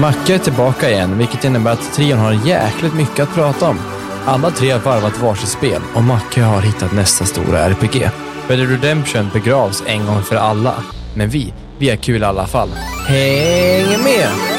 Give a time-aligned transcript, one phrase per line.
[0.00, 3.78] Macke är tillbaka igen, vilket innebär att trion har jäkligt mycket att prata om.
[4.26, 8.10] Alla tre har varvat varsitt spel och Macke har hittat nästa stora RPG.
[8.48, 10.74] Red Dead Redemption begravs en gång för alla.
[11.14, 12.68] Men vi, vi har kul i alla fall.
[13.08, 14.49] Häng med!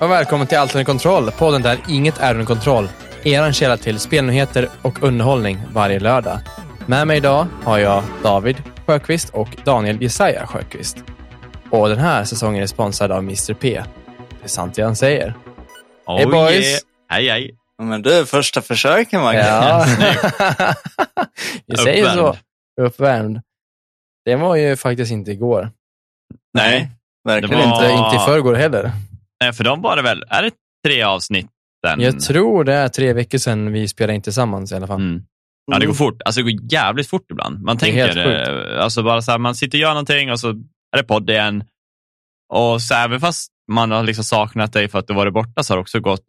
[0.00, 2.88] Och välkommen till Allt under kontroll, podden där inget är under kontroll.
[3.24, 6.38] Eran källa till spelnyheter och underhållning varje lördag.
[6.86, 8.56] Med mig idag har jag David
[8.86, 10.96] Sjöqvist och Daniel Jesaja Sjöqvist.
[11.70, 13.82] Och den här säsongen är sponsrad av Mr P.
[14.30, 15.34] Det är sant det han säger.
[16.06, 16.64] Oh, Hej, boys.
[16.66, 16.80] yeah.
[17.08, 17.54] Hej hej.
[17.82, 19.46] Men du, första försöken Magge.
[19.46, 19.86] Ja.
[21.66, 22.36] Vi säger så.
[22.80, 23.40] Uppvärmd.
[24.24, 25.70] Det var ju faktiskt inte igår.
[26.54, 26.90] Nej,
[27.24, 27.90] verkligen Det var- inte.
[27.92, 28.92] Inte, inte i förrgår heller.
[29.44, 30.50] Nej, för de var det väl, är det
[30.86, 31.48] tre avsnitt?
[31.86, 32.00] Sen?
[32.00, 35.00] Jag tror det är tre veckor sedan vi spelade in tillsammans i alla fall.
[35.00, 35.22] Mm.
[35.72, 36.22] Ja, det går fort.
[36.24, 37.62] Alltså, det går jävligt fort ibland.
[37.62, 40.30] Man Det är tänker, helt eh, alltså bara så här, man sitter och gör någonting
[40.30, 40.48] och så
[40.92, 41.64] är det podd igen.
[42.54, 45.72] Och så även fast man har liksom saknat dig för att du varit borta så
[45.72, 46.22] har det också gått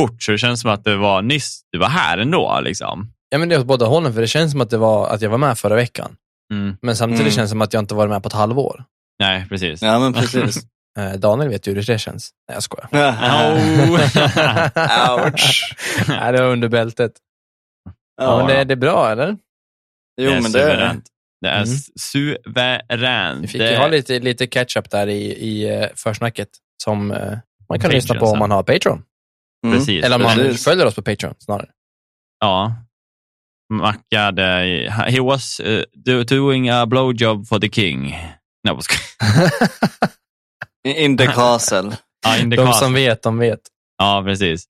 [0.00, 0.22] fort.
[0.22, 2.60] Så det känns som att det var nyss du var här ändå.
[2.62, 3.12] Liksom.
[3.28, 5.22] Ja, men det är åt båda hållen, för det känns som att, det var, att
[5.22, 6.16] jag var med förra veckan.
[6.52, 6.76] Mm.
[6.82, 7.32] Men samtidigt Mm.
[7.32, 8.84] känns det som att jag inte varit med på ett halvår.
[9.18, 9.82] Nej, precis.
[9.82, 10.66] Ja, men precis.
[10.98, 12.30] Eh, Daniel vet ju hur det känns.
[12.48, 12.88] Nej, jag skojar.
[15.26, 15.74] Ouch.
[16.08, 17.12] Nej, det var under bältet.
[18.22, 19.36] Ja, men det, det är bra, eller?
[20.20, 21.00] Jo, det är men det är det.
[21.40, 21.78] Det är Mm.
[22.00, 23.42] suveränt.
[23.42, 23.70] Vi fick det...
[23.70, 26.48] ju ha lite, lite catch-up där i, i eh, försnacket
[26.82, 29.02] som eh, man kan Patreon lyssna på om man har Patreon.
[29.66, 29.78] Mm.
[29.78, 30.04] Precis.
[30.04, 30.64] Eller om man precis.
[30.64, 31.68] följer oss på Patreon snarare.
[32.40, 32.74] Ja.
[33.72, 34.32] Macka,
[35.06, 38.00] he was uh, do, doing a blowjob for the king.
[38.10, 39.50] Nej, jag skojar.
[40.88, 41.90] In the castle.
[42.26, 42.84] Ja, in the De castle.
[42.86, 43.60] som vet, de vet.
[43.98, 44.64] Ja, precis.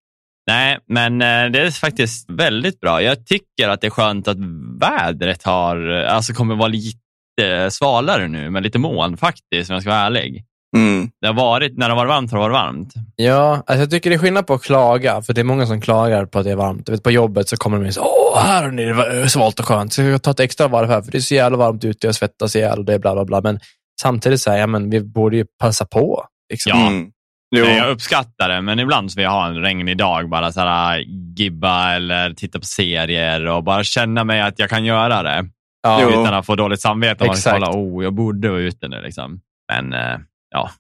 [0.47, 3.03] Nej, men eh, det är faktiskt väldigt bra.
[3.03, 4.37] Jag tycker att det är skönt att
[4.81, 9.83] vädret har, eh, alltså kommer vara lite svalare nu, med lite moln faktiskt, om jag
[9.83, 10.45] ska vara ärlig.
[10.77, 11.11] Mm.
[11.21, 12.95] Det har varit, när det varit varmt har det varit varmt.
[13.17, 15.81] Ja, alltså jag tycker det är skillnad på att klaga, för det är många som
[15.81, 16.89] klagar på att det är varmt.
[16.89, 19.93] Vet, på jobbet så kommer de in så åh, här ni det svalt och skönt,
[19.93, 22.15] så jag tar ett extra varv här, för det är så jävla varmt ute, jag
[22.15, 23.41] svettas ihjäl och det är bla bla bla.
[23.41, 23.61] Men
[24.01, 26.27] samtidigt så här, ja, men vi borde ju passa på.
[26.51, 26.73] Liksom.
[26.75, 26.87] Ja.
[26.87, 27.11] Mm.
[27.53, 30.99] Jag uppskattar det, men ibland så vill jag ha en regnig dag, bara så här,
[31.37, 35.49] gibba eller titta på serier och bara känna mig att jag kan göra det.
[35.83, 36.09] Ja.
[36.09, 37.25] Utan att få dåligt samvete.
[37.25, 39.03] Och kolla, oh, jag borde vara ute nu.
[39.03, 39.41] Liksom.
[39.73, 40.19] Men eh,
[40.51, 40.71] ja,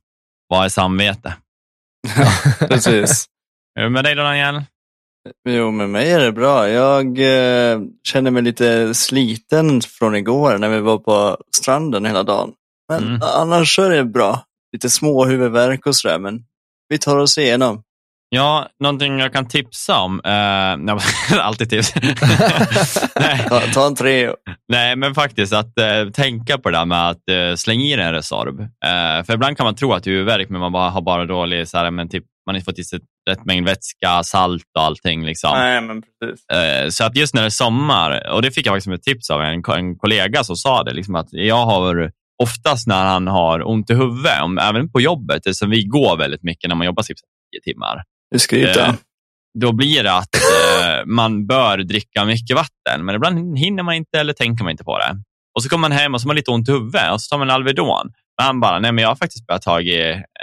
[0.48, 1.34] vad är samvete?
[2.58, 3.26] Precis.
[3.74, 4.62] Hur är det med dig då, Daniel?
[5.48, 6.68] Jo, med mig är det bra.
[6.68, 12.52] Jag eh, känner mig lite sliten från igår när vi var på stranden hela dagen.
[12.90, 13.20] Men Mm.
[13.22, 14.42] annars är det bra.
[14.72, 16.40] Lite små huvudvärk och sådär, men
[16.88, 17.82] vi tar oss igenom.
[18.28, 20.20] Ja, någonting jag kan tipsa om.
[20.24, 20.98] Nej,
[21.40, 21.92] alltid tips.
[23.48, 24.30] Ta, ta en tre.
[24.68, 28.12] nej, men faktiskt att eh, tänka på det där med att eh, slänga i en
[28.12, 28.60] Resorb.
[28.60, 31.24] Eh, för ibland kan man tro att det är huvudvärk, men man bara har bara
[31.24, 32.98] dålig, så här, men typ, man inte fått i sig
[33.30, 35.24] rätt mängd vätska, salt och allting.
[35.24, 35.50] Liksom.
[35.52, 36.96] Nej, men precis.
[36.96, 39.42] Så att just när det är sommar, och det fick jag faktiskt ett tips av
[39.42, 42.10] en, en kollega som sa det, liksom att jag har
[42.42, 46.42] oftast när han har ont i huvudet, om, även på jobbet, eftersom vi går väldigt
[46.42, 47.16] mycket när man jobbar typ
[47.64, 48.88] 10 timmar, Du skryter.
[48.88, 48.94] Eh,
[49.58, 54.18] då blir det att eh, man bör dricka mycket vatten, men ibland hinner man inte
[54.20, 55.16] eller tänker man inte på det.
[55.56, 57.28] Och så kommer man hem och så har man lite ont i huvudet och så
[57.34, 58.06] tar man Alvedon.
[58.38, 59.80] Men han bara, nej men jag har faktiskt börjat ta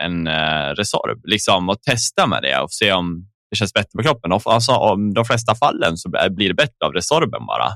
[0.03, 4.03] en eh, Resorb liksom, och testa med det och se om det känns bättre på
[4.03, 4.31] kroppen.
[4.31, 7.69] Och, alltså, om de flesta fallen så blir det bättre av Resorben bara.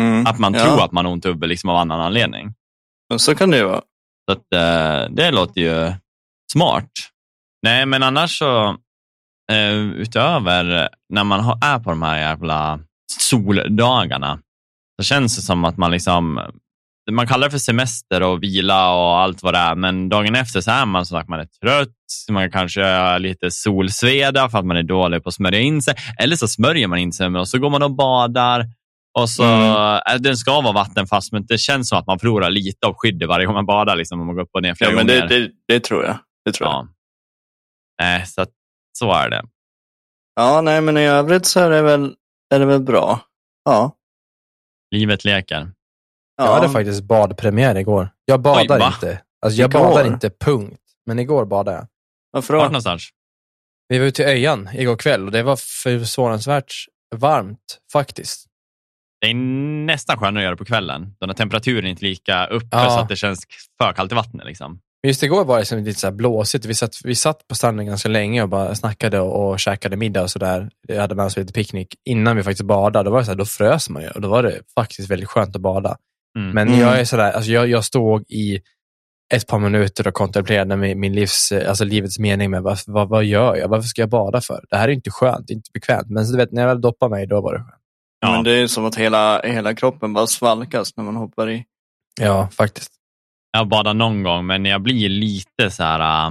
[0.00, 0.26] Mm.
[0.26, 0.64] Att man Ja.
[0.64, 2.54] tror att man har ont i huvudet liksom, av annan anledning.
[3.14, 3.82] Men Så kan det ju vara.
[4.30, 5.92] Så att, eh, det låter ju
[6.52, 6.90] smart.
[7.62, 8.68] Nej, men annars så,
[9.52, 12.80] eh, utöver när man har, är på de här jävla
[13.20, 14.38] soldagarna,
[15.00, 16.40] så känns det som att man liksom,
[17.10, 20.60] man kallar det för semester och vila och allt vad det är, men dagen efter
[20.60, 21.96] så är man som sagt, man är trött,
[22.30, 25.94] man kanske har lite solsveda för att man är dålig på att smörja in sig,
[26.18, 28.66] eller så smörjer man in sig och så går man och badar
[29.18, 30.00] och så, Mm.
[30.14, 33.28] äh, Den ska vara vattenfast, men det känns som att man förlorar lite av skyddet
[33.28, 35.26] varje gång man badar, liksom, om man går upp och ner flera Ja, men det,
[35.28, 36.18] det, det tror jag.
[36.44, 36.74] Det tror jag.
[36.76, 36.88] ja.
[38.02, 38.50] Nej, så, att,
[38.98, 39.42] så är det.
[40.34, 42.14] Ja, nej, men i övrigt så är det väl,
[42.54, 43.20] är det väl bra.
[43.64, 43.96] Ja.
[44.94, 45.72] Livet leker.
[46.36, 46.44] ja.
[46.46, 48.08] Jag hade faktiskt badpremiär igår.
[48.24, 49.20] Jag badar Oj, inte.
[49.46, 49.80] Alltså, jag Igår?
[49.80, 50.80] badar inte, punkt.
[51.06, 51.86] Men igår badade jag.
[52.30, 53.08] Varför Vart någonstans?
[53.88, 56.72] Vi var ute i Öjan igår kväll och det var förvånansvärt
[57.16, 58.46] varmt faktiskt.
[59.24, 59.34] Det är
[59.86, 62.90] nästan skönare att göra på kvällen, då när temperaturen inte är lika uppe Ja.
[62.90, 63.44] så att det känns
[63.82, 64.46] för kallt i vattnet.
[64.46, 64.80] Liksom.
[65.02, 66.64] Men just igår var det liksom lite så här blåsigt.
[66.66, 70.22] Vi satt, vi satt på stranden ganska länge och bara snackade och, och käkade middag
[70.22, 70.70] och sådär.
[70.88, 73.04] Vi hade med oss lite picknick innan vi faktiskt badade.
[73.08, 75.28] Då, var det så här, då frös man ju och då var det faktiskt väldigt
[75.28, 75.96] skönt att bada.
[76.38, 76.50] Mm.
[76.50, 76.80] Men Mm.
[76.80, 78.60] jag är sådär, alltså jag, jag stod i
[79.34, 83.24] ett par minuter och kontemplerade min, min livs, alltså livets mening med vad, vad, vad
[83.24, 83.68] gör jag?
[83.68, 84.64] Varför ska jag bada för?
[84.70, 86.06] Det här är inte skönt, det är inte bekvämt.
[86.10, 87.80] Men så du vet, när jag väl doppade mig, då var det skönt.
[88.24, 88.32] Ja.
[88.32, 91.64] Men det är som att hela, hela kroppen bara svalkas när man hoppar i.
[92.20, 92.92] Ja, faktiskt.
[93.52, 96.26] Jag har badat någon gång, men jag blir lite så här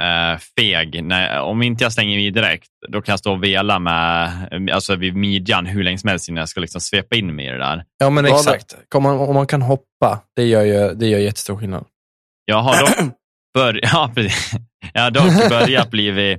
[0.00, 1.04] äh, feg.
[1.04, 4.30] När, om inte jag slänger i direkt, då kan jag stå och vela med,
[4.72, 7.48] alltså vid midjan hur länge som helst innan jag ska liksom svepa in mig i
[7.48, 7.84] det där.
[7.98, 8.76] Ja, men exakt.
[8.94, 11.84] Om man, om man kan hoppa, det gör ju det gör jättestor skillnad.
[12.44, 13.14] Jag har dock,
[13.54, 14.52] bör, ja, precis.
[14.92, 16.38] jag har dock börjat bli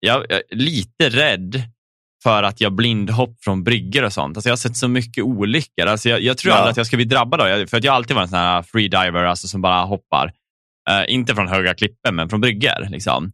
[0.00, 1.62] jag, jag, lite rädd
[2.22, 4.36] för att jag blindhopp från bryggor och sånt.
[4.36, 5.86] Alltså jag har sett så mycket olyckor.
[5.86, 6.58] Alltså jag, jag tror Ja.
[6.58, 7.66] aldrig att jag ska bli drabbad av det.
[7.66, 10.32] För att jag har alltid varit en sån här freediver alltså som bara hoppar.
[10.90, 12.88] Eh, inte från höga klippor, men från bryggor.
[12.90, 13.32] Liksom.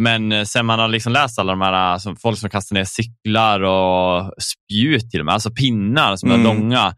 [0.00, 2.84] Men eh, sen man har liksom läst alla de här som, folk som kastar ner
[2.84, 6.46] cyklar och spjut till och med, alltså pinnar som är Mm.
[6.46, 6.94] långa,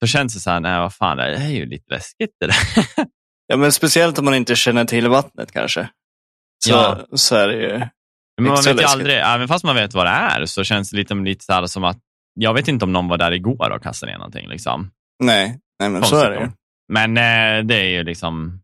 [0.00, 2.56] så känns det så här, nej vad fan, det är ju lite läskigt det där.
[3.52, 5.88] Ja, men speciellt om man inte känner till vattnet kanske.
[6.64, 6.98] Så, Ja.
[7.14, 7.80] så är det ju.
[8.40, 10.96] Men man vet ju aldrig, även fast man vet vad det är, så känns det
[10.96, 11.98] lite, lite så här som att
[12.34, 14.48] jag vet inte om någon var där igår och kastade ner någonting.
[14.48, 14.90] Liksom.
[15.22, 16.50] Nej, nej men så Konstigt är det ju.
[16.92, 18.60] Men eh, det är ju liksom,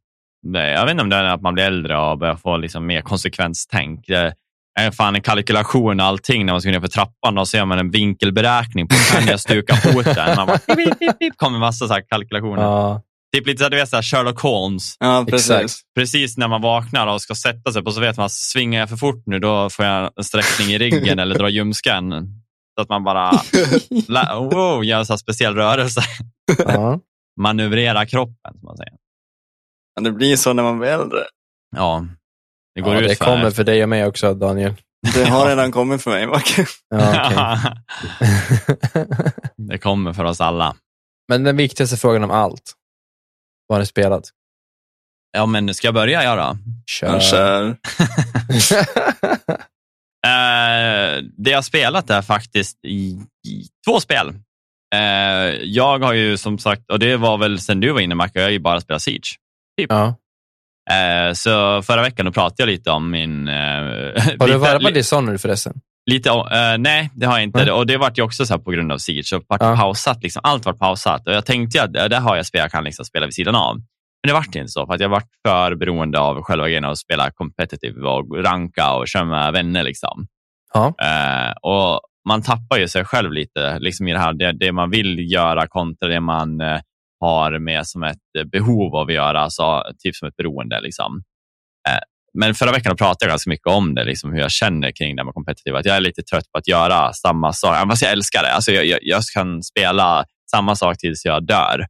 [0.52, 2.86] det, jag vet inte om det är att man blir äldre och börjar få liksom
[2.86, 4.06] mer konsekvenstänk.
[4.06, 4.34] Det
[4.80, 7.78] är fan en kalkylation och allting när man ska ner för trappan och ser man
[7.78, 10.36] en vinkelberäkning på kan jag stuka foten.
[10.36, 12.62] Man bara, pip, pip, pip, pip, kommer massa så här kalkylationer.
[12.62, 13.02] Ja,
[13.36, 14.96] Typ lite så du vet, så här Sherlock Holmes.
[14.98, 15.50] Ja, precis.
[15.50, 15.74] Exakt.
[15.94, 18.96] Precis när man vaknar och ska sätta sig på så vet man, svingar jag för
[18.96, 22.10] fort nu då får jag en sträckning i ryggen eller drar ljumsken.
[22.76, 23.30] Så att man bara
[24.38, 26.00] wow, gör en så speciell rörelse.
[26.58, 27.00] ja.
[27.40, 28.92] Manövrera kroppen, som man säger.
[29.94, 31.20] Men det blir så när man blir äldre.
[31.76, 32.06] Ja,
[32.74, 34.74] det går ja ut det kommer för dig och mig också, Daniel.
[35.14, 36.26] Det har redan kommit för mig.
[36.26, 36.66] Macke.
[36.88, 37.58] Ja,
[38.12, 39.06] okej.
[39.56, 40.76] det kommer för oss alla.
[41.28, 42.76] Men den viktigaste frågan om allt.
[43.66, 44.24] Vad har ni spelat?
[45.32, 46.58] Ja, men ska jag börja göra?
[46.86, 47.06] Kör.
[47.10, 47.76] Kanske.
[50.26, 54.28] Eh, det jag har spelat är faktiskt i, i två spel.
[54.94, 55.00] Eh,
[55.62, 58.46] jag har ju som sagt, och det var väl sen du var inne Macke, jag
[58.46, 59.36] har ju bara spelat Siege.
[59.88, 60.14] ja.
[60.90, 63.48] Eh, så förra veckan då pratade jag lite om min...
[63.48, 65.80] Eh, Har du varvat li- Dishonored förresten?
[66.10, 67.62] Lite, eh, nej, det har jag inte.
[67.62, 67.74] Mm.
[67.74, 69.22] Och det vart ju också så på grund av Siege.
[69.24, 69.76] Så vart Ja.
[69.76, 70.40] pausat, liksom.
[70.44, 71.26] Allt var pausat.
[71.26, 73.54] Och jag tänkte att eh, det har jag spel jag kan liksom spela vid sidan
[73.54, 73.76] av.
[73.76, 76.98] Men det vart inte så, för att jag vart för beroende av själva grejen att
[76.98, 79.82] spela competitive och ranka och köra med vänner.
[79.82, 80.26] Liksom.
[80.74, 80.86] Ja.
[80.86, 84.90] Eh, och man tappar ju sig själv lite liksom i det här, det, det man
[84.90, 86.80] vill göra kontra det man eh,
[87.20, 90.80] har med som ett eh, behov av att göra, alltså, typ som ett beroende.
[90.80, 91.22] Liksom.
[92.36, 95.24] Men förra veckan pratade jag ganska mycket om det, liksom, hur jag känner kring det
[95.24, 95.78] med competitive.
[95.78, 97.88] Att jag är lite trött på att göra samma sak.
[97.90, 98.52] Fast jag älskar det.
[98.52, 101.86] Alltså, jag, jag, jag kan spela samma sak tills jag dör.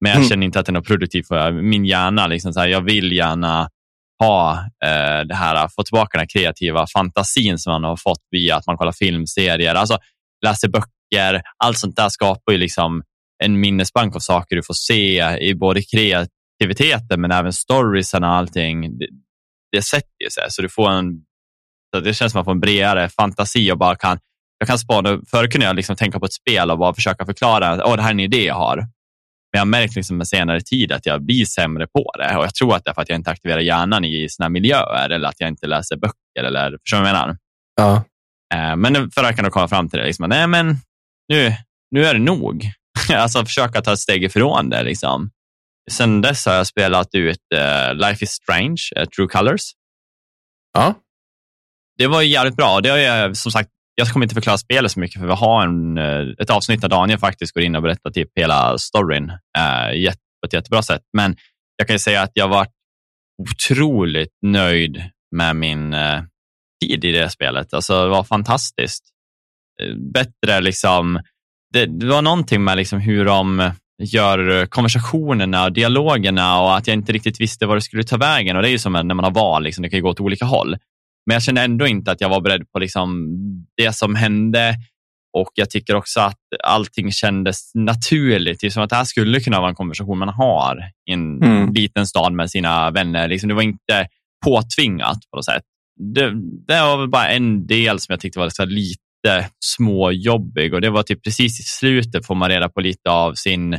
[0.00, 0.28] Men jag Mm.
[0.28, 2.26] känner inte att det är något produktivt för min hjärna.
[2.26, 3.68] Liksom, så här, jag vill gärna
[4.18, 4.52] ha
[4.84, 8.66] eh, det här, få tillbaka den här kreativa fantasin som man har fått via att
[8.66, 9.98] man kollar filmserier, alltså
[10.46, 11.42] läser böcker.
[11.64, 13.02] Allt sånt där skapar ju liksom
[13.44, 18.90] en minnesbank av saker du får se i både kreativiteten men även storiesen och allting.
[19.76, 21.24] Det, sätter sig, så du får en
[21.94, 24.18] så det känns som att man får en bredare fantasi och bara kan
[24.58, 25.20] jag kan spana.
[25.30, 28.08] Förr kunde jag liksom tänka på ett spel och bara försöka förklara att det här
[28.08, 28.76] är en idé jag har.
[28.76, 28.86] Men
[29.58, 32.36] jag har märkt liksom med senare tid att jag blir sämre på det.
[32.36, 35.10] Och Jag tror att det är för att jag inte aktiverar hjärnan i här miljöer
[35.10, 36.44] eller att jag inte läser böcker.
[36.44, 37.36] Eller, förstår du vad jag menar?
[37.76, 38.04] Ja.
[38.54, 40.06] Eh, Men förra veckan då kom jag fram till det.
[40.06, 40.76] Liksom, nej, men
[41.28, 41.52] nu,
[41.90, 42.70] nu är det nog.
[43.14, 44.82] alltså försöka ta ett steg ifrån det.
[44.82, 45.30] Liksom.
[45.90, 49.62] Sen dess har jag spelat ut eh, Life is Strange, eh, True Colors.
[50.72, 50.94] Ja.
[51.98, 52.80] Det var jävligt bra.
[52.80, 55.66] Det har jag, som sagt, jag kommer inte förklara spelet så mycket för vi har
[55.66, 59.32] en, eh, ett avsnitt där Daniel faktiskt går in och berättar typ hela storyn
[59.94, 61.02] jätte, på ett jättebra sätt.
[61.12, 61.36] Men
[61.76, 62.66] jag kan ju säga att jag var
[63.42, 65.02] otroligt nöjd
[65.36, 65.96] med min
[66.82, 67.74] tid i det spelet.
[67.74, 69.04] Alltså, det var fantastiskt.
[70.14, 71.20] Bättre liksom.
[71.72, 73.72] Det, det var någonting med liksom hur de
[74.02, 78.56] gör konversationerna och dialogerna och att jag inte riktigt visste var det skulle ta vägen.
[78.56, 80.20] Och Det är ju som när man har val, liksom, det kan ju gå åt
[80.20, 80.76] olika håll.
[81.26, 83.28] Men jag kände ändå inte att jag var beredd på liksom
[83.76, 84.74] det som hände
[85.36, 88.60] och jag tycker också att allting kändes naturligt.
[88.60, 90.78] Det är som att det här skulle kunna vara en konversation man har
[91.10, 91.72] i en Mm.
[91.72, 93.28] liten stad med sina vänner.
[93.28, 94.06] Liksom, det var inte
[94.44, 95.62] påtvingat på något sätt.
[96.14, 96.30] det,
[96.68, 99.00] det var väl bara en del som jag tyckte var lite
[99.64, 103.78] småjobbig och det var typ precis i slutet får man reda på lite av sin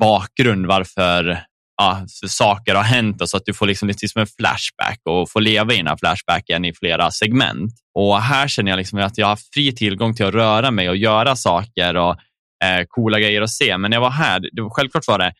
[0.00, 1.40] bakgrund, varför
[1.76, 5.30] ja, saker har hänt och så att du får liksom lite som en flashback och
[5.30, 7.72] får leva i den här flashbacken i flera segment.
[7.94, 10.96] Och här känner jag liksom att jag har fri tillgång till att röra mig och
[10.96, 12.16] göra saker och
[12.64, 13.78] eh, coola grejer att se.
[13.78, 15.32] Men när jag var här, det, självklart var det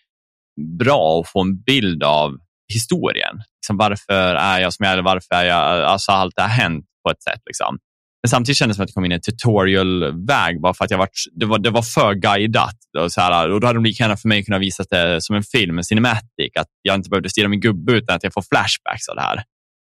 [0.78, 2.36] bra att få en bild av
[2.72, 3.42] historien.
[3.62, 5.02] Liksom varför är jag som jag är?
[5.02, 5.84] Varför är jag?
[5.84, 7.40] Alltså allt det har hänt på ett sätt.
[7.46, 7.78] Liksom.
[8.24, 10.90] Men samtidigt kändes det som att jag kom in i en tutorial-väg bara för att
[10.90, 12.76] jag var, det, var, det var för guidat.
[12.98, 15.36] Och, så här, och då hade de lika gärna för mig kunnat visa det som
[15.36, 18.42] en film, en cinematic, att jag inte behövde styra min gubbe utan att jag får
[18.42, 19.42] flashbacks av det här.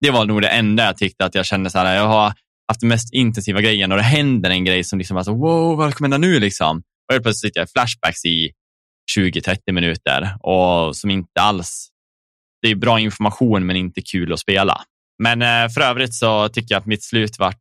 [0.00, 2.32] Det var nog det enda jag tyckte att jag kände så här, jag har
[2.68, 5.94] haft den mest intensiva grejen och det händer en grej som liksom, alltså, wow, vad
[5.94, 6.76] kommer hända nu liksom?
[6.78, 8.50] Och helt plötsligt sitter jag i flashbacks i
[9.18, 11.88] 20-30 minuter och som inte alls,
[12.62, 14.80] det är bra information men inte kul att spela.
[15.22, 17.60] Men eh, för övrigt så tycker jag att mitt slut vart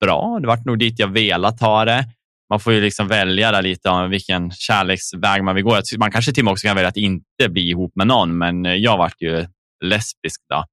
[0.00, 0.38] bra.
[0.40, 2.04] Det vart nog dit jag velat ha det.
[2.50, 5.80] Man får ju liksom välja där lite om vilken kärleksväg man vill gå.
[5.98, 8.66] Man kanske till och med också kan välja att inte bli ihop med någon, men
[8.66, 9.46] eh, jag vart ju
[9.84, 10.64] lesbisk då.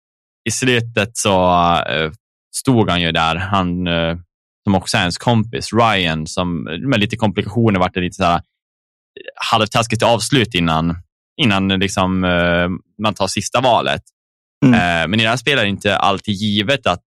[0.49, 1.53] I slutet så
[1.89, 2.11] eh,
[2.55, 4.17] stod han ju där, han eh,
[4.63, 8.41] som också är ens kompis, Ryan, som med lite komplikationer vart det lite så här
[9.51, 10.97] halvtaskigt avslut innan,
[11.41, 12.19] innan liksom,
[13.03, 14.01] man tar sista valet.
[14.63, 14.73] Mm.
[14.73, 17.01] Eh, men i det här spelet är det inte alltid givet att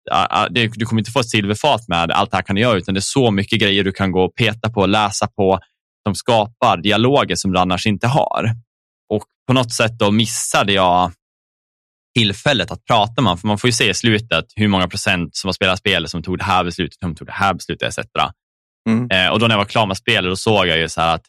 [0.51, 2.99] du kommer inte få ett silverfat med allt det här kan du göra, utan det
[2.99, 5.59] är så mycket grejer du kan gå och peta på och läsa på
[6.07, 8.51] som skapar dialoger som du annars inte har.
[9.13, 11.11] Och på något sätt då missade jag
[12.17, 15.47] tillfället att prata med för man får ju se i slutet hur många procent som
[15.47, 18.05] har spelat spelet som tog det här beslutet, som tog det här beslutet etc.
[18.89, 19.09] Mm.
[19.11, 21.23] Eh, och då när jag var klar med spelet, då såg jag ju så att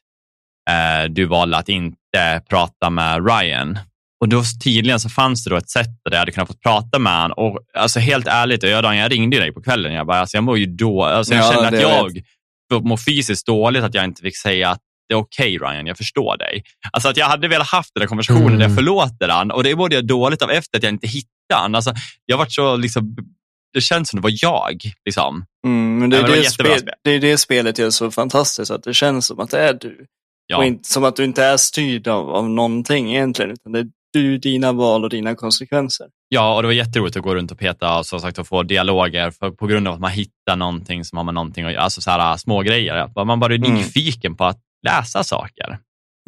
[0.70, 3.78] eh, du valde att inte prata med Ryan
[4.20, 6.98] och då tydligen så fanns det då ett sätt där jag hade kunnat få prata
[6.98, 7.34] med honom.
[7.36, 9.92] Och alltså helt ärligt, jag, jag ringde dig på kvällen.
[9.92, 12.22] Jag bara, alltså jag mår ju då, alltså jag ja, kände att
[12.70, 15.86] jag mår fysiskt dåligt att jag inte fick säga att det är okej okay, Ryan,
[15.86, 16.62] jag förstår dig.
[16.92, 18.58] Alltså att jag hade velat haft den där konversationen mm.
[18.58, 21.60] där jag förlåter han och det mådde jag dåligt av efter att jag inte hittade
[21.60, 21.74] han.
[21.74, 21.94] Alltså,
[22.24, 23.16] jag var så liksom,
[23.72, 24.80] det känns som det var jag.
[25.04, 25.44] Liksom.
[25.66, 26.94] Mm, men det, är det, det, spel, spel.
[27.04, 30.06] det är det spelet gör så fantastiskt, att det känns som att det är du.
[30.46, 30.56] Ja.
[30.56, 33.86] Och inte, som att du inte är styrd av, av någonting egentligen, utan det är
[34.16, 36.06] du dina val och dina konsekvenser.
[36.28, 38.62] Ja, och det var jätteroligt att gå runt och peta och som sagt att få
[38.62, 42.10] dialoger för, på grund av att man hittar någonting som har med någonting alltså så
[42.10, 43.24] här, små grejer.
[43.24, 43.74] Man bara är mm.
[43.74, 45.78] nyfiken på att läsa saker.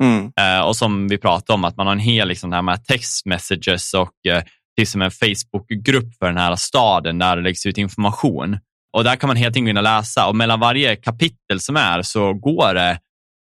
[0.03, 0.25] Mm.
[0.25, 3.27] Uh, och som vi pratade om, att man har en hel liksom, här med text
[3.27, 4.43] messages och uh,
[4.77, 8.59] till som en Facebookgrupp för den här staden där det läggs ut information.
[8.93, 12.75] Och där kan man helt enkelt läsa och mellan varje kapitel som är så går
[12.75, 12.99] det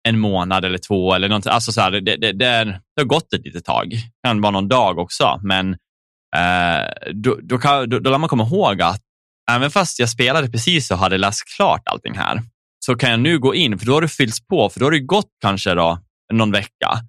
[0.07, 1.51] en månad eller två eller någonting.
[1.51, 3.89] Alltså så här, det, det, det, det, har gått ett litet tag.
[3.89, 5.69] Det kan vara någon dag också, men
[6.35, 9.01] eh, då, då, kan, då, då lär man komma ihåg att
[9.51, 12.41] även fast jag spelade precis och hade läst klart allting här,
[12.85, 14.91] så kan jag nu gå in, för då har det fyllts på, för då har
[14.91, 16.00] det gått kanske då,
[16.33, 17.00] någon vecka.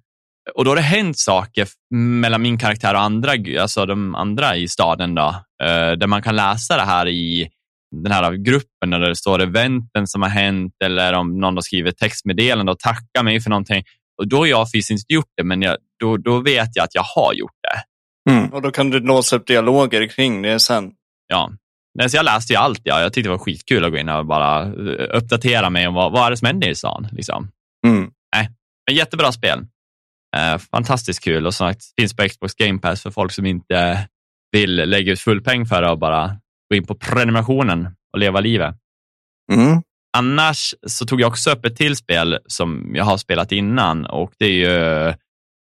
[0.55, 4.67] Och då har det hänt saker mellan min karaktär och andra, alltså de andra i
[4.67, 5.27] staden, då,
[5.63, 7.49] eh, där man kan läsa det här i
[7.95, 11.97] den här gruppen där det står eventen som har hänt eller om någon har skrivit
[11.97, 13.83] textmeddelande och tackar mig för någonting.
[14.21, 16.95] Och då har jag fysiskt inte gjort det, men jag, då, då vet jag att
[16.95, 17.83] jag har gjort det.
[18.31, 18.53] Mm.
[18.53, 20.91] Och då kan du låsa upp dialoger kring det sen.
[21.27, 21.51] Ja,
[22.07, 22.81] så jag läste ju allt.
[22.83, 23.01] Ja.
[23.01, 26.11] Jag tyckte det var skitkul att gå in och bara eh, uppdatera mig om vad,
[26.11, 27.07] vad är det som händer i stan.
[27.11, 27.51] Liksom.
[27.87, 28.11] Mm.
[28.35, 28.49] Nej,
[28.87, 29.65] men jättebra spel.
[30.37, 34.07] Eh, fantastiskt kul och som sagt finns på Xbox Game Pass för folk som inte
[34.51, 36.37] vill lägga ut full peng för det och bara
[36.69, 38.75] gå in på prenumerationen och leva livet.
[39.53, 39.81] Mm.
[40.17, 44.33] Annars så tog jag också upp ett till spel som jag har spelat innan och
[44.37, 45.13] det är ju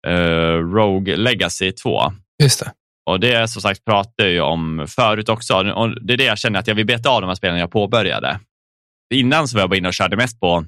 [0.07, 2.13] uh, Rogue Legacy 2.
[2.43, 2.71] Just det.
[3.05, 6.59] Och det som sagt pratade jag om förut också och det är det jag känner
[6.59, 8.39] att jag vill beta av de här spelen jag påbörjade.
[9.13, 10.65] Innan så var jag bara inne och körde mest på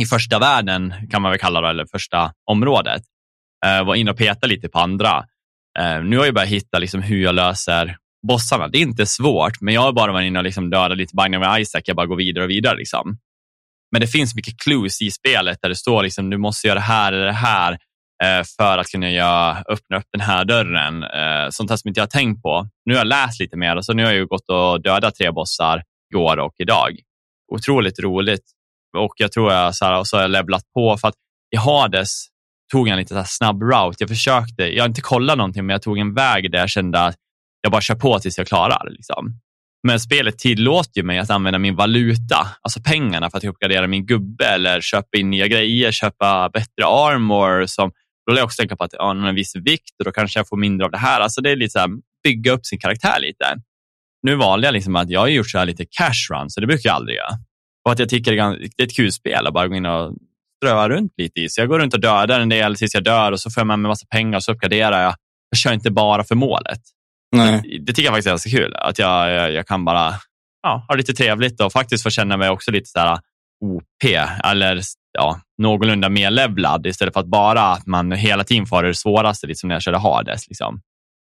[0.00, 3.02] i första världen kan man väl kalla det, eller första området.
[3.66, 5.24] Uh, var inne och petade lite på andra.
[5.80, 7.96] Uh, nu har jag börjat hitta liksom hur jag löser
[8.28, 8.68] bossarna.
[8.68, 11.62] Det är inte svårt, men jag har bara varit inne och liksom dödat lite binary
[11.62, 11.82] Isaac.
[11.84, 12.76] Jag bara går vidare och vidare.
[12.76, 13.18] Liksom.
[13.92, 16.84] Men det finns mycket clues i spelet där det står liksom, du måste göra det
[16.84, 17.72] här eller det här
[18.24, 21.02] eh, för att kunna göra, öppna upp den här dörren.
[21.02, 22.68] Eh, sånt här som inte jag har tänkt på.
[22.84, 25.30] Nu har jag läst lite mer och så nu har jag gått och dödat tre
[25.30, 26.98] bossar igår och idag.
[27.52, 28.44] Otroligt roligt
[28.98, 31.14] och jag tror jag så här, och så har jag levlat på för att
[31.54, 32.26] i Hades
[32.72, 33.96] tog jag en lite snabb route.
[33.98, 37.00] Jag försökte, jag har inte kollat någonting, men jag tog en väg där jag kände
[37.00, 37.16] att
[37.62, 38.90] jag bara kör på tills jag klarar.
[38.90, 39.40] Liksom.
[39.82, 44.06] Men spelet tillåter ju mig att använda min valuta, alltså pengarna för att uppgradera min
[44.06, 47.66] gubbe eller köpa in nya grejer, köpa bättre armor.
[47.66, 47.92] Som,
[48.26, 50.38] då lär jag också tänka på att jag har en viss vikt och då kanske
[50.38, 51.20] jag får mindre av det här.
[51.20, 51.88] Alltså det är lite så här,
[52.22, 53.44] bygga upp sin karaktär lite.
[54.22, 56.66] nu valde jag liksom att jag har gjort så här lite cash run, så det
[56.66, 57.30] brukar jag aldrig göra.
[57.84, 60.16] Och att jag tycker det är ett kul spel att bara gå in och
[60.62, 61.48] ströva runt lite i.
[61.48, 63.66] Så jag går runt och dödar en del tills jag dör och så får jag
[63.66, 65.14] med mig massa pengar och så uppgraderar jag.
[65.50, 66.80] Jag kör inte bara för målet.
[67.32, 67.80] Nej.
[67.86, 68.74] Det, tycker jag faktiskt är ganska kul.
[68.76, 70.14] Att jag, jag, jag kan bara
[70.62, 73.18] ja, ha lite trevligt och faktiskt få känna mig också lite så här
[73.64, 74.04] OP
[74.44, 74.80] eller
[75.12, 79.58] ja, någorlunda medlevlad istället för att bara att man hela tiden får det svåraste, lite
[79.60, 80.48] som när jag körde Hades.
[80.48, 80.80] Liksom.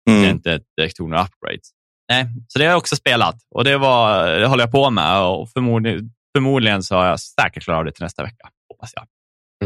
[0.10, 0.22] Mm.
[0.22, 1.70] Det är inte direkt tog några upgrades.
[2.12, 5.22] Nej, så det har jag också spelat och det, var, det håller jag på med
[5.22, 9.06] och förmodligen, förmodligen så har jag säkert klarat av det till nästa vecka, hoppas jag.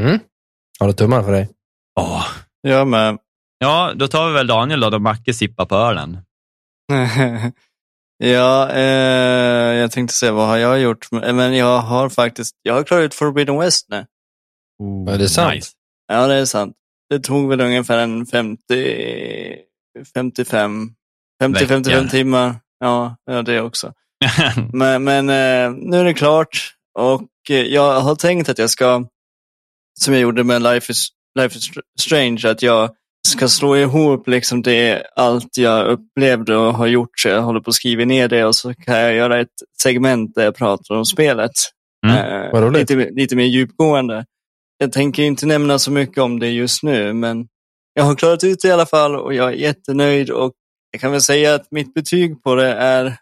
[0.03, 0.19] Mm.
[0.79, 1.49] Har du tummarna för dig?
[1.95, 2.23] Ja.
[2.61, 3.17] Jag med.
[3.63, 6.17] Ja, då tar vi väl Daniel då, då Macke sippar på ölen.
[8.17, 11.11] ja, eh, jag tänkte säga vad har jag gjort?
[11.11, 14.05] Men jag har faktiskt, jag har klarat ut Forbidden West nu.
[14.79, 15.53] Oh, är det sant?
[15.53, 15.71] Nice.
[16.07, 16.75] Ja, det är sant.
[17.09, 18.63] Det tog väl ungefär en 50,
[20.13, 20.89] 55,
[21.43, 22.55] 50-55 timmar.
[22.79, 23.93] Ja, ja, det också.
[24.73, 29.05] men, men eh, nu är det klart och eh, jag har tänkt att jag ska,
[29.99, 31.07] som jag gjorde med Life is,
[31.39, 32.95] Life is Strange, att jag
[33.27, 37.19] ska slå ihop liksom det, allt jag upplevde och har gjort.
[37.19, 40.35] Så jag håller på att skriva ner det och så kan jag göra ett segment
[40.35, 41.51] där jag pratar om spelet.
[42.07, 44.25] Mm, eh, lite, lite mer djupgående.
[44.77, 47.47] Jag tänker inte nämna så mycket om det just nu, men
[47.93, 50.53] jag har klarat ut det i alla fall och jag är jättenöjd och
[50.91, 53.17] jag kan väl säga att mitt betyg på det är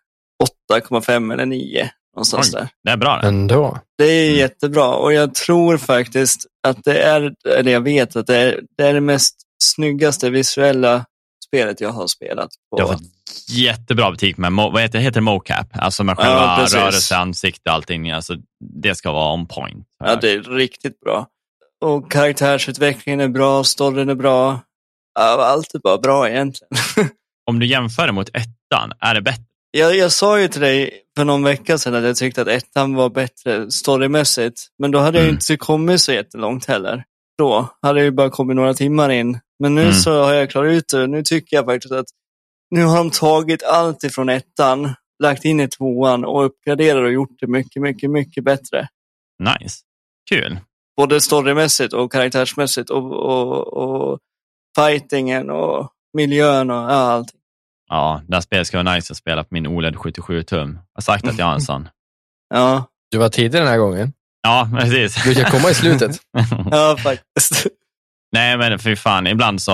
[0.74, 1.89] 8,5 eller 9.
[2.15, 2.70] Någonstans Oj, där.
[2.84, 3.20] Det är bra.
[3.22, 3.27] Det.
[3.27, 3.79] Ändå.
[3.98, 4.39] Det är mm.
[4.39, 8.84] jättebra och jag tror faktiskt att det är, eller jag vet att det är, det
[8.84, 9.36] är det mest
[9.75, 11.05] snyggaste visuella
[11.47, 12.79] spelet jag har spelat på.
[12.79, 13.01] Jag har fått
[13.49, 18.11] jättebra betyg med, vad heter, heter mocap, alltså med själva ja, rörelse, ansikte och allting.
[18.11, 19.87] Alltså, det ska vara on point.
[19.99, 21.27] Ja, det är riktigt bra.
[21.81, 24.59] Och karaktärsutvecklingen är bra, storyn är bra.
[25.19, 26.73] Allt är bara bra egentligen.
[27.45, 29.43] Om du jämför det mot ettan, är det bättre?
[29.71, 32.95] Jag, jag sa ju till dig för någon vecka sedan att jag tyckte att ettan
[32.95, 34.67] var bättre storymässigt.
[34.79, 35.27] Men då hade mm.
[35.27, 37.03] jag inte kommit så jättelångt heller.
[37.37, 39.39] Då hade jag ju bara kommit några timmar in.
[39.61, 39.93] Men nu mm.
[39.93, 41.07] så har jag klarat ut det.
[41.07, 42.05] Nu tycker jag faktiskt att
[42.71, 44.93] nu har de tagit allt ifrån ettan,
[45.24, 48.87] lagt in i tvåan och uppgraderat och gjort det mycket, mycket, mycket bättre.
[49.39, 49.79] Nice.
[50.29, 50.59] Kul.
[50.97, 54.19] Både storymässigt och karaktärsmässigt och, och, och
[54.77, 57.39] fightingen och miljön och ja, allting.
[57.89, 60.74] Ja, det här spelet ska vara nice att spela på min OLED 77-tum.
[60.74, 61.89] Jag har sagt att jag har en sån.
[62.53, 62.85] Ja.
[63.11, 64.13] Du var tidig den här gången.
[64.41, 65.24] Ja, precis.
[65.24, 66.17] Du kan komma i slutet.
[66.71, 67.67] ja, faktiskt.
[68.31, 69.72] Nej, men för fan, ibland så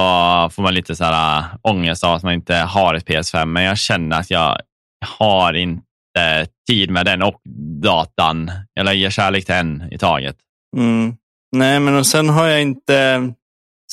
[0.52, 3.64] får man lite så här äh, ångest av att man inte har ett PS5, men
[3.64, 4.58] jag känner att jag
[5.06, 7.42] har inte tid med den och
[7.82, 8.52] datan.
[8.74, 10.36] Jag lägger kärlek till en i taget.
[10.78, 11.16] Mm.
[11.56, 13.34] Nej, men och sen har jag inte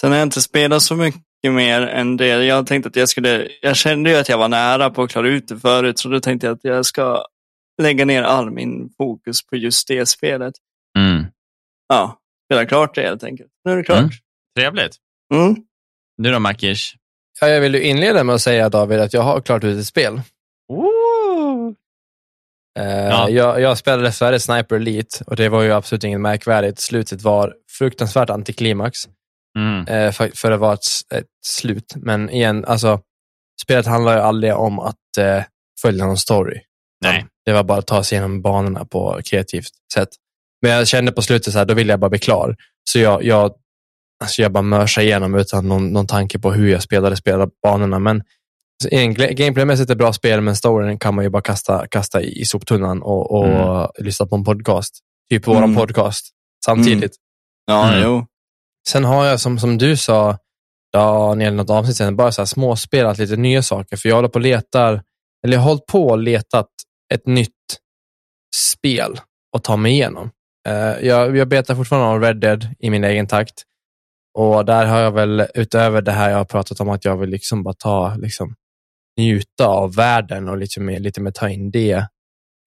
[0.01, 2.27] Sen har jag inte spelat så mycket mer än det.
[2.27, 5.29] Jag tänkte att jag skulle, jag kände ju att jag var nära på att klara
[5.29, 7.27] ut det förut, så då tänkte jag att jag ska
[7.83, 10.55] lägga ner all min fokus på just det spelet.
[10.99, 11.27] Mm.
[11.89, 13.51] Ja, spela klart det helt enkelt.
[13.65, 13.99] Nu är det klart.
[13.99, 14.11] Mm.
[14.57, 14.97] Trevligt.
[15.35, 15.57] Mm.
[16.17, 16.97] Du då, Makish?
[17.41, 19.87] Ja, jag vill ju inleda med att säga, David, att jag har klart ut ett
[19.87, 20.21] spel.
[22.79, 23.29] Uh, ja.
[23.29, 26.81] jag, jag spelade dessvärre Sniper Elite och det var ju absolut inget märkvärdigt.
[26.81, 29.09] Slutet var fruktansvärt antiklimax.
[29.59, 29.87] Mm.
[29.87, 31.93] Eh, för, för att vara ett, ett, slut.
[31.97, 33.01] Men igen, alltså,
[33.63, 35.43] spelet handlar ju aldrig om att eh,
[35.83, 36.61] följa någon story.
[37.05, 37.27] Nej.
[37.45, 40.09] Det var bara att ta sig igenom banorna på kreativt sätt.
[40.63, 42.57] Men jag kände på slutet så här, då ville jag bara bli klar.
[42.91, 43.55] Så jag, jag,
[44.21, 47.99] alltså jag bara mörsade igenom utan någon, någon tanke på hur jag spelade, spelade banorna.
[47.99, 48.23] Men
[49.31, 52.45] gameplaymässigt är det bra spel, men storyn kan man ju bara kasta, kasta i, i
[52.45, 53.89] soptunnan och, och mm.
[53.99, 54.99] lyssna på en podcast.
[55.31, 55.77] Typ våran mm.
[55.77, 56.27] podcast
[56.65, 57.03] samtidigt.
[57.03, 57.11] Mm.
[57.67, 58.03] Ja, mm.
[58.05, 58.27] jo.
[58.89, 60.39] Sen har jag, som, som du sa,
[60.93, 63.97] Daniel, något avsnitt sen, bara så här småspelat lite nya saker.
[63.97, 65.03] För jag håller på och letar,
[65.45, 66.69] eller jag har hållit på och letat
[67.15, 67.51] ett nytt
[68.57, 69.21] spel
[69.57, 70.31] att ta mig igenom.
[70.69, 73.63] Uh, jag, jag betar fortfarande av Red Dead i min egen takt.
[74.35, 77.31] Och där har jag väl, utöver det här jag har pratat om, att jag vill
[77.31, 78.55] liksom bara ta, liksom,
[79.17, 82.07] njuta av världen och lite mer, lite mer ta in det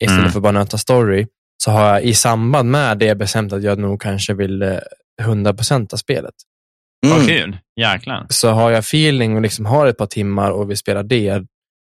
[0.04, 0.32] istället mm.
[0.32, 1.28] för bara nöta story,
[1.64, 4.78] så har jag i samband med det bestämt att jag nog kanske vill eh,
[5.22, 6.34] 100 procent av spelet.
[7.06, 7.18] Mm.
[7.18, 8.26] Vad kul, jäklar.
[8.30, 11.44] Så har jag feeling och liksom har ett par timmar och vill spela det,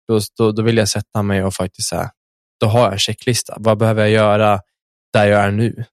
[0.08, 2.10] då, då, då vill jag sätta mig och faktiskt säga,
[2.60, 3.54] då har jag en checklista.
[3.58, 4.60] Vad behöver jag göra
[5.12, 5.84] där jag är nu?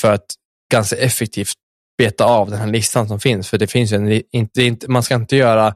[0.00, 0.26] För att
[0.72, 1.54] ganska effektivt
[1.98, 3.48] beta av den här listan som finns.
[3.48, 5.74] För det finns en, inte, inte, man ska inte göra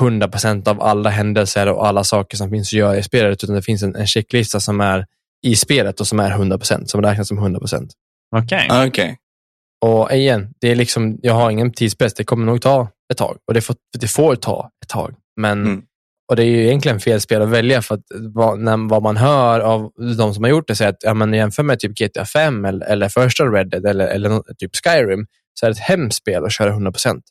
[0.00, 3.56] 100 procent av alla händelser och alla saker som finns att göra i spelet, utan
[3.56, 5.06] det finns en, en checklista som är
[5.46, 7.92] i spelet och som är 100 procent, som räknas som 100 procent.
[8.36, 8.66] Okej.
[8.66, 8.88] Okay.
[8.88, 9.16] okay.
[9.84, 12.14] Och igen, det är liksom, jag har ingen tidspress.
[12.14, 15.14] Det kommer nog ta ett tag och det får, det får ta ett tag.
[15.36, 15.82] Men, mm.
[16.28, 19.16] Och det är ju egentligen fel spel att välja för att vad, när, vad man
[19.16, 22.24] hör av de som har gjort det säger att ja, men jämför med typ GTA
[22.24, 26.18] 5 eller, eller första Red Dead eller, eller typ Skyrim så är det ett hemskt
[26.18, 27.24] spel att köra 100 procent.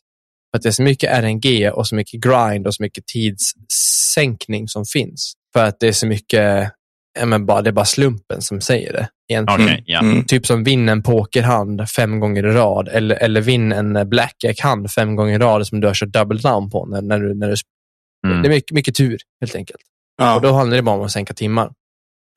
[0.50, 4.68] För att det är så mycket RNG och så mycket grind och så mycket tidssänkning
[4.68, 5.32] som finns.
[5.52, 6.72] För att det är så mycket,
[7.18, 9.08] ja, men bara, det är bara slumpen som säger det.
[9.28, 9.62] Egentligen.
[9.62, 10.00] Okay, ja.
[10.00, 10.24] Mm.
[10.24, 15.16] Typ som vinn en pokerhand fem gånger i rad eller, eller vinn en blackjack-hand fem
[15.16, 16.86] gånger i rad som du har kört double down på.
[16.86, 17.56] När, när du, när du,
[18.26, 18.42] Mm.
[18.42, 19.80] Det är mycket, mycket tur helt enkelt.
[20.18, 20.34] Ja.
[20.34, 21.72] Och då handlar det bara om att sänka timmar.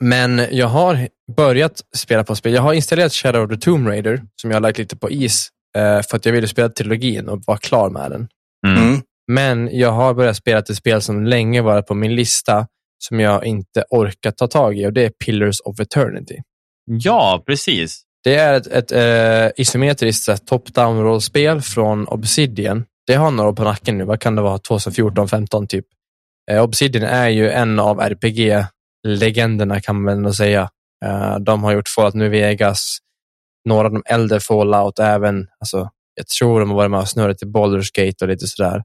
[0.03, 2.53] Men jag har börjat spela på spel.
[2.53, 5.49] Jag har installerat Shadow of the Tomb Raider som jag har lagt lite på is
[5.79, 8.27] för att jag ville spela trilogin och vara klar med den.
[8.67, 8.83] Mm.
[8.83, 9.01] Mm.
[9.31, 13.45] Men jag har börjat spela ett spel som länge varit på min lista som jag
[13.45, 16.37] inte orkar ta tag i och det är Pillars of Eternity.
[16.85, 18.01] Ja, precis.
[18.23, 22.85] Det är ett, ett eh, isometriskt top-down rollspel från Obsidian.
[23.07, 24.03] Det har några år på nacken nu.
[24.03, 24.57] Vad kan det vara?
[24.57, 25.85] 2014, 15 typ.
[26.51, 30.69] Eh, Obsidian är ju en av RPG-legenderna kan man väl ändå säga.
[31.05, 32.97] Eh, de har gjort Fallout New Vegas,
[33.65, 35.47] några av de äldre Fallout även.
[35.59, 38.83] Alltså, jag tror de har varit med och snurrat till Baldur's Gate och lite sådär.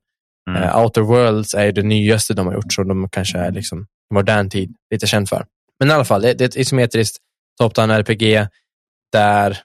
[0.51, 0.63] Mm.
[0.63, 4.51] Eh, Outer Worlds är det nyaste de har gjort, så de kanske är liksom modern
[4.51, 5.47] tid lite känd för.
[5.79, 7.17] Men i alla fall, det, det är ett isometriskt
[7.63, 8.47] top-down RPG
[9.13, 9.59] där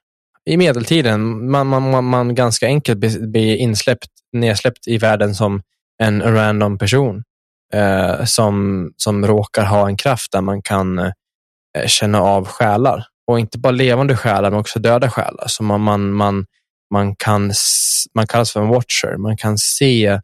[0.49, 5.61] i medeltiden man, man, man, man ganska enkelt blir blir insläppt, nedsläppt i världen som
[6.03, 7.23] en random person
[7.73, 11.11] eh, som, som råkar ha en kraft där man kan eh,
[11.85, 13.05] känna av själar.
[13.27, 15.45] Och inte bara levande själar, men också döda själar.
[15.47, 16.45] Så man, man, man,
[16.93, 17.51] man, kan,
[18.15, 19.17] man kallas för en watcher.
[19.17, 20.19] Man kan se eh,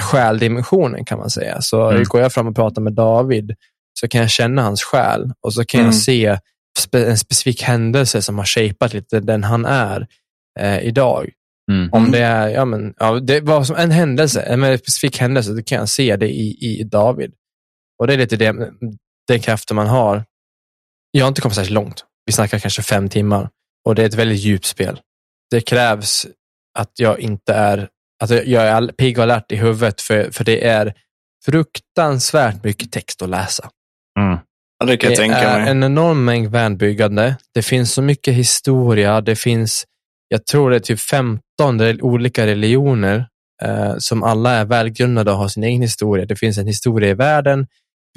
[0.00, 1.60] själdimensionen kan man säga.
[1.60, 2.04] Så Mm.
[2.04, 3.54] går jag fram och pratar med David
[4.00, 5.92] så kan jag känna hans själ och så kan Mm.
[5.92, 6.38] jag se
[6.78, 10.06] spe, en specifik händelse som har shapat lite den han är
[10.60, 11.30] eh, idag.
[11.72, 11.88] Mm.
[11.92, 15.62] Om det är ja, men, ja, det var som en händelse, en specifik händelse, då
[15.62, 17.32] kan jag se det i, i David.
[17.98, 18.70] Och det är lite det,
[19.28, 20.24] den kraften man har.
[21.16, 22.04] Jag har inte kommit särskilt långt.
[22.26, 23.48] Vi snackar kanske fem timmar
[23.86, 25.00] och det är ett väldigt djupt spel.
[25.50, 26.26] Det krävs
[26.78, 27.88] att jag inte är,
[28.24, 30.94] att jag är pigg och alert i huvudet för, för det är
[31.44, 33.70] fruktansvärt mycket text att läsa.
[34.20, 34.38] Mm.
[34.78, 35.70] Ja, det kan jag Det tänka är mig.
[35.70, 37.36] en enorm mängd världbyggande.
[37.54, 39.20] Det finns så mycket historia.
[39.20, 39.84] Det finns,
[40.28, 43.26] jag tror det är typ 15 re- olika religioner
[43.62, 46.26] eh, som alla är välgrundade och har sin egen historia.
[46.26, 47.66] Det finns en historia i världen,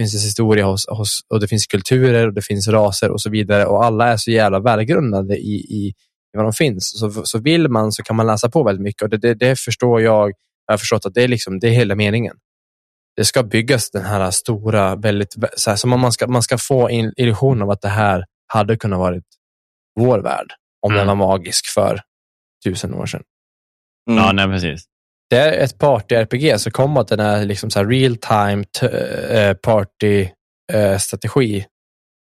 [0.03, 3.29] finns en historia hos, hos, och det finns kulturer och det finns raser och så
[3.29, 5.87] vidare och alla är så jävla välgrundade i, i,
[6.33, 6.99] i vad de finns.
[6.99, 9.59] Så, så vill man så kan man läsa på väldigt mycket och det, det, det
[9.59, 10.31] förstår jag.
[10.67, 12.35] Jag har förstått att det är, liksom, det är hela meningen
[13.15, 16.57] det ska byggas den här stora, väldigt, så här, som om man ska, man ska
[16.57, 19.23] få en illusion av att det här hade kunnat varit
[19.99, 21.27] vår värld om den var Mm.
[21.27, 22.01] magisk för
[22.65, 23.23] tusen år sedan.
[24.09, 24.23] Mm.
[24.23, 24.83] Ja, nej, precis.
[25.29, 28.65] Det är ett party-RPG, så kommer att den är liksom så här real time
[29.31, 30.29] eh, party
[30.73, 31.65] eh, strategi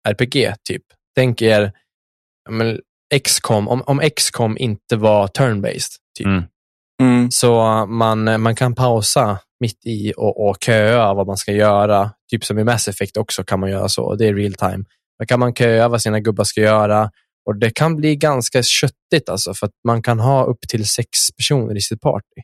[0.10, 0.84] RPG typ.
[1.16, 1.72] Tänk er
[2.50, 2.80] men,
[3.24, 6.28] XCOM, om, om XCOM inte var turn-based, typ.
[6.28, 6.44] Mm.
[7.02, 7.32] Mm.
[7.32, 12.12] Så man, man kan pausa mitt i och, och köa vad man ska göra.
[12.32, 14.16] Typ som i Mass Effect också kan man göra så.
[14.16, 14.84] Det är real time.
[15.20, 17.12] Då kan man köa vad sina gubbar ska göra.
[17.46, 21.10] Och Det kan bli ganska köttigt alltså, för att man kan ha upp till sex
[21.38, 22.42] personer i sitt party.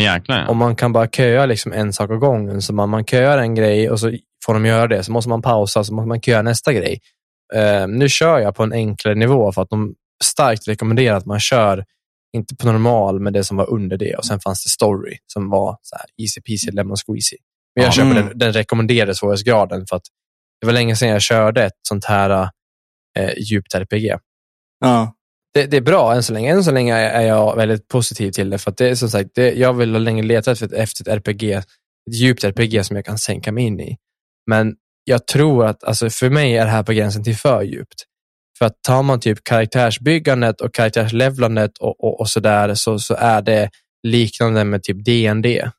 [0.00, 0.48] Jäklar.
[0.48, 2.62] Och man kan bara köa liksom en sak åt gången.
[2.62, 4.12] Så man, man köar en grej och så
[4.46, 5.02] får de göra det.
[5.04, 7.00] Så måste man pausa så måste man köa nästa grej.
[7.54, 11.40] Eh, nu kör jag på en enklare nivå för att de starkt rekommenderar att man
[11.40, 11.84] kör
[12.36, 14.14] inte på normal, men det som var under det.
[14.14, 17.36] Och sen fanns det story som var så här easy peasy lemon squeezy.
[17.74, 17.92] Men jag Ja.
[17.94, 18.28] kör på Mm.
[18.28, 20.02] den, den rekommenderade svårighetsgraden för att
[20.60, 22.48] det var länge sedan jag körde ett sånt här
[23.18, 24.16] eh, djupt RPG.
[24.80, 25.12] Ja.
[25.54, 26.52] Det, det är bra än så länge.
[26.52, 28.58] Än så länge är jag väldigt positiv till det.
[28.58, 31.02] För att det är som sagt, det, jag vill ha länge letat efter, ett- efter
[31.02, 31.64] ett RPG, ett
[32.14, 33.96] djupt RPG som jag kan sänka mig in i.
[34.50, 37.94] Men jag tror att, alltså för mig är det här på gränsen till för djupt.
[38.58, 43.42] För att tar man typ karaktärsbyggandet och karaktärslevlandet och, och, och sådär så, så är
[43.42, 43.70] det
[44.06, 45.70] liknande med typ D&D.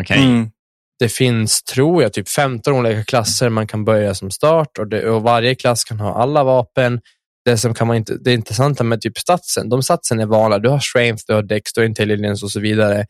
[0.00, 0.22] Okej.
[0.24, 0.50] Mm.
[0.98, 5.10] Det finns, tror jag, typ 15 olika klasser man kan börja som start och, det,
[5.10, 7.00] och varje klass kan ha alla vapen.
[7.44, 10.58] Det som kan man inte, det intressanta med typ statsen, de statsen är vanliga.
[10.58, 13.06] Du har strength, du har dex, du har intelligence och så vidare.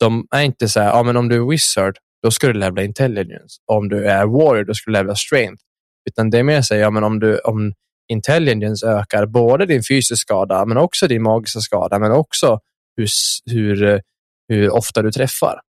[0.00, 2.82] De är inte så här, ja men om du är wizard, då ska du levla
[2.82, 3.60] intelligence.
[3.72, 5.62] Om du är warrior, då ska du levla strength.
[6.10, 7.72] Utan det är mer så här, ja men om, du, om
[8.12, 12.60] intelligence ökar både din fysiska skada, men också din magiska skada, men också
[12.96, 13.08] hur,
[13.50, 14.02] hur,
[14.48, 15.60] hur ofta du träffar.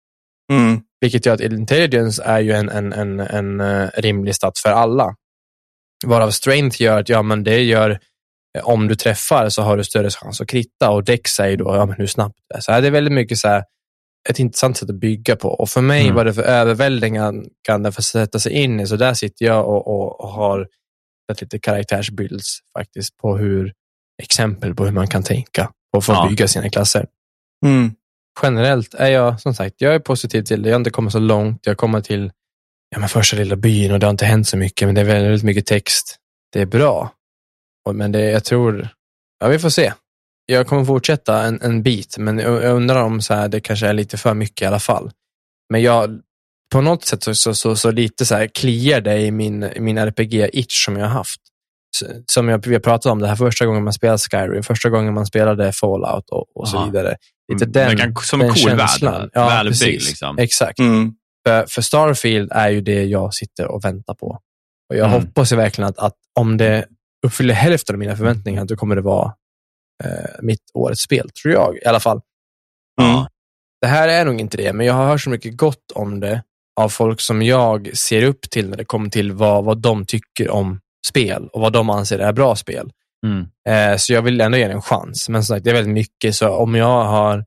[0.51, 0.81] Mm.
[1.01, 5.15] Vilket gör att intelligence är ju en, en, en, en eh, rimlig stat för alla.
[6.05, 7.89] Varav strength gör att ja, men det gör
[8.57, 11.75] eh, om du träffar så har du större chans att kritta och är ju då
[11.75, 12.59] ja, men hur snabbt det är.
[12.61, 13.63] Så här, det är väldigt mycket så här,
[14.29, 15.49] ett intressant sätt att bygga på.
[15.49, 16.15] Och för mig Mm.
[16.15, 18.87] var det för överväldigande för att sätta sig in i.
[18.87, 20.67] Så där sitter jag och, och, och har
[21.31, 23.73] sett lite karaktärsbilds faktiskt på hur,
[24.23, 26.27] exempel på hur man kan tänka och få Ja.
[26.29, 27.05] bygga sina klasser.
[27.65, 27.91] Mm.
[28.43, 30.69] Generellt är jag, som sagt, jag är positiv till det.
[30.69, 31.59] Jag har inte kommit så långt.
[31.65, 32.31] Jag kommer till
[32.89, 35.05] ja, men första lilla byn och det har inte hänt så mycket, men det är
[35.05, 36.17] väldigt mycket text.
[36.53, 37.11] Det är bra.
[37.85, 38.89] Och- Men det, jag tror,
[39.39, 39.93] ja vi får se.
[40.45, 43.87] Jag kommer fortsätta en, en bit, men jag, jag undrar om så här, det kanske
[43.87, 45.11] är lite för mycket i alla fall.
[45.69, 46.19] Men jag,
[46.73, 49.97] på något sätt så, så, så, så lite så här kliar det i min, min
[49.97, 51.41] RPG-itch som jag har haft.
[52.31, 55.13] Som jag, vi har pratat om det här första gången man spelade Skyrim, första gången
[55.13, 57.15] man spelade Fallout och, och så vidare.
[57.53, 59.13] Lite Mm, den, det kan, som en den cool känslan.
[59.21, 59.29] värld.
[59.33, 60.07] Ja, Välbyggd precis.
[60.09, 60.37] liksom.
[60.37, 60.79] Exakt.
[60.79, 61.13] Mm.
[61.47, 64.39] För, för Starfield är ju det jag sitter och väntar på.
[64.89, 65.21] Och jag Mm.
[65.21, 66.85] hoppas verkligen att, att om det
[67.25, 69.33] uppfyller hälften av mina förväntningar, då kommer det vara
[70.03, 72.21] eh, mitt årets spel, tror jag i alla fall.
[73.01, 73.27] Ja.
[73.81, 76.43] Det här är nog inte det, men jag har hört så mycket gott om det
[76.81, 80.49] av folk som jag ser upp till när det kommer till vad, vad de tycker
[80.49, 82.91] om spel och vad de anser är bra spel.
[83.25, 83.45] Mm.
[83.69, 85.29] Eh, så jag vill ändå ge det en chans.
[85.29, 87.45] Men som sagt, det är väldigt mycket, så om jag har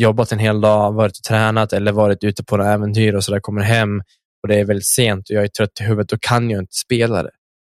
[0.00, 3.32] jobbat en hel dag, varit och tränat eller varit ute på några äventyr och så
[3.32, 4.00] där kommer hem
[4.42, 6.74] och det är väldigt sent och jag är trött i huvudet, då kan jag inte
[6.74, 7.30] spela det.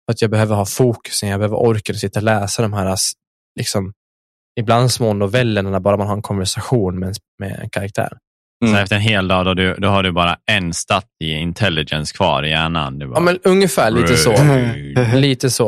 [0.06, 2.98] För att jag behöver ha fokusen, jag behöver orken att sitta och läsa de här,
[3.60, 3.94] liksom,
[4.60, 8.10] ibland små novellerna när bara man har en konversation med en, med en karaktär.
[8.66, 8.84] Så Mm.
[8.84, 12.44] efter en hel dag, då, du, då har du bara en stat i intelligence kvar
[12.44, 13.00] i hjärnan.
[13.00, 14.36] Du bara, Ja, men ungefär lite så.
[15.16, 15.68] Lite så.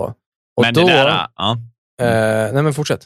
[0.57, 1.57] Och Men då, det där, ja.
[2.01, 3.05] eh, nej men fortsätt.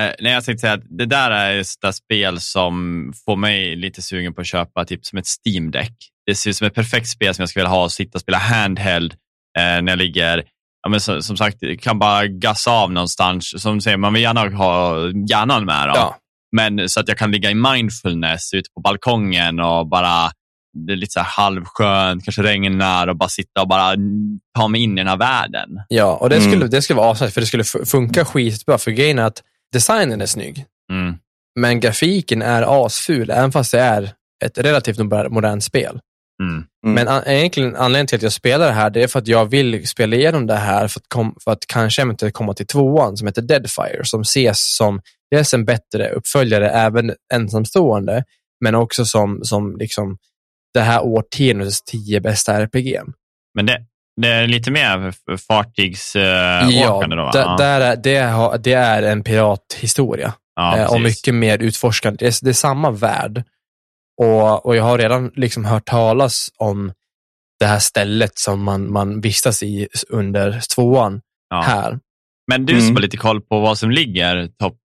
[0.00, 3.76] Eh, nej, jag tänkte säga att det där är just det spel som får mig
[3.76, 5.92] lite sugen på att köpa typ som ett Steam Deck.
[6.26, 8.20] Det ser ut som ett perfekt spel som jag skulle vilja ha och sitta och
[8.20, 9.12] spela handheld
[9.58, 10.44] eh, när jag ligger
[10.82, 13.62] Ja, men så, som sagt, kan bara gassa av någonstans.
[13.62, 14.96] Som du säger, man vill gärna ha
[15.30, 15.88] hjärnan med.
[15.88, 15.92] Då.
[15.94, 16.16] Ja.
[16.56, 20.30] Men så att jag kan ligga i mindfulness ute på balkongen och bara,
[20.86, 23.94] det är lite så här halvskönt, kanske regnar och bara sitta och bara
[24.58, 25.68] ta mig in i den här världen.
[25.88, 26.50] Ja, och det Mm.
[26.50, 28.78] skulle, det skulle vara avsnitt för det skulle fu- funka skitbra.
[28.78, 29.42] För grejen är att
[29.74, 31.14] designen är snygg, Mm.
[31.60, 34.12] men grafiken är asful, även fast det är
[34.44, 36.00] ett relativt moder- modernt spel.
[36.42, 36.54] Mm.
[36.54, 36.94] Mm.
[36.94, 39.46] Men an- egentligen anledningen till att jag spelar det här, det är för att jag
[39.46, 43.16] vill spela igenom det här för att, kom, för att kanske eventuellt komma till tvåan
[43.16, 48.24] som heter Deadfire, som ses som dels en bättre uppföljare, även ensamstående,
[48.64, 50.18] men också som, som liksom
[50.74, 53.00] det här årtiondets tio bästa RPG.
[53.54, 53.84] Men det,
[54.20, 55.14] det är lite mer
[55.48, 57.38] fartygsåkande ja, då?
[57.38, 57.56] Ja.
[57.58, 60.34] där är, det, har, det är en pirathistoria.
[60.56, 62.16] ja, eh, och mycket mer utforskande.
[62.20, 63.42] Det är, det är samma värld.
[64.22, 66.92] Och, och jag har redan liksom hört talas om
[67.60, 71.60] det här stället som man, man vistas i under tvåan Ja.
[71.62, 71.98] här.
[72.50, 72.86] Men du Mm.
[72.86, 74.76] som har lite koll på vad som ligger topp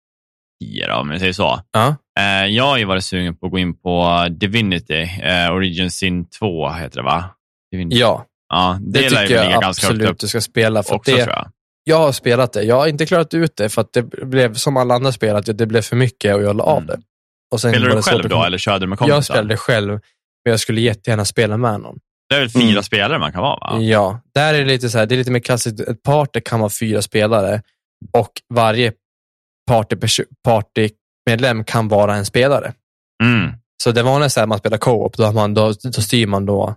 [0.63, 1.59] 10 då, om jag säger så.
[1.71, 1.95] Ja.
[2.19, 6.29] Eh, jag har ju varit sugen på att gå in på Divinity, eh, Origin Sin
[6.29, 7.23] 2 heter det va?
[7.71, 7.99] Divinity.
[7.99, 10.83] Ja, Ja, det, det, tycker jag absolut du ska spela.
[10.83, 11.51] För också det, tror jag.
[11.83, 12.63] jag har spelat det.
[12.63, 15.57] Jag har inte klarat ut det för att det blev som alla andra spel, att
[15.57, 16.87] det blev för mycket och jag la av Mm.
[16.87, 16.99] det.
[17.51, 19.15] Och sen Spelade du själv då eller körde du med kompisar?
[19.17, 19.99] Jag spelade själv, men
[20.51, 21.99] jag skulle jättegärna spela med någon.
[22.29, 22.83] Det är väl fyra Mm.
[22.83, 23.79] spelare man kan vara va?
[23.81, 25.79] Ja, där är det lite så här, det är lite mer klassiskt.
[25.79, 27.61] Ett party kan vara fyra spelare
[28.13, 28.93] och varje
[30.43, 32.73] partymedlem kan vara en spelare.
[33.23, 33.51] Mm.
[33.83, 36.75] Så det vanligaste är att man spelar co-op, då, man, då, då styr man då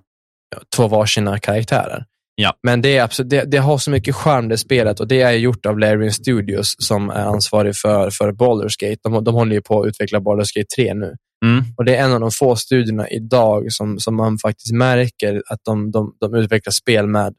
[0.76, 2.04] två varsina karaktärer.
[2.34, 2.54] Ja.
[2.62, 5.32] Men det, är absolut, det, det har så mycket charm det spelet och det är
[5.32, 9.00] gjort av Larian Studios som är ansvarig för, för Baldur's Gate.
[9.02, 11.16] De, de håller ju på att utveckla Baldur's Gate 3 nu.
[11.44, 11.64] Mm.
[11.76, 15.60] Och det är en av de få studierna idag som, som man faktiskt märker att
[15.64, 17.34] de, de, de utvecklar spel med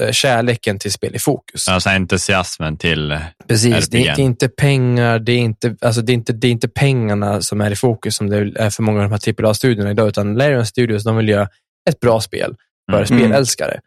[0.00, 1.68] eh, kärleken till spel i fokus.
[1.68, 3.18] Alltså entusiasmen till...
[3.48, 6.46] Precis, det är, det är inte pengar, det är inte, alltså det, är inte, det
[6.46, 9.44] är inte pengarna som är i fokus som det är för många av de här
[9.44, 11.48] AAA-studierna idag, utan Larian Studios de vill göra
[11.90, 12.56] ett bra spel
[12.90, 13.06] för Mm.
[13.06, 13.80] spelälskare.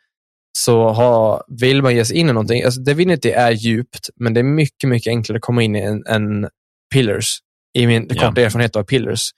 [0.57, 4.39] Så ha, vill man ge sig in i någonting, alltså Divinity är djupt, men det
[4.39, 6.49] är mycket, mycket enklare att komma in i en, en
[6.93, 7.37] Pillars,
[7.77, 9.29] i min korta erfarenhet av Pillars.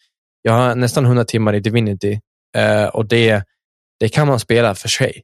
[0.42, 2.20] Jag har nästan 100 timmar i Divinity
[2.58, 3.44] eh, och det,
[4.00, 5.22] det kan man spela för sig.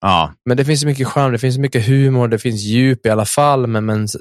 [0.00, 3.24] Ja, Men det finns mycket charm, det finns mycket humor, det finns djup i alla
[3.24, 4.18] fall, men, men så,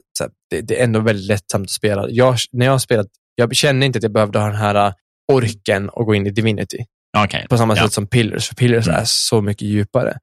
[0.49, 2.09] det, det är ändå väldigt lättsamt att spela.
[2.09, 4.93] Jag, när jag har spelat, jag känner inte att jag behövde ha den här uh,
[5.31, 6.77] orken och gå in i Divinity
[7.25, 7.45] okej.
[7.49, 7.83] på samma Ja.
[7.83, 8.99] sätt som Pillars, för Pillars Mm.
[8.99, 10.17] är så mycket djupare.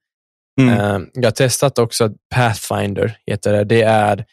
[0.60, 0.78] Mm.
[0.78, 3.64] Eh, jag har testat också Pathfinder, heter det.
[3.64, 4.24] Det är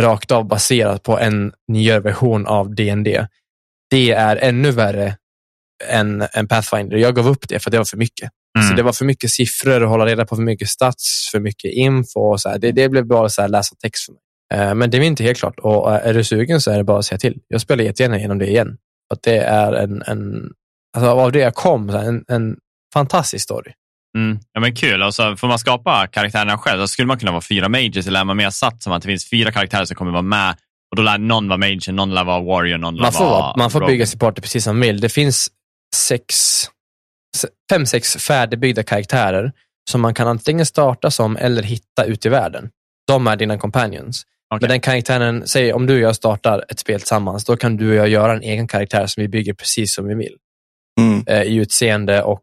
[0.00, 3.26] rakt av baserat på en nyare version av D&D.
[3.90, 5.16] Det är ännu värre
[5.88, 6.96] än, än Pathfinder.
[6.96, 8.30] Jag gav upp det för det var för mycket.
[8.58, 8.68] Mm.
[8.68, 11.72] Så det var för mycket siffror att hålla reda på, för mycket stats, för mycket
[11.72, 12.20] info.
[12.20, 12.58] Och så här.
[12.58, 14.22] Det, det blev bara så här läsa text för mig.
[14.68, 15.58] Eh, men det är inte helt klart.
[15.58, 17.38] Och är du sugen så är det bara att säga till.
[17.48, 18.76] Jag spelar jättegärna igenom det igen.
[19.14, 20.50] Att det är en, en
[21.06, 22.56] alltså, av det jag kom, en, en
[22.94, 23.72] fantastisk story.
[24.16, 24.38] Mm.
[24.52, 25.02] Ja, men kul.
[25.02, 28.20] Och så får man skapa karaktärerna själv, så skulle man kunna vara fyra majors eller
[28.20, 30.56] är man mer satt som att det finns fyra karaktärer som kommer vara med
[30.90, 33.56] och då lär någon vara major, någon lär vara warrior, någon lär Man får, vara
[33.56, 35.00] man får bygga sin party precis som man vill.
[35.00, 35.48] Det finns
[35.96, 36.34] sex,
[37.70, 39.52] fem, sex färdigbyggda karaktärer
[39.90, 42.70] som man kan antingen starta som eller hitta ute i världen.
[43.06, 44.24] De är dina companions.
[44.54, 44.60] Okej.
[44.60, 47.88] Men den karaktären, säg om du och jag startar ett spel tillsammans, då kan du
[47.88, 50.36] och jag göra en egen karaktär som vi bygger precis som vi vill.
[50.98, 51.24] Mm.
[51.26, 52.42] Eh, I utseende och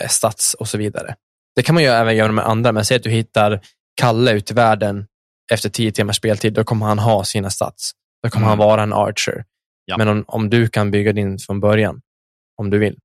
[0.00, 1.14] eh, stats och så vidare.
[1.56, 3.60] Det kan man ju även göra med andra, men säg att du hittar
[4.00, 5.06] Kalle ute i världen
[5.52, 7.90] efter tio timmars speltid, då kommer han ha sina stats.
[8.22, 8.58] Då kommer Mm.
[8.58, 9.44] han vara en archer.
[9.84, 9.98] Ja.
[9.98, 12.00] Men om, om du kan bygga din från början,
[12.58, 12.98] om du vill,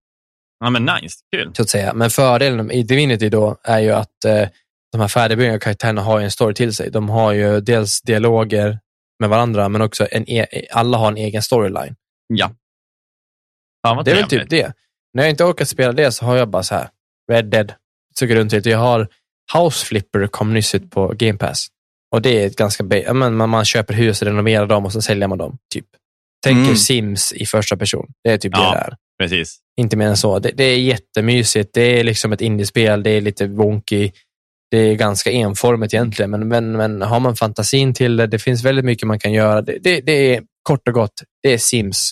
[0.59, 1.15] Ja, men nice.
[1.35, 1.51] Kul.
[1.55, 1.93] så att säga.
[1.93, 4.47] Men fördelen i Divinity då är ju att eh,
[4.91, 6.91] de här färdigbyggda karaktärerna har en story till sig.
[6.91, 8.79] De har ju dels dialoger
[9.19, 11.95] med varandra, men också en e- alla har en egen storyline.
[12.27, 12.51] Ja.
[13.95, 14.73] Fan Det är väl typ det.
[15.13, 16.89] När jag inte orkat spela det så har jag bara så här,
[17.31, 17.73] Red Dead,
[18.19, 18.69] söker runt lite.
[18.69, 19.07] Jag har
[19.53, 21.67] House Flipper kom nyss ut på Game Pass.
[22.11, 25.27] Och det är ett ganska, men man, man köper hus, renoverar dem och så säljer
[25.27, 25.57] man dem.
[25.73, 25.85] Typ.
[26.43, 26.75] Tänker Mm.
[26.75, 28.07] Sims i första person.
[28.23, 28.71] Det är typ Ja.
[28.71, 28.95] det det är.
[29.19, 29.59] Precis.
[29.77, 30.39] Inte mer än så.
[30.39, 31.69] Det, det är jättemysigt.
[31.73, 33.03] Det är liksom ett indiespel.
[33.03, 34.11] Det är lite wonky.
[34.71, 38.63] Det är ganska enformigt egentligen, men, men, men har man fantasin till det, det finns
[38.65, 39.61] väldigt mycket man kan göra.
[39.61, 42.11] Det, det, det är kort och gott, det är Sims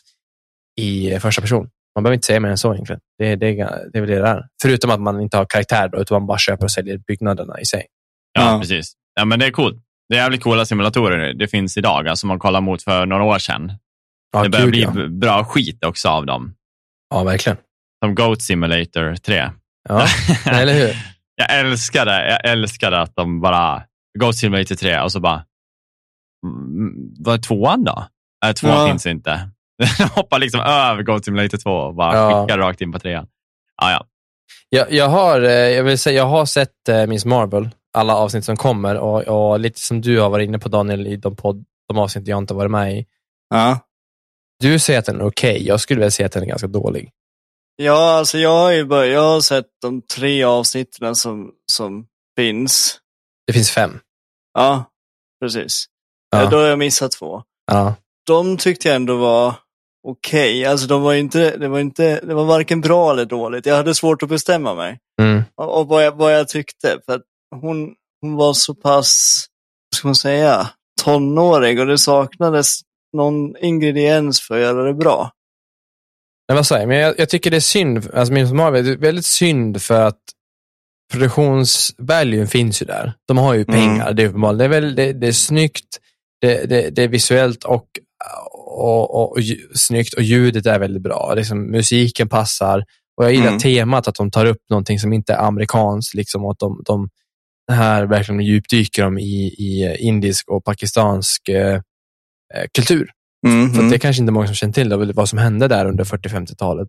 [0.76, 1.70] i första person.
[1.96, 3.00] Man behöver inte säga mer än så egentligen.
[3.18, 4.44] Det, det, är- det är väl det det är.
[4.62, 7.66] Förutom att man inte har karaktär, då, utan man bara köper och säljer byggnaderna i
[7.66, 7.86] sig.
[8.34, 8.60] Ja, Ja.
[8.60, 8.94] precis.
[9.16, 9.82] Ja, men det är coolt.
[10.10, 13.40] Det är jävligt coola simulatorer det finns idag, alltså man kollar mot för några år
[13.40, 13.72] sedan.
[14.34, 15.08] Ja, det börjar gud, bli ja.
[15.10, 16.54] bra skit också av dem.
[17.10, 17.58] ja, verkligen.
[18.06, 19.50] Som Goat Simulator 3.
[19.90, 20.06] Ja,
[20.52, 20.96] eller hur?
[21.36, 22.30] Jag älskar det.
[22.30, 23.84] Jag älskar det att de bara,
[24.20, 25.46] Goat Simulator 3 och så bara,
[26.46, 28.06] mm, vad är tvåan då?
[28.46, 28.88] Äh, tvåan Ja.
[28.88, 29.50] finns inte.
[29.98, 32.42] De hoppar liksom över Goat Simulator 2 och bara Ja.
[32.44, 33.28] skickar rakt in på trean.
[33.82, 34.06] Ja, ja.
[34.70, 38.46] Jag, jag, har, eh, jag, vill säga, jag har sett eh, Miss Marvel, alla avsnitt
[38.46, 41.66] som kommer och, och lite som du har varit inne på Daniel i de, podd,
[41.88, 43.06] de avsnitt jag inte har varit med i.
[43.50, 43.80] Ja.
[44.60, 45.68] Du säger att den är okej.
[45.68, 47.12] Jag skulle vilja säga att den är ganska dålig.
[47.76, 52.06] Ja, alltså jag har ju bör- jag har sett de tre avsnitten som, som
[52.38, 53.00] finns.
[53.48, 54.00] Det finns fem.
[54.54, 54.84] Ja,
[55.42, 55.86] precis.
[56.32, 56.50] Ja.
[56.50, 57.44] Då har jag missat två.
[57.72, 57.96] Ja.
[58.28, 59.54] De tyckte jag ändå var
[60.06, 60.66] okej.
[60.66, 63.66] Alltså de var inte, det var inte, det var varken bra eller dåligt.
[63.66, 65.00] Jag hade svårt att bestämma mig.
[65.22, 65.44] Mm.
[65.56, 67.00] Och, och vad, jag, vad jag tyckte.
[67.06, 67.22] För
[67.56, 69.46] hon, hon var så pass,
[69.92, 70.70] vad ska man säga,
[71.04, 72.80] tonårig och det saknades
[73.18, 75.32] någon ingrediens för att göra det bra.
[76.48, 76.88] Men vad säger jag?
[76.88, 80.02] Men jag, jag tycker det är synd, alltså Miss Marvel, det är väldigt synd för
[80.02, 80.20] att
[81.14, 83.14] produktionsvaluen finns ju där.
[83.28, 83.76] De har ju Mm.
[83.76, 84.58] pengar, det är uppenbarligen.
[84.72, 86.00] Det är, väl, det, det är snyggt,
[86.42, 87.86] det, det, det är visuellt och,
[88.54, 89.38] och, och, och
[89.76, 91.34] snyggt och ljudet är väldigt bra.
[91.36, 92.84] Liksom, musiken passar
[93.18, 93.60] och jag gillar Mm.
[93.60, 96.14] temat att de tar upp någonting som inte är amerikanskt.
[96.14, 97.10] Liksom, att de, de
[97.72, 101.74] här verkligen djupdyker de i, i indisk och pakistansk eh,
[102.56, 103.10] eh, kultur.
[103.48, 105.68] Mm, För att det är kanske inte många som känner till det, vad som hände
[105.68, 106.88] där under 40-50-talet.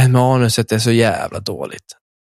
[0.00, 1.84] Men manuset är så jävla dåligt.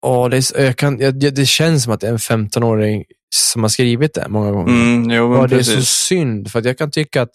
[0.06, 3.04] Och det, är, så- jag kan, jag, det känns som att det är en 15-åring
[3.34, 4.72] som har skrivit det många gånger.
[4.72, 7.30] Mm, jo, och det är så synd, för att jag kan tycka att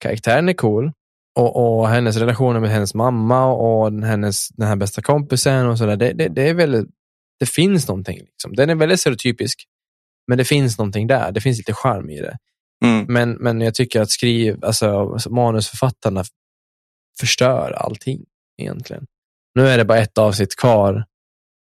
[0.00, 0.92] karaktären är cool
[1.38, 5.96] och, och hennes relationer med hennes mamma och hennes, den här bästa kompisen och sådär.
[5.96, 6.86] Det, det, det är väldigt,
[7.38, 8.18] det finns någonting.
[8.18, 8.54] Liksom.
[8.54, 9.64] Den är väldigt stereotypisk,
[10.28, 11.32] men det finns någonting där.
[11.32, 12.36] Det finns lite charm i det.
[12.84, 13.06] Mm.
[13.08, 16.24] Men, men jag tycker att skriv, alltså, manusförfattarna
[17.20, 18.24] förstör allting
[18.62, 19.06] egentligen.
[19.54, 21.04] Nu är det bara ett avsnitt kvar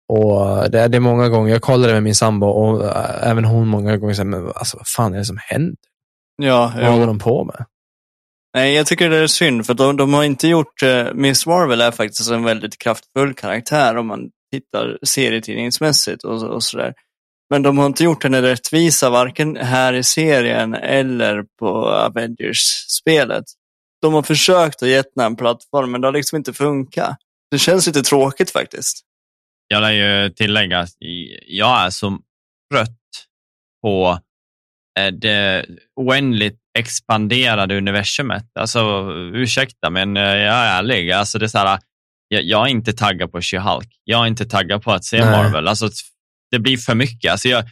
[0.09, 3.45] och det är, det är många gånger, jag kollade med min sambo och äh, även
[3.45, 5.77] hon många gånger säger, men alltså, vad fan är det som händer?
[6.37, 7.65] Ja, Vad håller de på med?
[8.57, 11.81] Nej, jag tycker det är synd för de, de har inte gjort, eh, Miss Marvel
[11.81, 16.93] är faktiskt en väldigt kraftfull karaktär om man tittar serietidningsmässigt och, och sådär.
[17.49, 23.43] Men de har inte gjort henne rättvisa varken här i serien eller på Avengers-spelet.
[24.01, 27.17] De har försökt att ge henne en plattform men det har liksom inte funkat.
[27.51, 29.01] Det känns lite tråkigt faktiskt.
[29.67, 30.93] Jag lär ju tillägga att
[31.47, 32.19] jag är så
[32.73, 32.99] trött
[33.81, 34.19] på
[34.99, 38.45] eh, det oändligt expanderade universumet.
[38.59, 41.11] Alltså, ursäkta, men eh, jag är ärlig.
[41.11, 41.79] Alltså, det är så här,
[42.27, 43.89] jag, jag är inte taggad på She-Hulk.
[44.03, 45.31] Jag är inte taggad på att se Nej.
[45.31, 45.67] Marvel.
[45.67, 45.89] Alltså,
[46.51, 47.31] det blir för mycket.
[47.31, 47.63] Alltså, jag,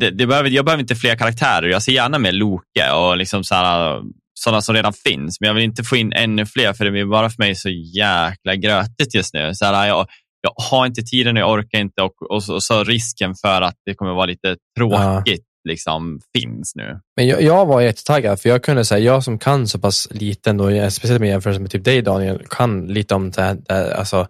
[0.00, 1.68] det, det behöver, jag behöver inte fler karaktärer.
[1.68, 4.00] Jag ser gärna med Loke och liksom så här,
[4.34, 7.04] sådana som redan finns, men jag vill inte få in ännu fler, för det blir
[7.04, 9.54] bara för mig så jäkla grötigt just nu.
[9.54, 10.06] Så här, jag,
[10.40, 13.76] jag har inte tiden jag orkar inte och, och, så, och så risken för att
[13.86, 17.00] det kommer vara lite tråkigt liksom, finns nu.
[17.16, 20.50] Men jag, jag var jättetaggad, för jag kunde säga, jag som kan så pass lite
[20.50, 23.90] ändå, speciellt med jämförelse med typ dig Daniel, kan lite om det här, det här,
[23.90, 24.28] alltså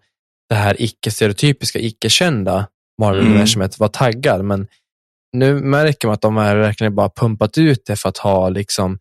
[0.49, 2.67] det här icke-stereotypiska, icke-kända
[3.03, 4.45] Marvel-universumet var taggad.
[4.45, 4.67] Men
[5.33, 8.99] nu märker man att de har verkligen bara pumpat ut det för att ha liksom,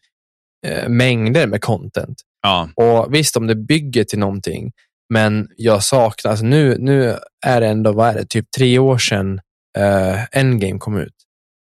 [0.68, 2.22] eh, mängder med content.
[2.42, 2.70] Ja.
[2.76, 4.72] Och visst, om det bygger till någonting,
[5.14, 7.16] men jag saknar, alltså nu, nu
[7.46, 9.42] är det ändå, vad är det, typ tre år sedan
[9.78, 11.14] eh, Endgame kom ut.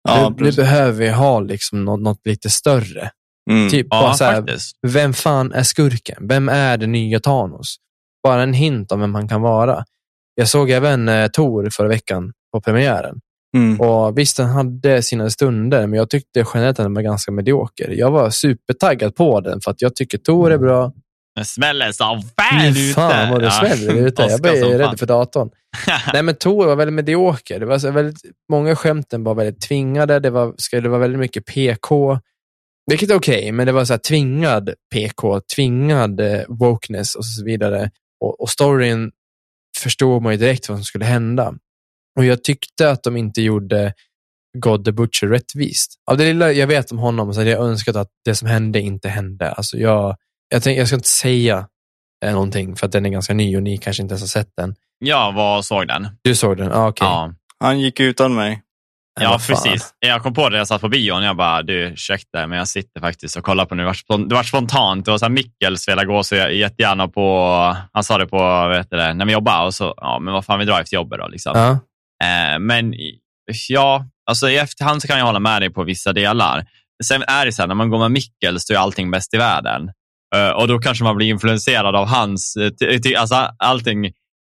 [0.09, 3.11] Ja, nu, nu behöver vi ha liksom något, något lite större.
[3.51, 3.71] Mm.
[3.71, 4.45] Typ Ja, bara så här,
[4.87, 6.29] vem fan är skurken?
[6.29, 7.77] Vem är den nya Thanos?
[8.23, 9.85] Bara en hint om vem han kan vara.
[10.35, 13.21] Jag såg även eh, Tor förra veckan på premiären.
[13.57, 13.81] Mm.
[13.81, 17.91] Och visst, den hade sina stunder, men jag tyckte generellt att den var ganska medioker.
[17.91, 20.93] Jag var supertaggad på den, för att jag tycker Tor är bra.
[21.39, 22.95] Den smäller som fan ute.
[22.95, 24.23] fan vad det smäller ute.
[24.23, 24.79] Jag fan.
[24.79, 25.51] rädd för datorn.
[26.13, 27.61] Nej, men Tor var väldigt medioker.
[27.61, 30.21] Det var så väldigt, många skämten var väldigt tvingade.
[30.21, 32.19] Det var, det var väldigt mycket PK.
[32.91, 37.45] Vilket är okej, men det var så här tvingad PK, tvingad eh, wokeness och så
[37.45, 37.91] vidare.
[38.25, 39.11] Och, och storyn
[39.79, 41.55] förstod man ju direkt vad som skulle hända.
[42.19, 43.95] Och jag tyckte att de inte gjorde
[44.59, 45.95] God the Butcher rättvist.
[46.11, 48.81] Av det lilla jag vet om honom så hade jag önskat att det som hände
[48.81, 49.51] inte hände.
[49.51, 50.17] Alltså jag,
[50.49, 51.67] jag, tänk, jag ska inte säga
[52.25, 54.53] eh, någonting för att den är ganska ny och ni kanske inte ens har sett
[54.57, 54.75] den.
[54.99, 56.09] Jag var såg den.
[56.23, 56.73] Du såg den?
[56.73, 57.07] Ah, okej.
[57.07, 58.63] Ja, Han gick utan mig.
[59.21, 59.95] Ja precis.
[59.99, 63.01] Jag kom på det, jag satt på bion jag bara, du ursäkta men jag sitter
[63.01, 63.83] faktiskt och kollar på nu.
[63.83, 65.05] Det var, spontant.
[65.05, 68.37] Det var så här, Mickel spelade gå så jag jättegärna på, han sa det på,
[68.37, 70.95] vad heter det, när vi jobbade och så, ja men vad fan vi drar efter
[70.95, 71.53] jobbet då liksom.
[71.55, 71.71] Ja.
[72.25, 72.95] Eh, men
[73.69, 76.67] ja, alltså i efterhand så kan jag hålla med dig på vissa delar.
[77.05, 79.37] Sen är det så här, när man går med Mickel så är allting bäst i
[79.37, 79.91] världen.
[80.37, 84.13] Eh, och då kanske man blir influenserad av hans, eh, alltså allting,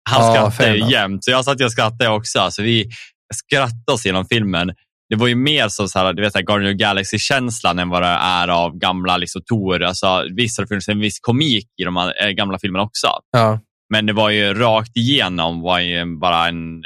[0.09, 1.23] han Ja, skrattar ju jämt.
[1.23, 2.39] Så jag satt och skrattade också.
[2.39, 2.89] Alltså vi
[3.35, 4.71] skrattade oss genom filmen.
[5.09, 8.01] Det var ju mer som så här, du vet, så Guardian of Galaxy-känslan än vad
[8.01, 9.83] det är av gamla liksom, Tor.
[9.83, 13.07] Alltså, visst har det funnits en viss komik i de eh, gamla filmerna också.
[13.31, 13.59] Ja.
[13.93, 16.81] Men det var ju rakt igenom var ju bara en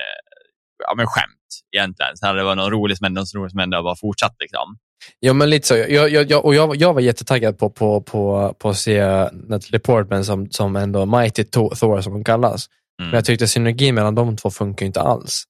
[0.88, 1.30] ja, men skämt
[1.78, 2.18] egentligen.
[2.18, 4.36] Så här, det var något roligt som hände, något roligt som hände och bara fortsatt.
[4.40, 4.78] Liksom.
[5.20, 5.78] Ja, men lite så.
[5.78, 9.80] Jag, jag, jag, och jag, jag var jättetaggad på, på, på, på att se Natalie
[9.80, 12.68] Portman som, som ändå Mighty Thor, som hon kallas.
[13.02, 13.10] Mm.
[13.10, 15.44] Men jag tyckte synergin mellan de två funkar inte alls.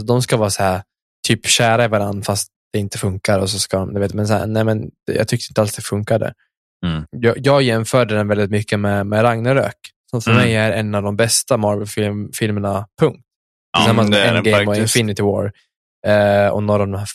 [0.00, 0.82] Så de ska vara så här,
[1.28, 3.38] typ kära i varandra fast det inte funkar.
[3.38, 5.82] Och så ska de, vet, men så här, nej, men jag tyckte inte alls det
[5.82, 6.32] funkade.
[6.86, 7.04] Mm.
[7.10, 9.76] Jag, jag jämförde den väldigt mycket med, med Ragnarök.
[10.10, 10.42] Som för Mm.
[10.42, 13.24] mig är en av de bästa Marvel-filmerna, punkt.
[13.72, 14.76] Ja, Tillsammans det med Endgame och.
[14.76, 15.52] Infinity War.
[16.06, 17.06] Eh, och några av de här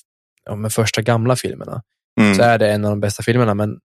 [0.45, 1.81] ja, de första gamla filmerna
[2.19, 2.35] Mm.
[2.35, 3.79] så är det en av de bästa filmerna, men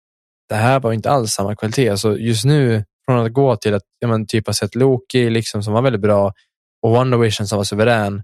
[0.50, 1.98] det här var inte alls samma kvalitet.
[1.98, 5.64] Så just nu, från att gå till att ja, men, typ ha sett Loki liksom,
[5.64, 6.34] som var väldigt bra
[6.82, 8.24] och Wonder Vision som var suverän,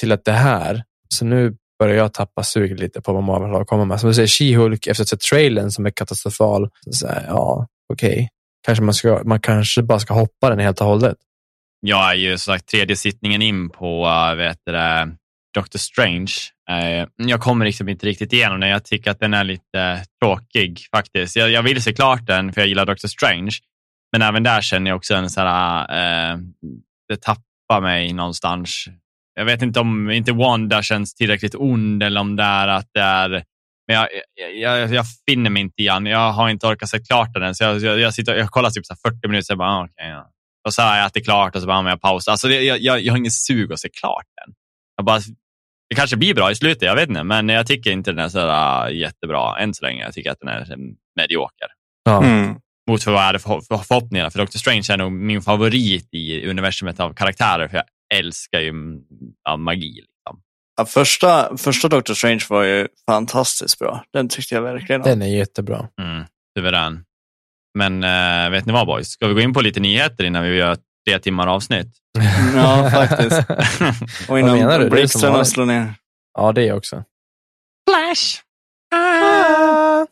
[0.00, 0.82] till att det här,
[1.14, 4.00] så nu börjar jag tappa suget lite på vad Marvel har att komma med.
[4.00, 7.66] Som du säger, She-Hulk, efter att ha sett trailern som är katastrofal, så här, ja,
[7.92, 8.28] okej.
[8.66, 11.16] Kanske man, ska, man kanske bara ska hoppa den helt och hållet.
[11.80, 15.16] Jag är ju som sagt tredje sittningen in på uh, vet du, det,
[15.54, 16.32] Doctor Strange.
[16.72, 18.70] Eh, jag kommer liksom inte riktigt igenom den.
[18.70, 21.36] Jag tycker att den är lite tråkig faktiskt.
[21.36, 23.52] Jag, jag vill se klart den för jag gillar Doctor Strange.
[24.12, 26.38] Men även där känner jag också en sån här, eh,
[27.08, 28.84] det tappar mig någonstans.
[29.34, 33.00] Jag vet inte om inte Wanda känns tillräckligt ond eller om det är att det
[33.00, 33.44] är
[33.86, 35.86] men jag, jag, jag, jag finner mig inte i.
[35.86, 37.54] Jag har inte orkat se klart den.
[37.54, 39.84] Så jag, jag, jag, sitter, jag kollar typ så här 40 minuter och bara, ah,
[39.84, 40.28] okay, ja.
[40.66, 42.32] Och så har jag ätit klart och så bara, ah, jag pausar.
[42.32, 44.54] Alltså, jag, jag, jag har ingen sug att se klart den.
[44.96, 45.20] Jag bara,
[45.92, 47.22] det kanske blir bra i slutet, jag vet inte.
[47.22, 50.04] Men jag tycker inte den är så där, uh, jättebra än så länge.
[50.04, 51.68] Jag tycker att den är um, medioker.
[52.04, 52.24] Ja.
[52.24, 52.54] Mm.
[52.90, 54.30] Mot för vad jag hade för, för förhoppningar.
[54.30, 57.68] För Doctor Strange är nog min favorit i universumet av karaktärer.
[57.68, 57.84] För jag
[58.14, 59.00] älskar ju mm,
[59.44, 59.94] ja, magi.
[59.94, 60.40] Liksom.
[60.76, 64.04] Ja, första, första Doctor Strange var ju fantastiskt bra.
[64.12, 65.08] Den tyckte jag verkligen om.
[65.08, 65.88] Den är jättebra.
[66.00, 66.24] Mm,
[66.58, 67.04] suverän.
[67.78, 69.08] Men äh, vet ni vad boys?
[69.08, 70.72] Ska vi gå in på lite nyheter innan vi gör
[71.08, 71.86] tre timmar avsnitt?
[72.56, 73.50] Ja, faktiskt.
[73.50, 73.58] Och
[74.28, 74.58] Vad menar du?
[74.84, 75.94] innan blixtarna slår ner.
[76.38, 77.04] Ja, det är också.
[77.90, 78.38] Flash!
[78.94, 80.06] Ah,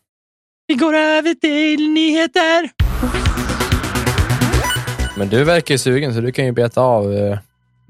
[0.67, 2.71] vi går över till nyheter.
[5.17, 7.13] Men du verkar ju sugen, så du kan ju beta av.
[7.15, 7.39] eh,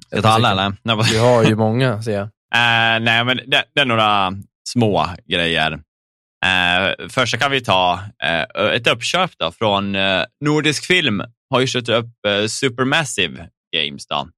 [0.07, 0.73] Ska jag ta alla eller?
[0.83, 2.29] Nej, Du har ju många, ser jag.
[2.55, 4.33] Eh, nej, men det, det är några
[4.69, 5.73] små grejer.
[5.73, 11.23] Uh, först så kan vi ta eh, ett uppköp då, från eh, Nordisk Film.
[11.51, 14.07] Har ju köpt upp uh, Supermassive Games.
[14.07, 14.29] Då.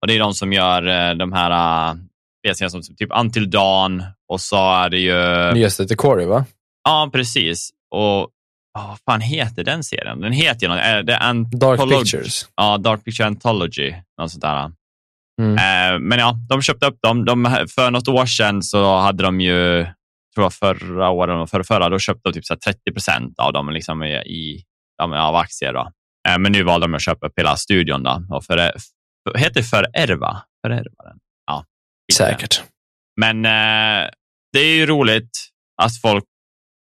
[0.00, 1.50] Och det är de som gör eh, de här
[1.90, 1.98] uh,
[2.46, 5.52] spelserierna som typ Until Dawn och så är det ju...
[5.54, 6.44] Nyaste till Corey, va?
[6.84, 7.70] Ja, precis.
[7.90, 8.28] Och oh,
[8.88, 10.20] vad fan heter den serien?
[10.20, 10.84] Den heter ju något.
[10.84, 11.16] eh, det
[11.58, 11.80] Dark.
[11.90, 12.48] Pictures.
[12.56, 13.94] Ja, Dark Picture Anthology.
[14.20, 14.72] Något sånt där.
[15.42, 15.54] Mm.
[15.54, 17.24] Eh, men ja, de köpte upp dem.
[17.24, 19.84] De, för något år sedan så hade de ju,
[20.34, 23.38] tror jag förra året och förra, förra, då köpte de typ så här 30 procent
[23.38, 24.64] av dem liksom i, i,
[25.02, 25.72] av aktier.
[25.72, 25.90] Då.
[26.26, 28.02] Eh, men nu valde de att köpa upp hela studion.
[28.02, 28.26] Då.
[28.30, 28.56] Och för,
[29.36, 30.42] heter det förärva?
[30.66, 31.18] Förärva den?
[31.46, 31.64] Ja.
[32.12, 32.62] Säkert.
[33.20, 34.08] Men eh,
[34.52, 35.30] det är ju roligt
[35.82, 36.24] att folk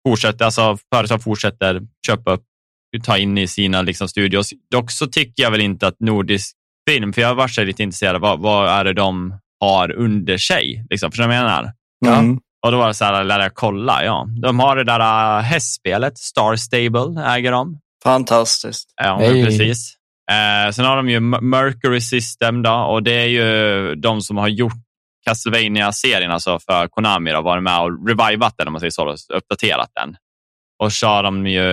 [0.07, 2.43] fortsätter, alltså företag fortsätter köpa upp,
[3.03, 4.49] ta in i sina liksom, studios.
[4.71, 6.55] Dock så tycker jag väl inte att nordisk
[6.89, 10.37] film, för jag har varit lite intresserad av vad, vad är det de har under
[10.37, 10.85] sig?
[10.89, 11.71] Liksom, för jag menar?
[12.05, 12.39] Mm.
[12.65, 14.05] Och då var det så här, lär jag kolla.
[14.05, 14.27] Ja.
[14.41, 14.99] De har det där
[15.37, 17.79] uh, hästspelet, Star Stable äger de.
[18.03, 18.93] Fantastiskt.
[19.01, 19.45] Ja, Hey.
[19.45, 19.95] precis.
[20.31, 24.47] Eh, sen har de ju Mercury System då, och det är ju de som har
[24.47, 24.73] gjort
[25.25, 29.15] castlevania serien alltså för Konami, då, varit med och revivat den, om man säger så,
[29.33, 30.15] uppdaterat den.
[30.83, 31.63] Och så har de ju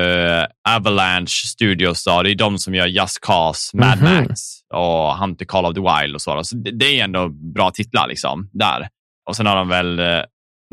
[0.68, 4.14] Avalanche Studios, då, det är de som gör Just Cause, Mad Mhm.
[4.14, 4.40] Max
[4.74, 6.34] och Hunter Call of the Wild och så.
[6.34, 6.44] Då.
[6.44, 8.88] så det, det är ändå bra titlar liksom, där.
[9.28, 10.22] Och sen har de väl eh,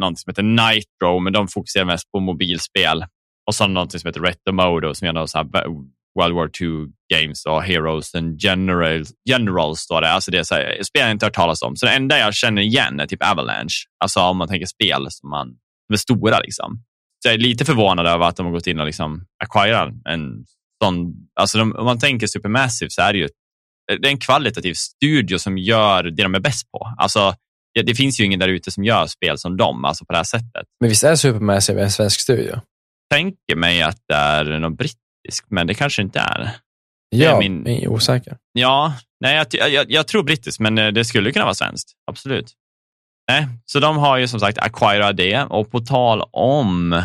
[0.02, 3.06] något som heter Nitro, men de fokuserar mest på mobilspel.
[3.48, 5.46] Och så har de som heter Retomodo, som gör av så här
[6.20, 10.12] World War II Games och Heroes and Generals, Generals står det.
[10.12, 11.76] Alltså det är så här, spel jag inte hört talas om.
[11.76, 13.86] Så det enda jag känner igen är typ Avalanche.
[14.04, 16.40] Alltså om man tänker spel som, man, som är stora.
[16.40, 16.84] Liksom.
[17.24, 20.46] Så jag är lite förvånad över att de har gått in och liksom acquirerat en
[20.84, 21.14] sån...
[21.40, 23.28] Alltså de, om man tänker Supermassive så är det ju
[23.88, 26.94] det är en kvalitativ studio som gör det de är bäst på.
[26.98, 27.36] Alltså,
[27.74, 30.18] det, det finns ju ingen där ute som gör spel som dem, alltså på det
[30.18, 30.66] här sättet.
[30.80, 32.62] Men visst är Supermassive en svensk studio?
[33.14, 36.52] Tänker mig att det är något brittiskt, men det kanske inte är.
[37.10, 38.38] Ja, min- jag är osäker.
[38.54, 41.92] Ja, nej, jag, jag, jag tror brittiskt, men eh, det skulle kunna vara svenskt.
[42.12, 42.54] Absolut.
[43.32, 47.04] Nej, så de har ju som sagt acquirat det och på tal om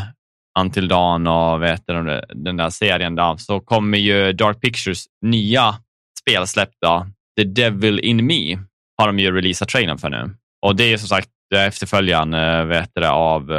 [0.59, 5.05] Until Dawn och vet du, de- den där serien då, så kommer ju Dark Pictures
[5.26, 5.74] nya
[6.20, 7.07] spelsläpp då,
[7.40, 8.59] The Devil in Me,
[8.98, 10.36] har de ju releasat trailern för nu.
[10.66, 13.53] Och det är som sagt efterföljaren eh, vet du, av,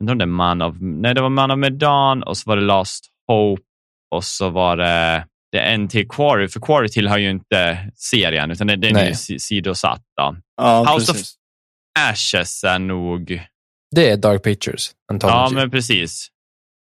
[0.00, 2.56] undrar om det är Man of, nej det var Man of Medan och så var
[2.56, 3.62] det Last Hope
[4.14, 8.50] och så var det, det är en till Quarry, för Quarry tillhör ju inte serien
[8.50, 10.02] utan det, den är ju si- sidosatt.
[10.20, 10.36] Då.
[10.56, 11.34] Ja, House of- precis.
[11.98, 13.42] Ashes är nog,
[13.96, 15.36] Det är Dark Pictures Anthology.
[15.38, 16.28] ja men precis.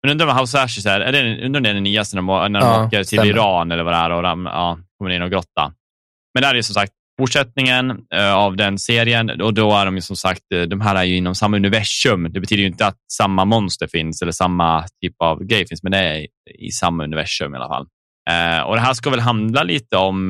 [0.02, 2.16] Men undrar vad House of Ashes är, är det, undrar om det är den nyaste
[2.16, 3.26] när de, när de Ja, åker till stämmer.
[3.26, 5.72] Iran eller vad det är och ram, ja, kommer in och grotta.
[6.34, 9.84] Men det här är ju som sagt fortsättningen eh, av den serien och då är
[9.84, 12.32] de ju som sagt, eh, de här är ju inom samma universum.
[12.32, 15.92] Det betyder ju inte att samma monster finns eller samma typ av grej finns, men
[15.92, 16.26] det är
[16.58, 17.86] i samma universum i alla fall.
[18.30, 20.26] Eh, och det här ska väl handla lite om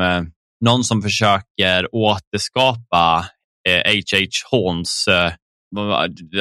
[0.64, 3.26] någon som försöker återskapa
[3.68, 4.16] H.H.
[4.50, 5.08] Horns,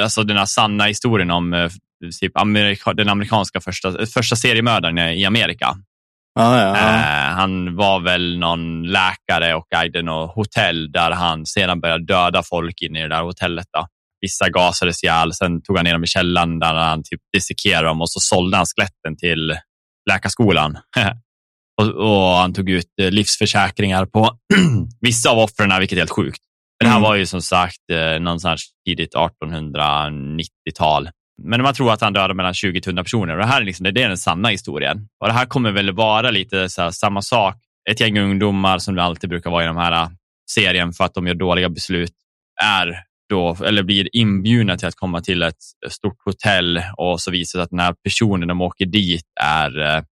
[0.02, 1.70] alltså den här sanna historien om
[2.22, 2.34] typ
[2.96, 5.78] den amerikanska första, första seriemördaren i Amerika.
[6.40, 6.76] Ja, ja, ja.
[6.76, 12.44] Eh, han var väl någon läkare och ägde något hotell där han sedan började döda
[12.44, 13.68] folk inne i det där hotellet.
[13.78, 13.88] Då.
[14.22, 18.02] Vissa gasades ihjäl, sen tog han ner dem i källaren där han typ dissekerade dem
[18.02, 19.58] och så sålde han skeletten till
[20.10, 20.78] läkarskolan.
[21.82, 24.38] och, och han tog ut eh, livsförsäkringar på
[25.02, 26.40] vissa av offren, vilket är helt sjukt.
[26.80, 27.10] Men det här Mm.
[27.10, 31.10] var ju som sagt eh, någonstans tidigt 1890-tal.
[31.42, 34.04] Men man tror att han dödade mellan 20-100 personer och det här är, liksom, det
[34.04, 35.08] är den sanna historien.
[35.20, 37.56] Och det här kommer väl vara lite så här, samma sak.
[37.90, 40.10] Ett gäng ungdomar som det alltid brukar vara i de här äh,
[40.52, 42.14] serien för att de gör dåliga beslut
[42.64, 42.96] är
[43.30, 47.64] då, eller blir inbjudna till att komma till ett stort hotell och så visar det
[47.64, 50.04] att den här personen de åker dit är äh,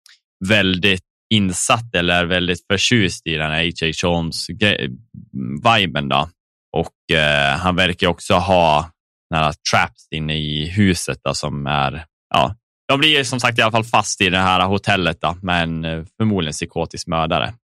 [0.49, 1.05] väldigt
[1.35, 4.09] insatt eller väldigt förtjust i den här H.H.
[4.09, 6.09] Holmes-viben.
[6.09, 6.29] Då.
[6.77, 8.91] Och eh, han verkar också ha
[9.31, 12.05] nära traps inne i huset då, som är,
[12.35, 12.55] ja,
[12.89, 15.85] de blir som sagt i alla fall fast i det här hotellet då, med en
[15.85, 17.55] eh, förmodligen psykotisk mördare,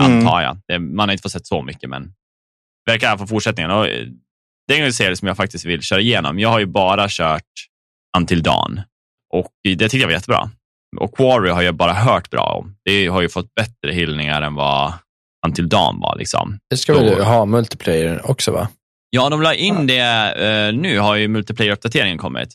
[0.00, 0.18] Mm.
[0.18, 0.58] antar jag.
[0.68, 2.12] Det, man har inte fått sett så mycket, men
[2.86, 3.70] verkar alla fall fortsättningen.
[3.70, 4.06] Och, eh,
[4.68, 6.38] det är en serie som jag faktiskt vill köra igenom.
[6.38, 7.42] Jag har ju bara kört
[8.16, 8.80] Until Dawn
[9.34, 10.50] och det tyckte jag var jättebra.
[11.00, 12.76] Och Quarry har jag bara hört bra om.
[12.84, 14.92] Det har ju fått bättre hyllningar än vad
[15.46, 16.16] Until Dawn var.
[16.16, 16.58] Liksom.
[16.70, 18.68] Det ska väl ha multiplayer också va?
[19.14, 22.48] Ja, de la in det eh, nu, har ju multiplayer-uppdateringen kommit.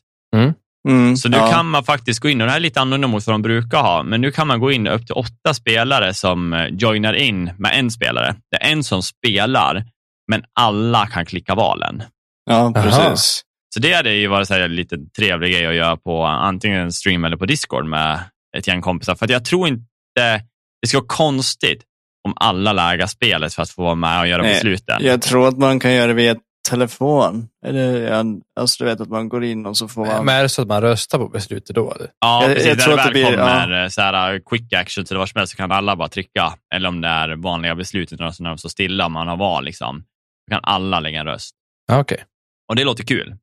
[0.88, 1.52] Mm, Så nu ja.
[1.52, 3.82] kan man faktiskt gå in, och det här är lite annorlunda mot vad de brukar
[3.82, 7.52] ha, men nu kan man gå in upp till åtta spelare som eh, joinar in
[7.58, 8.36] med en spelare.
[8.52, 9.84] Det är en som spelar,
[10.32, 12.04] men alla kan klicka valen.
[12.50, 12.74] Ja, Aha.
[12.74, 13.42] precis.
[13.74, 16.92] Så det hade ju varit så här lite trevlig grej att göra på antingen en
[16.92, 18.20] stream eller på Discord med
[18.58, 19.16] ett gäng kompisar.
[19.16, 20.42] För att jag tror inte
[20.82, 21.84] det ska vara konstigt
[22.28, 25.02] om alla läggar spelet för att få vara med och göra Nej, besluten.
[25.02, 26.36] Jag tror att man kan göra det via
[26.70, 27.48] telefon.
[27.66, 28.24] Eller, ja,
[28.60, 30.26] alltså du vet att man går in och så får man...
[30.26, 31.92] Men är det så att man röstar på beslutet då?
[31.94, 32.08] Eller?
[32.20, 32.68] Ja, Jag- precis.
[32.68, 35.18] jag När tror det att väl det blir- kommer så här, uh, quick action till
[35.18, 36.54] vad som helst så kan alla bara trycka.
[36.76, 40.04] Eller om det är vanliga beslut utan när de står stilla man har val, liksom,
[40.48, 41.56] så kan alla lägga en röst.
[41.88, 42.24] Ja, Okej.
[42.70, 43.36] Och det låter kul,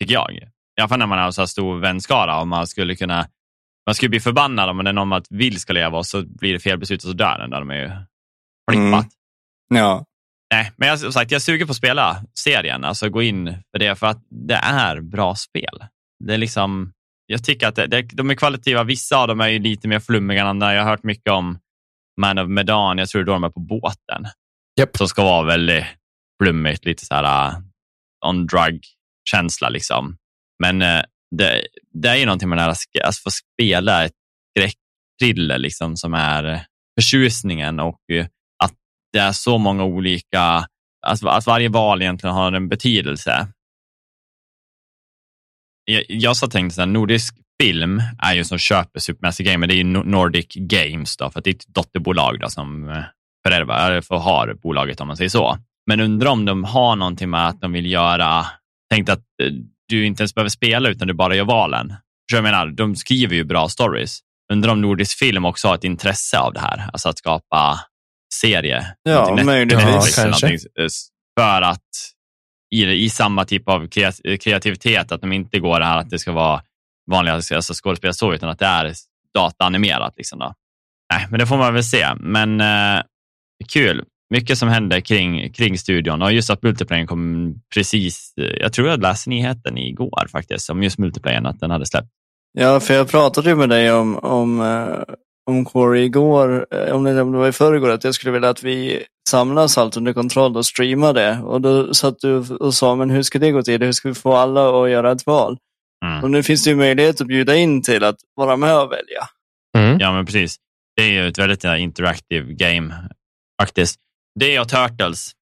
[0.00, 0.32] tycker jag.
[0.32, 3.26] I alla fall när man har så här stor vänskara och man skulle kunna
[3.86, 6.52] man skulle bli förbannad om det är någon man vill ska leva och så blir
[6.52, 7.50] det fel beslut och så dör den.
[7.50, 7.88] Där de är ju
[8.70, 9.06] flippat.
[9.70, 9.84] Mm.
[9.84, 10.04] Ja.
[10.54, 13.78] Nej, men jag, som sagt, jag suger på att spela serien, alltså gå in för
[13.78, 15.84] det, för att det är bra spel.
[16.24, 16.92] Det är liksom,
[17.26, 18.84] jag tycker att det, det, de är kvalitativa.
[18.84, 20.74] Vissa av dem är ju lite mer flummiga än andra.
[20.74, 21.58] Jag har hört mycket om
[22.20, 24.26] Man of Medan, jag tror då de är på båten.
[24.80, 24.96] Yep.
[24.96, 25.84] Som ska vara väldigt
[26.42, 27.58] flummigt, lite så här uh,
[28.26, 29.68] on drug-känsla.
[29.68, 30.16] Liksom.
[30.62, 31.02] Men uh,
[31.36, 34.12] det, det, är ju någonting med det här att alltså, få spela ett
[34.50, 36.66] skräckthriller liksom, som är
[37.00, 38.00] förtjusningen och
[39.14, 40.66] det är så många olika,
[41.06, 43.48] alltså, att varje val egentligen har en betydelse.
[45.84, 49.74] Jag, jag så tänkte att nordisk film är ju som köper Supermassive Game, men det
[49.74, 53.02] är ju Nordic Games då, för att det är ett dotterbolag då, som eh,
[53.46, 55.58] förärvar, för har bolaget om man säger så.
[55.86, 58.46] Men undrar om de har någonting med att de vill göra,
[58.90, 59.52] tänkt att eh,
[59.88, 61.94] du inte ens behöver spela utan du bara gör valen.
[62.32, 64.20] jag menar, de skriver ju bra stories.
[64.52, 67.80] Undrar om Nordisk Film också har ett intresse av det här, alltså att skapa
[68.40, 68.86] serie.
[69.02, 70.18] Ja, möjligtvis.
[70.18, 70.54] Ja, kanske.
[70.54, 70.86] Eh,
[71.40, 71.80] för att
[72.74, 73.88] i, i samma typ av
[74.40, 76.62] kreativitet, att de inte går det här att det ska vara
[77.10, 78.92] vanliga alltså skådespelare så, utan att det är
[79.34, 80.14] dataanimerat.
[80.16, 80.54] Liksom då.
[81.12, 82.06] Nej, men det får man väl se.
[82.14, 83.02] Men eh,
[83.72, 84.04] kul.
[84.30, 88.32] Mycket som händer kring, kring studion och just att multiplayern kom precis.
[88.36, 92.08] Jag tror jag läste nyheten igår faktiskt om just multiplayern, att den hade släppt.
[92.58, 95.14] Ja, för jag pratade ju med dig om, om, eh,
[95.50, 99.04] om Corey igår, eh, om det, var i förrgår, att jag skulle vilja att vi
[99.28, 101.38] samlas allt under kontroll och streama det.
[101.38, 103.82] Och då satt du och sa, men hur ska det gå till?
[103.82, 105.58] Hur ska vi få alla att göra ett val?
[106.04, 106.24] Mm.
[106.24, 109.28] Och nu finns det ju möjlighet att bjuda in till att vara med och välja.
[109.78, 109.98] Mm.
[110.00, 110.56] Ja, men precis.
[110.96, 112.94] Det är ju ett väldigt interactive game
[113.62, 114.00] faktiskt.
[114.40, 115.32] Det och Turtles.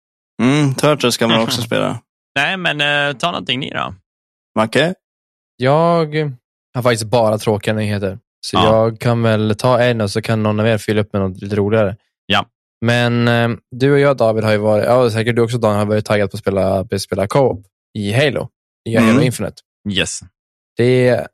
[0.42, 2.00] Mm, Turtles kan man också spela.
[2.36, 3.94] Nej, men uh, ta någonting ni då.
[4.58, 4.94] Macke?
[5.56, 6.34] Jag
[6.74, 8.18] har faktiskt bara tråkiga nyheter.
[8.46, 8.66] Så ja.
[8.66, 11.42] jag kan väl ta en och så kan någon av er fylla upp med något
[11.42, 11.96] lite roligare.
[12.26, 12.46] Ja.
[12.84, 15.86] Men eh, du och jag David har ju varit, ja säkert du också Daniel, har
[15.86, 17.66] varit taggad på att spela, spela co-op
[17.98, 18.48] i Halo.
[18.88, 19.08] I mm.
[19.08, 19.56] Halo Infinite.
[19.90, 20.20] Yes.
[20.76, 21.26] Det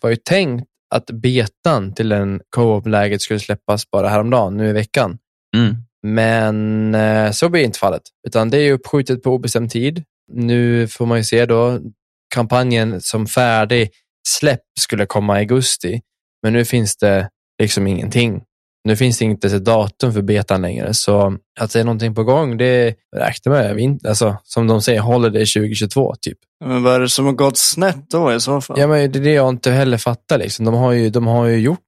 [0.00, 5.18] var ju tänkt att betan till den co-op-läget skulle släppas bara häromdagen, nu i veckan.
[5.56, 5.76] Mm.
[6.02, 10.04] Men eh, så blir inte fallet, utan det är uppskjutet på obestämd tid.
[10.32, 11.80] Nu får man ju se då,
[12.34, 13.90] kampanjen som färdig
[14.28, 16.00] släpp skulle komma i augusti,
[16.44, 17.28] men nu finns det
[17.62, 18.42] liksom ingenting.
[18.88, 22.24] Nu finns det inte ett datum för betan längre, så att det är någonting på
[22.24, 24.06] gång, det räknar med.
[24.06, 26.38] Alltså, som de säger, håller det 2022 typ.
[26.64, 28.80] Men vad är det som har gått snett då i så fall?
[28.80, 30.38] Ja, men det är det jag inte heller fattar.
[30.38, 30.64] Liksom.
[30.64, 31.80] De, har ju, de har ju gjort,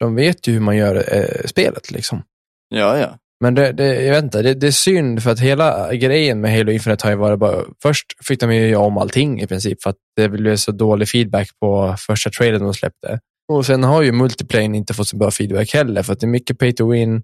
[0.00, 1.90] de vet ju hur man gör eh, spelet.
[1.90, 2.22] Liksom.
[2.68, 3.16] Ja, ja.
[3.40, 6.56] Men det, det, jag vet inte, det, det, är synd för att hela grejen med
[6.56, 9.82] Halo Infinite har ju varit bara, först fick de ju göra om allting i princip
[9.82, 13.20] för att det blev så dålig feedback på första trailern de släppte.
[13.48, 16.28] Och sen har ju multiplayen inte fått så bra feedback heller för att det är
[16.28, 17.22] mycket pay to win.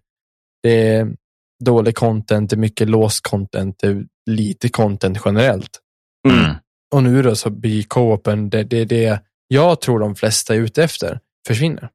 [0.63, 1.15] Det är
[1.65, 5.81] dålig content, det är mycket låst content, det är lite content generellt.
[6.29, 6.55] Mm.
[6.95, 10.85] Och nu då så blir co-open det, det, det jag tror de flesta är ute
[10.85, 11.91] efter försvinner.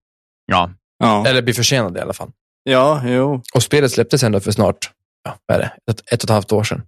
[0.45, 0.71] Ja.
[0.97, 1.27] ja.
[1.27, 2.31] Eller blir försenade i alla fall.
[2.63, 3.41] Ja, jo.
[3.53, 4.91] Och spelet släpptes ändå för snart,
[5.23, 6.81] ja, vad är det, ett, ett och ett halvt år sedan.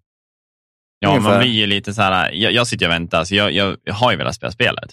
[0.99, 1.29] Ja, Ungefär.
[1.29, 3.93] man blir ju lite så här, jag, jag sitter och väntar, så jag, jag, jag
[3.93, 4.91] har ju velat spela spelet.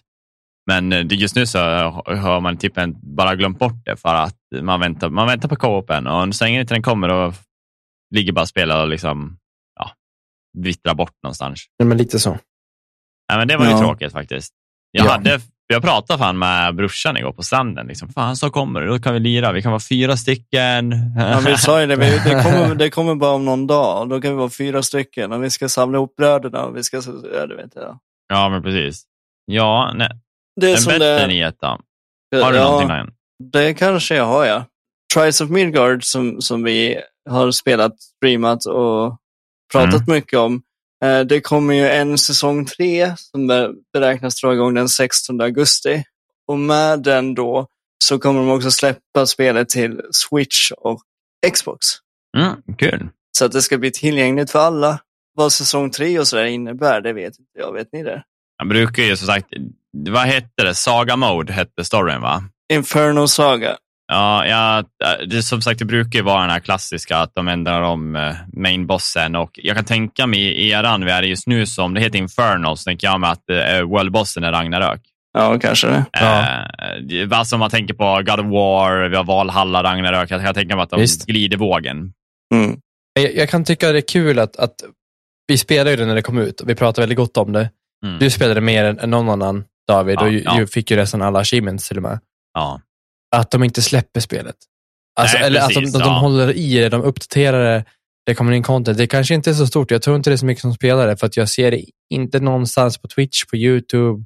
[0.66, 4.80] Men eh, just nu så har man typ bara glömt bort det för att man
[4.80, 7.34] väntar, man väntar på co-open och så länge inte den kommer och
[8.14, 9.38] ligger bara och spelar och liksom,
[9.78, 9.90] ja,
[10.58, 11.64] vittrar bort någonstans.
[11.76, 12.38] Ja, men lite så.
[13.28, 13.78] Ja, men det var ju ja.
[13.78, 14.54] tråkigt faktiskt.
[14.90, 15.10] Jag, ja.
[15.10, 17.86] hade, jag pratade fan med brorsan igår på stranden.
[17.86, 18.86] Liksom, fan, så kommer det.
[18.86, 19.52] Då kan vi lira.
[19.52, 20.92] Vi kan vara fyra stycken.
[21.16, 21.96] Ja, vi sa ju det.
[21.96, 24.08] Det kommer, det kommer bara om någon dag.
[24.08, 26.64] Då kan vi vara fyra stycken och vi ska samla ihop bröderna.
[26.64, 27.02] Och vi ska,
[27.34, 27.98] ja, du vet, ja.
[28.28, 29.04] ja, men precis.
[29.44, 30.10] Ja, nej.
[30.60, 31.54] Det är en som bättre det...
[31.60, 31.78] då.
[32.42, 33.08] Har du ja, någonting där?
[33.52, 34.64] Det kanske jag har, ja.
[35.14, 37.00] Trials of Midgard som, som vi
[37.30, 39.18] har spelat, streamat och
[39.72, 40.14] pratat mm.
[40.16, 40.62] mycket om.
[41.04, 43.46] Eh, det kommer ju en säsong tre som
[43.92, 46.04] beräknas dra igång den 16 augusti.
[46.46, 47.66] Och med den då
[48.04, 51.00] så kommer de också släppa spelet till Switch och
[51.52, 51.86] Xbox.
[52.38, 53.08] Mm, kul.
[53.38, 55.00] Så att det ska bli tillgängligt för alla.
[55.34, 57.72] Vad säsong tre och sådär innebär, det vet inte jag.
[57.72, 58.24] Vet ni det?
[58.58, 59.46] Jag brukar ju som sagt,
[59.92, 60.74] vad hette det?
[60.74, 62.42] Saga Mode hette storyn va?
[62.72, 63.76] Inferno Saga.
[64.12, 64.84] Ja, ja
[65.26, 68.34] det, som sagt, det brukar ju vara den här klassiska att de ändrar om uh,
[68.52, 72.18] mainbossen och jag kan tänka mig i eran vi är just nu som det heter
[72.18, 75.00] Inferno så tänker jag mig att uh, worldbossen är Ragnarök.
[75.32, 76.04] Ja, kanske det.
[77.18, 80.30] Uh, alltså om man tänker på God of War, vi har Valhalla, Ragnarök.
[80.30, 81.26] Jag kan tänka mig att de Visst.
[81.26, 82.12] glider vågen.
[82.54, 82.78] Mm.
[83.20, 84.74] Jag, jag, kan tycka det är kul att, att
[85.46, 87.70] vi spelade ju det när det kom ut och vi pratade väldigt gott om det.
[88.06, 88.18] Mm.
[88.18, 90.66] Du spelade mer än, än någon annan, David, ja, och ju, ja.
[90.66, 92.20] fick ju nästan alla achievements till och med.
[92.54, 92.80] Ja
[93.32, 94.56] att de inte släpper spelet.
[95.20, 97.84] Alltså, Nej, eller precis, att de, de, de håller i det, de uppdaterar det
[98.26, 98.98] det kommer in content.
[98.98, 99.90] Det kanske inte är så stort.
[99.90, 101.84] Jag tror inte det är så mycket som spelar det, för att jag ser det
[102.10, 104.24] inte någonstans på Twitch, på YouTube,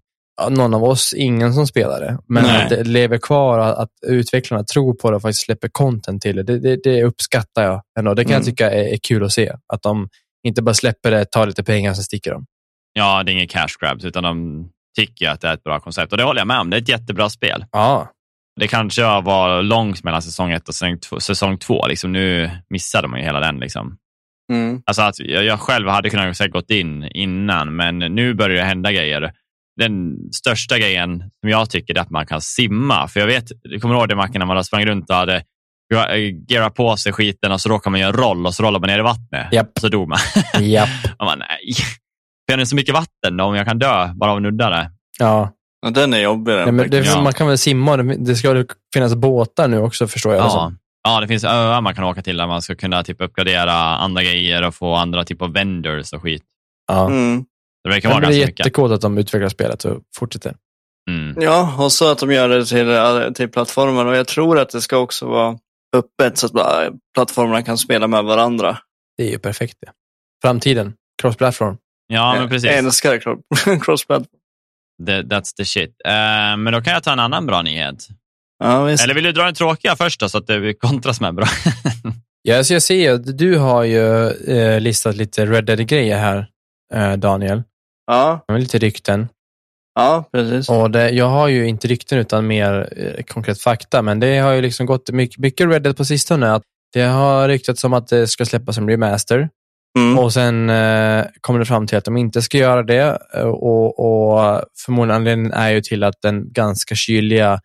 [0.50, 2.18] någon av oss, ingen som spelar det.
[2.28, 2.62] Men Nej.
[2.62, 6.42] att det lever kvar, att utvecklarna tror på det och faktiskt släpper content till det,
[6.42, 8.14] det, det, det uppskattar jag ändå.
[8.14, 8.40] Det kan mm.
[8.40, 9.52] jag tycka är, är, kul att se.
[9.72, 10.08] Att de
[10.46, 12.46] inte bara släpper det, tar lite pengar och så sticker de.
[12.92, 16.12] Ja, det är ingen cash grabs, utan de tycker att det är ett bra koncept.
[16.12, 16.70] Och det håller jag med om.
[16.70, 17.64] Det är ett jättebra spel.
[17.72, 18.12] Ja.
[18.60, 21.86] Det kanske var långt mellan säsong ett och säsong två.
[21.86, 23.58] Liksom, nu missade man ju hela den.
[23.58, 23.96] Liksom.
[24.52, 24.82] Mm.
[24.86, 28.92] Alltså att jag själv hade kunnat ha gått in innan, men nu börjar det hända
[28.92, 29.32] grejer.
[29.80, 33.08] Den största grejen som jag tycker är att man kan simma.
[33.08, 35.44] För jag vet, du kommer ihåg det Macke, när man sprang runt och hade
[36.48, 38.88] gearat på sig skiten och så råkar man göra en roll och så rollar man
[38.88, 39.52] ner i vattnet.
[39.52, 39.70] Yep.
[39.74, 40.18] Och så dog man.
[40.60, 40.88] Yep.
[41.18, 41.74] man nej.
[42.50, 44.70] För det är så mycket vatten då, om jag kan dö bara av att nudda
[44.70, 44.90] det.
[45.18, 45.52] Ja.
[45.82, 46.52] ja den är jobbig.
[46.52, 47.22] Nej, men det, ja.
[47.22, 50.44] Man kan väl simma, det ska finnas båtar nu också förstår jag.
[50.44, 50.72] Ja.
[51.08, 54.22] Ja, det finns öar man kan åka till där man ska kunna typ uppgradera andra
[54.22, 56.42] grejer och få andra typer av vendors och skit.
[56.86, 57.06] Ja.
[57.06, 57.44] Mm.
[57.84, 58.56] Det verkar vara ganska mycket.
[58.56, 60.54] Det är jättegott att de utvecklar spelet och fortsätter.
[61.10, 61.42] Mm.
[61.42, 64.80] Ja, och så att de gör det till, till plattformar och jag tror att det
[64.80, 65.58] ska också vara
[65.96, 68.78] öppet så att plattformarna kan spela med varandra.
[69.16, 69.92] Det är ju perfekt det.
[70.42, 71.76] Framtiden, cross-platform.
[72.06, 72.70] Ja, men precis.
[72.70, 73.18] Jag älskar
[73.80, 74.24] cross-platform.
[75.02, 75.90] That's the shit.
[76.06, 78.08] Uh, men då kan jag ta en annan bra nyhet.
[78.58, 81.46] Ja, Eller vill du dra den tråkiga först då, så att det kontras med bra?
[82.42, 86.46] ja, så jag ser att du har ju eh, listat lite Red Dead-grejer här,
[86.94, 87.62] eh, Daniel.
[88.06, 88.44] Ja.
[88.48, 89.28] Lite rykten.
[89.94, 90.68] Ja, precis.
[90.68, 94.52] Och det, jag har ju inte rykten utan mer eh, konkret fakta, men det har
[94.52, 96.52] ju liksom gått mycket, mycket Red Dead på sistone.
[96.52, 99.48] Att det har ryktats om att det ska släppas som remaster.
[99.96, 100.18] Mm.
[100.18, 103.18] Och sen eh, kommer det fram till att de inte ska göra det.
[103.44, 107.60] Och, och förmodligen anledningen är ju till att den ganska kyliga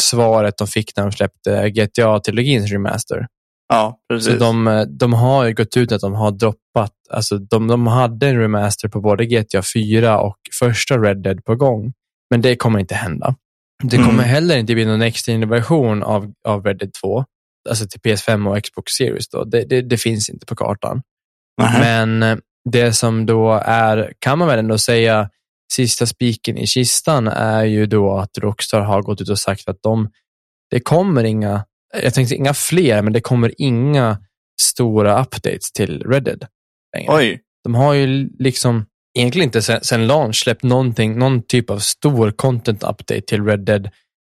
[0.00, 3.26] svaret de fick när de släppte GTA-trilogins remaster.
[3.68, 4.32] Ja, precis.
[4.32, 8.28] Så de, de har ju gått ut att de har droppat, alltså de, de hade
[8.28, 11.92] en remaster på både GTA 4 och första Red Dead på gång.
[12.30, 13.34] Men det kommer inte hända.
[13.82, 14.24] Det kommer mm.
[14.24, 17.24] heller inte bli någon extra version av, av Red Dead 2,
[17.68, 19.28] alltså till PS5 och Xbox Series.
[19.28, 19.44] Då.
[19.44, 21.02] Det, det, det finns inte på kartan.
[21.62, 21.80] Mm.
[21.80, 22.40] Men
[22.70, 25.30] det som då är, kan man väl ändå säga,
[25.72, 29.82] sista spiken i kistan är ju då att Rockstar har gått ut och sagt att
[29.82, 30.10] de,
[30.70, 31.64] det kommer inga,
[32.02, 34.18] jag tänkte inga fler, men det kommer inga
[34.60, 36.46] stora updates till Red Dead.
[37.08, 37.40] Oj.
[37.64, 38.86] De har ju liksom
[39.18, 43.60] egentligen inte sen, sen launch släppt någonting, någon typ av stor content update till Red
[43.60, 43.90] Dead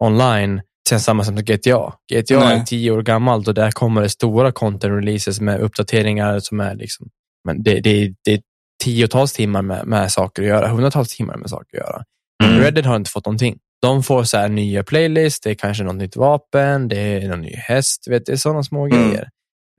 [0.05, 1.93] online sen samma som GTA.
[2.13, 2.59] GTA Nej.
[2.59, 6.75] är tio år gammalt och där kommer det stora content releases med uppdateringar som är
[6.75, 7.09] liksom,
[7.45, 8.41] men det, det, det,
[8.85, 12.05] tiotals timmar med, med saker att göra, hundratals timmar med saker att göra.
[12.45, 12.61] Mm.
[12.61, 13.59] Reddit har inte fått någonting.
[13.83, 17.41] De får så här nya playlists, det är kanske något nytt vapen, det är någon
[17.41, 18.99] ny häst, vet, det är sådana små mm.
[18.99, 19.29] grejer.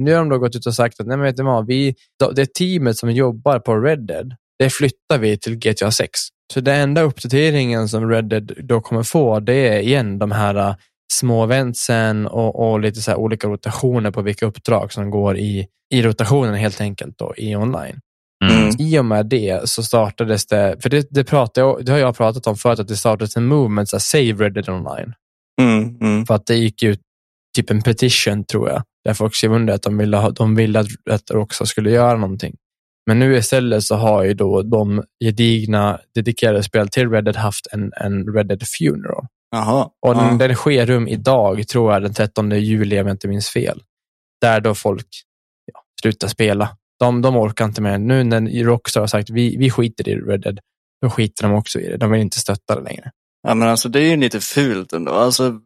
[0.03, 1.95] Nu har de då gått ut och sagt att nej, men vet du vad, vi,
[2.35, 6.19] det teamet som jobbar på Red Dead, det flyttar vi till GTA 6.
[6.53, 10.75] Så den enda uppdateringen som Red Dead då kommer få, det är igen de här
[11.13, 16.01] små eventsen och, och lite så olika rotationer på vilka uppdrag som går i, i
[16.01, 17.99] rotationen helt enkelt då, i online.
[18.45, 18.69] Mm.
[18.79, 22.47] I och med det så startades det, för det, det, pratade, det har jag pratat
[22.47, 25.13] om förut, att det startades en movement, så Save Reddit online.
[25.61, 25.97] Mm.
[26.01, 26.25] Mm.
[26.25, 26.99] För att det gick ut
[27.55, 30.79] typ en petition tror jag, där folk skrev under att de ville, ha, de ville
[30.79, 32.55] att, att Rockstar skulle göra någonting.
[33.07, 37.91] Men nu istället så har ju då de gedigna dedikerade spel till Reddit haft en,
[37.95, 39.25] en Reddit Funeral.
[39.55, 43.27] Aha, och den, den sker rum idag, tror jag, den 13 juli om jag inte
[43.27, 43.81] minns fel.
[44.41, 45.07] Där då folk
[45.73, 47.97] ja, slutar spela de, de orkar inte mer.
[47.97, 50.59] Nu när Rockstar har sagt vi, vi skiter i Red Dead,
[51.01, 51.97] då skiter de också i det.
[51.97, 53.11] De vill inte stötta det längre.
[53.47, 55.11] Ja, men alltså det är ju lite fult ändå.
[55.11, 55.59] Alltså,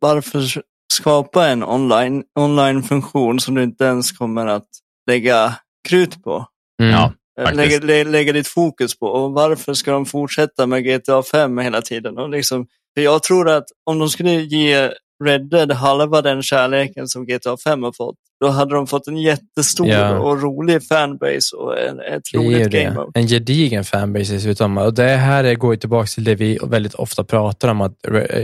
[0.00, 0.62] varför
[0.92, 4.68] skapa en online, online-funktion som du inte ens kommer att
[5.10, 5.54] lägga
[5.88, 6.46] krut på?
[6.82, 6.92] Mm.
[6.92, 7.12] Ja,
[7.50, 9.06] lägga, lä, lägga ditt fokus på.
[9.06, 12.18] Och varför ska de fortsätta med GTA 5 hela tiden?
[12.18, 12.66] Och liksom,
[13.00, 14.90] för jag tror att om de skulle ge
[15.24, 19.16] Red Dead halva den kärleken som GTA 5 har fått, då hade de fått en
[19.16, 20.18] jättestor ja.
[20.18, 23.10] och rolig fanbase och en, ett roligt game mode.
[23.14, 24.78] En gedigen fanbase dessutom.
[24.78, 27.96] Och det här går tillbaka till det vi väldigt ofta pratar om, att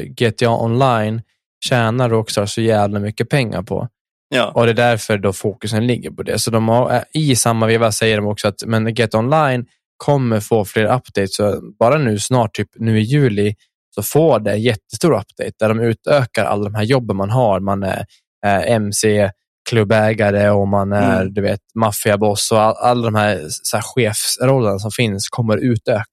[0.09, 1.23] GTA Online
[1.65, 3.89] tjänar Rockstar så jävla mycket pengar på.
[4.29, 4.53] Ja.
[4.55, 6.39] Och det är därför då fokusen ligger på det.
[6.39, 10.65] Så de har, i samma veva säger de också att men GTA Online kommer få
[10.65, 11.37] fler updates.
[11.37, 13.55] Så bara nu snart, typ nu i juli,
[13.97, 17.61] så får det en jättestor update där de utökar alla de här jobben man har.
[17.61, 18.05] Man är
[18.47, 19.31] eh, MC,
[19.69, 21.35] klubbägare och man är mm.
[21.35, 26.07] du vet, maffiaboss och alla all de här, så här chefsrollerna som finns kommer utökas.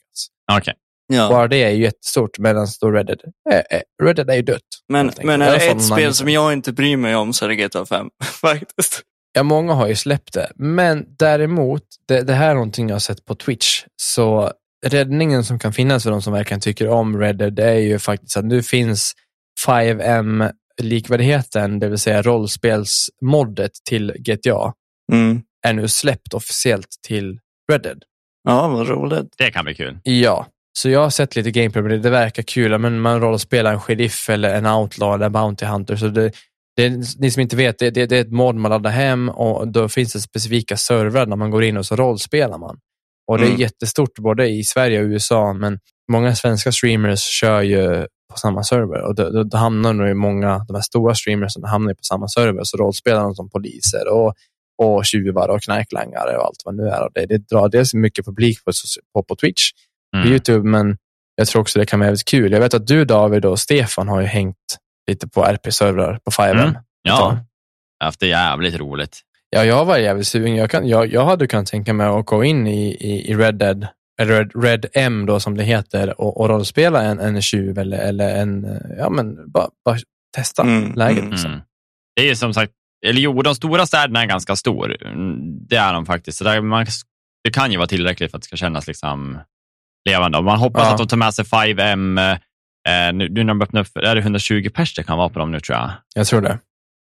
[0.58, 0.74] Okay.
[1.08, 1.30] Ja.
[1.30, 3.20] Bara det är ju jättestort medan då Reddit,
[3.52, 4.62] eh, Reddit är ju dött.
[4.90, 7.56] Men, men är det ett spel som jag inte bryr mig om så är det
[7.56, 8.10] GTA 5
[8.42, 9.02] faktiskt.
[9.34, 10.52] Ja, många har ju släppt det.
[10.56, 13.84] Men däremot, det, det här är någonting jag har sett på Twitch.
[14.02, 14.52] Så
[14.84, 18.00] räddningen som kan finnas för de som verkligen tycker om Red Dead, det är ju
[18.00, 19.14] faktiskt att nu finns
[19.68, 24.74] 5M likvärdigheten, det vill säga rollspelsmoddet till GTA,
[25.12, 25.42] Mm.
[25.68, 27.40] är nu släppt officiellt till
[27.72, 28.04] Red Dead.
[28.44, 29.34] Ja, vad roligt.
[29.38, 30.00] Det kan bli kul.
[30.04, 30.48] Ja,
[30.80, 32.78] så jag har sett lite gameplay, men det, verkar kul.
[32.78, 35.96] Men man rollspelar en sheriff eller en outlaw eller en bounty hunter.
[35.96, 36.32] Så det,
[36.76, 39.68] det, ni som inte vet, det, det, det är ett mod man laddar hem och
[39.68, 42.78] då finns det specifika servrar när man går in och så rollspelar man.
[43.28, 43.60] Och Det är Mm.
[43.60, 45.80] jättestort både i Sverige och USA, men
[46.12, 50.66] många svenska streamers kör ju på samma server och då, då, då hamnar nog många,
[50.68, 54.34] de här stora streamers hamnar ju på samma server, så rollspelar de som poliser och,
[54.84, 57.02] och tjuvar och knarklangare och allt vad nu är.
[57.04, 58.72] Och det, det drar dels mycket publik på,
[59.14, 59.72] på, på Twitch,
[60.16, 60.28] Mm.
[60.28, 60.98] YouTube, men
[61.36, 62.52] jag tror också det kan vara väldigt kul.
[62.52, 64.78] Jag vet att du David och Stefan har ju hängt
[65.10, 66.52] lite på RP-servrar på 5M.
[66.52, 66.74] Mm.
[66.74, 67.38] Ja, jag har
[68.08, 69.20] haft det jävligt roligt.
[69.54, 70.56] Ja, jag var jävligt sugen.
[70.56, 73.56] Jag, kan, jag, jag hade kunnat tänka mig att gå in i, i, i Red
[73.56, 73.88] Dead,
[74.22, 77.98] eller Red, Red M då som det heter, och, och rollspela en, en tjuv eller,
[77.98, 79.98] eller en, ja men bara, bara
[80.36, 81.20] testa Mm, läget.
[81.20, 81.32] mm.
[81.32, 81.52] Liksom.
[81.52, 81.64] Mm.
[82.16, 82.72] Det är som sagt,
[83.06, 84.98] eller jo, de stora städerna är ganska stor.
[85.70, 86.38] Det är de faktiskt.
[86.38, 86.86] Så där man,
[87.44, 89.40] det kan ju vara tillräckligt för att det ska kännas liksom
[90.10, 90.38] levande.
[90.38, 90.92] Och man hoppas Ja.
[90.92, 92.32] att de tar med sig 5M.
[92.90, 95.40] Eh, nu, nu när de öppnar upp, är det 120 pers det kan vara på
[95.40, 95.92] dem nu tror jag.
[96.16, 96.60] Jag tror det.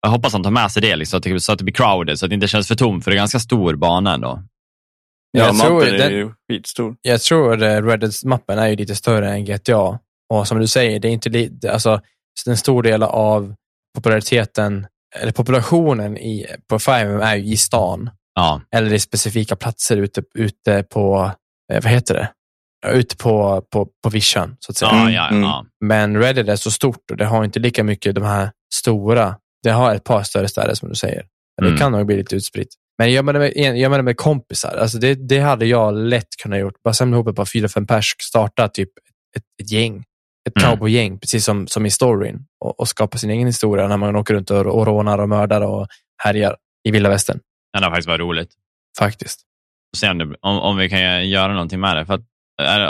[0.02, 1.64] Jag hoppas att de tar med sig det, liksom, så, att det så att det
[1.64, 4.14] blir crowded, så att det inte känns för tomt, för det är ganska stor bana
[4.14, 4.42] ändå.
[5.30, 6.96] Ja, Jag tror mappen är den- ju skitstor.
[7.02, 9.98] Jag tror eh, Red Dead-mappen är ju lite större än GTA.
[10.34, 12.00] Och som du säger, det är inte li- alltså,
[12.46, 13.54] en stor del av
[14.02, 14.86] populariteten,
[15.16, 18.10] eller populationen i, på 5 är ju i stan.
[18.34, 21.32] Ja, eller i specifika platser ute, ute på,
[21.72, 22.28] eh, vad heter det?
[22.92, 24.90] Ute på, på, på vischan, så att säga.
[24.92, 25.28] ja, Mm, ja.
[25.28, 25.42] mm.
[25.42, 25.64] ja.
[25.84, 29.36] Men Reddit är så stort och det har inte lika mycket de här stora.
[29.62, 31.26] Det har ett par större städer som du säger.
[31.56, 31.78] Men det Mm.
[31.78, 32.68] kan nog bli lite utspritt.
[32.98, 35.94] Men gör man det med, gör man det med kompisar, alltså det, det hade jag
[35.94, 36.82] lätt kunnat gjort.
[36.84, 38.88] Bara samla ihop ett par fyra, fem pers, starta typ
[39.36, 40.04] ett, ett gäng.
[40.48, 40.70] Ett Mm.
[40.70, 42.44] cowboygäng, precis som, som i storyn.
[42.64, 45.60] Och, och skapa sin egen historia när man åker runt och, och rånar och mördar
[45.60, 45.86] och
[46.22, 46.56] härjar
[46.88, 47.40] i vilda västern.
[47.72, 48.50] Det har faktiskt varit roligt.
[48.98, 49.40] Faktiskt.
[49.92, 52.06] Och se om, om, vi kan göra någonting med det.
[52.06, 52.14] För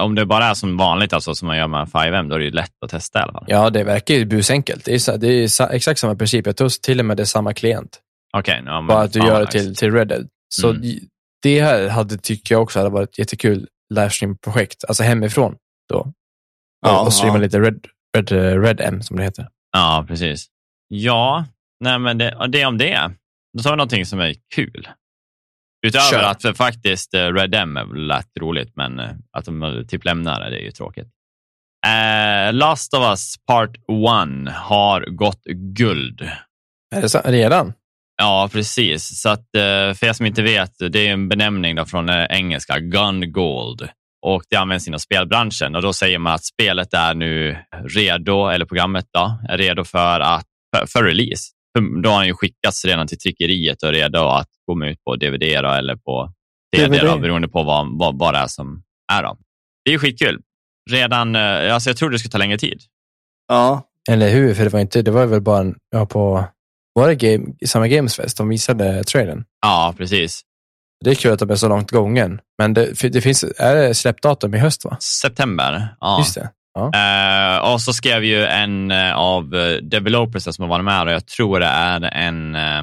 [0.01, 2.45] om det bara är som vanligt, alltså, som man gör med 5M, då är det
[2.45, 3.45] ju lätt att testa i alla fall.
[3.47, 4.85] Ja, det verkar ju busenkelt.
[4.85, 6.47] Det är, det är exakt samma princip.
[6.47, 8.01] Jag tror till och med det är samma klient.
[8.37, 10.29] Okej, ja, men Bara att du gör det till, till Red Dead.
[10.55, 10.83] Så Mm.
[11.43, 14.85] det här hade, tycker jag också hade varit ett jättekul livestream-projekt.
[14.89, 15.57] Alltså hemifrån
[15.89, 16.13] då.
[16.87, 17.43] Ja, och, och streama ja.
[17.43, 19.49] lite Red, Red, eh, Red M som det heter.
[19.73, 20.47] Ja, precis.
[20.89, 21.45] Ja,
[21.85, 23.11] nej, men det, det om det.
[23.57, 24.89] Då tar vi någonting som är kul.
[25.87, 26.23] Utöver Kör.
[26.23, 29.83] att för faktiskt eh, Red M är väl lätt roligt, men eh, att de eh,
[29.83, 31.09] typ lämnar det, det är ju tråkigt.
[31.87, 35.45] Eh, Last of Us Part 1 har gått
[35.77, 36.31] guld.
[36.97, 37.73] Är det så, redan?
[38.17, 39.21] Ja, precis.
[39.21, 43.33] Så att, för er som inte vet, det är en benämning då från engelska, Gun
[43.33, 43.89] Gold.
[44.27, 48.65] Och det används inom spelbranschen och då säger man att spelet är nu redo, eller
[48.67, 51.43] programmet då, är redo för, att, för, för release.
[52.03, 55.17] Då har han ju skickats redan till tryckeriet och är redo att komma ut på
[55.17, 56.33] DVD då, eller på
[56.77, 57.21] CD, Då, DVD.
[57.23, 59.23] beroende på vad, vad, vad det är som är.
[59.23, 59.37] Då.
[59.85, 60.41] Det är skitkul.
[60.91, 62.81] Redan, eh, alltså jag trodde det skulle ta längre tid.
[63.49, 64.55] Ja, Eller hur?
[64.55, 66.45] För det var, inte, det var väl bara en, ja, på
[66.95, 69.45] var det game, samma Gamesfest de visade trailern.
[69.63, 70.43] Ja, precis.
[71.05, 72.41] Det är kul att de är så långt gången.
[72.59, 74.97] Men det, det finns, är det släppdatum i höst va?
[75.01, 75.97] September.
[76.01, 76.19] Ja.
[76.19, 76.51] Just det.
[76.79, 81.27] Eh, och så skrev ju en eh, av uh, developers som var med och jag
[81.27, 82.83] tror det är en, eh,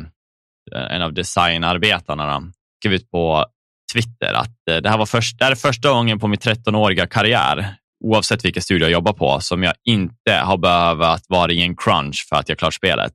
[0.72, 2.47] en av designarbetarna, då,
[2.82, 3.45] skrev ut på
[3.93, 7.07] Twitter att eh, det här var först, det här är första gången på min 13-åriga
[7.07, 11.76] karriär, oavsett vilken studio jag jobbar på, som jag inte har behövt vara i en
[11.76, 13.13] crunch för att jag klart spelet.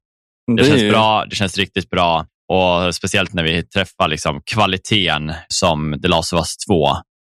[0.57, 4.43] Det, är känns ju- bra, det känns riktigt bra och speciellt när vi träffar liksom
[4.47, 6.89] kvaliteten som The Last of Us 2.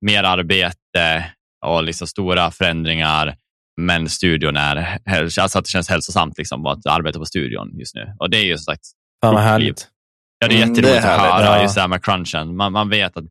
[0.07, 1.25] Mer arbete
[1.67, 3.37] och liksom stora förändringar,
[3.81, 4.99] men studion är,
[5.41, 8.15] alltså att det känns hälsosamt liksom, att arbeta på studion just nu.
[8.19, 8.83] Och det är ju som sagt,
[9.25, 9.89] Fan vad härligt.
[10.43, 11.63] Ja, det är Mm, jätteroligt det är att höra ja.
[11.63, 12.57] just det här med crunchen.
[12.57, 13.25] Man, man vet att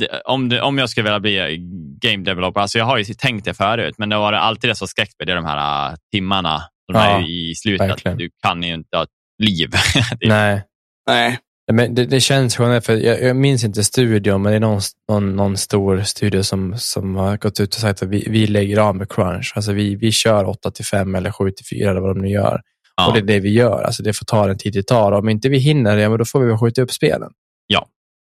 [0.00, 1.56] det, om, det, om jag skulle vilja bli
[2.00, 4.88] game developer, alltså jag har ju tänkt det förut, men det var alltid det som
[4.88, 6.62] skräckt mig, det är de här äh, timmarna
[6.92, 7.90] de Ja, är i slutet.
[7.90, 8.18] verkligen.
[8.18, 9.08] Du kan ju inte ha ett
[9.42, 9.70] liv.
[10.26, 10.62] Nej.
[11.08, 11.38] Nej,
[11.72, 14.80] Men det, det känns skönt, för jag, jag minns inte studion, men det är någon,
[15.08, 18.78] någon, någon stor studio som, som har gått ut och sagt att vi, vi lägger
[18.78, 19.52] av med crunch.
[19.56, 22.28] Alltså vi, vi kör 8 till 5 eller 7 till 4 eller vad de nu
[22.28, 22.60] gör.
[22.98, 23.06] Ja.
[23.06, 23.82] Och det är det vi gör.
[23.82, 25.12] Alltså det får ta den tid det tar.
[25.12, 27.30] Om inte vi hinner det, ja, men då får vi väl skjuta upp spelen.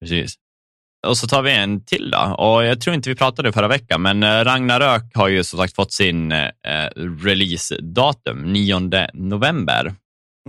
[0.01, 0.35] Precis.
[1.07, 2.35] Och så tar vi en till då.
[2.37, 5.75] Och jag tror inte vi pratade förra veckan, men eh, Ragnarök har ju som sagt
[5.75, 6.47] fått sin eh,
[7.23, 8.79] release-datum, 9
[9.13, 9.95] november.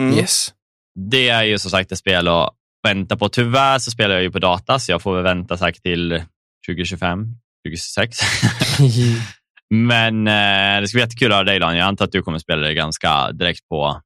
[0.01, 0.19] mm.
[0.19, 0.49] Yes.
[0.95, 2.51] Det är ju som sagt ett spel och
[2.83, 3.29] vänta på.
[3.29, 6.23] Tyvärr så spelar jag ju på data, så jag får väl vänta säkert till
[6.67, 7.27] 2025,
[7.67, 8.19] 2026.
[9.71, 11.77] Men eh, det ska bli jättekul att höra dig Dan.
[11.77, 14.01] Jag antar att du kommer spela det ganska direkt på,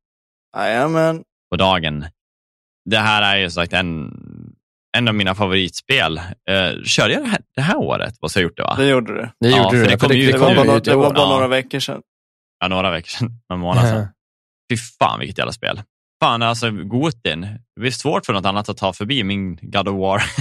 [0.56, 1.22] Jajamän.
[1.50, 2.04] på dagen.
[2.90, 4.10] Det här är ju sagt en,
[4.96, 6.18] en av mina favoritspel.
[6.18, 8.14] Eh, körde jag det här, det här året?
[8.20, 8.74] Vad så jag gjort det va?
[8.78, 9.20] Det gjorde du.
[9.40, 9.90] Det Ja, gjorde för du.
[9.90, 11.28] det kom ju- det Det kom var bara, det var bara Ja.
[11.28, 12.02] några veckor sedan.
[12.60, 14.06] Ja, några veckor sedan, några månader sedan.
[14.70, 15.82] Fy fan vilket jävla spel.
[16.24, 17.40] Fan, alltså Gotin.
[17.76, 20.22] Det blir svårt för något annat att ta förbi min God of War.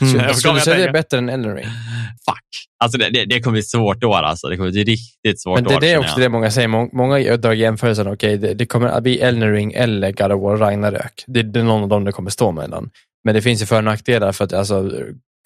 [0.00, 0.16] Mm.
[0.16, 1.64] Jag Jag skulle kommer säga det är bättre än Elden Ring.
[1.64, 2.44] Fuck.
[2.84, 4.48] Alltså det, det, det kommer bli svårt år alltså.
[4.48, 5.80] Det kommer bli riktigt svårt Men det, år.
[5.80, 6.68] det är också det många säger.
[6.68, 8.08] Må- Många drar jämförelsen.
[8.08, 11.24] Okej, det, det kommer att bli Elden Ring eller God of War Ragnarök.
[11.26, 12.90] Det, det är någon av dem det kommer stå mellan.
[13.24, 14.82] Men det finns ju för och nackdelar för att alltså,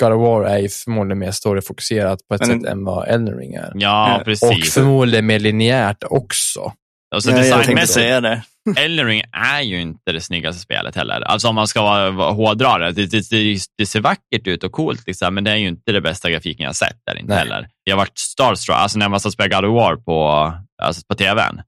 [0.02, 3.38] God of War är ju förmodligen mer storyfokuserat på ett Men- sätt än vad Elden
[3.38, 3.72] Ring är.
[3.74, 4.50] Ja, precis.
[4.50, 6.72] Och förmodligen mer linjärt också.
[7.14, 8.42] Alltså, Ja, jag tänkte designmässigt, säga det.
[8.76, 11.20] Elden Ring är ju inte det snyggaste spelet heller.
[11.20, 13.30] Alltså om man ska vara, vara hårdra det, det,
[13.78, 16.64] det, ser vackert ut och coolt, liksom, men det är ju inte det bästa grafiken
[16.66, 17.38] jag sett där inte Nej.
[17.38, 17.68] heller.
[17.84, 20.52] Jag har varit starstruck, alltså när man satt och spelade God of War på,
[20.82, 21.60] alltså på tvn.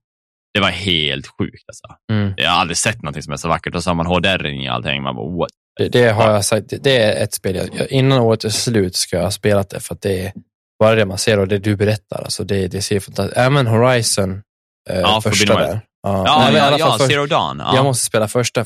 [0.53, 1.87] Det var helt sjukt alltså.
[2.11, 2.33] Mm.
[2.37, 4.67] Jag har aldrig sett något som är så vackert och så har man HDR i
[4.67, 5.03] allting.
[5.03, 5.49] Man bara, what?
[5.77, 6.65] Det, det har jag sagt.
[6.81, 7.55] Det- är ett spel.
[7.55, 10.33] Jag, innan året är slut ska jag ha spelat det för att det är
[10.79, 12.21] bara det man ser och det du berättar.
[12.23, 14.41] Alltså det, det ser fantastiskt Även Horizon,
[14.89, 15.81] eh, Ja, första där.
[16.03, 17.59] Ja, Ja, Nej, ja, ja först- Zero Dawn.
[17.59, 17.75] Ja.
[17.75, 18.65] Jag måste spela första eh,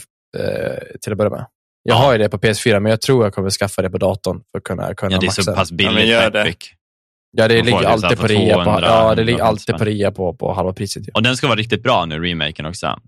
[1.02, 1.46] till att börja med.
[1.84, 2.02] Jag Ja.
[2.02, 4.58] har ju det på PS4, men jag tror jag kommer skaffa det på datorn för
[4.58, 5.94] att kunna, kunna ja, det är maxa så pass Ja, billigt.
[6.24, 6.54] på det.
[7.38, 8.56] Ja, det Man ligger alltid på rea.
[8.58, 11.08] På, 200, ja, det ligger 150 alltid på rea på, på halva priset.
[11.08, 11.12] ju.
[11.14, 13.00] Och den ska vara riktigt bra nu, remaken också.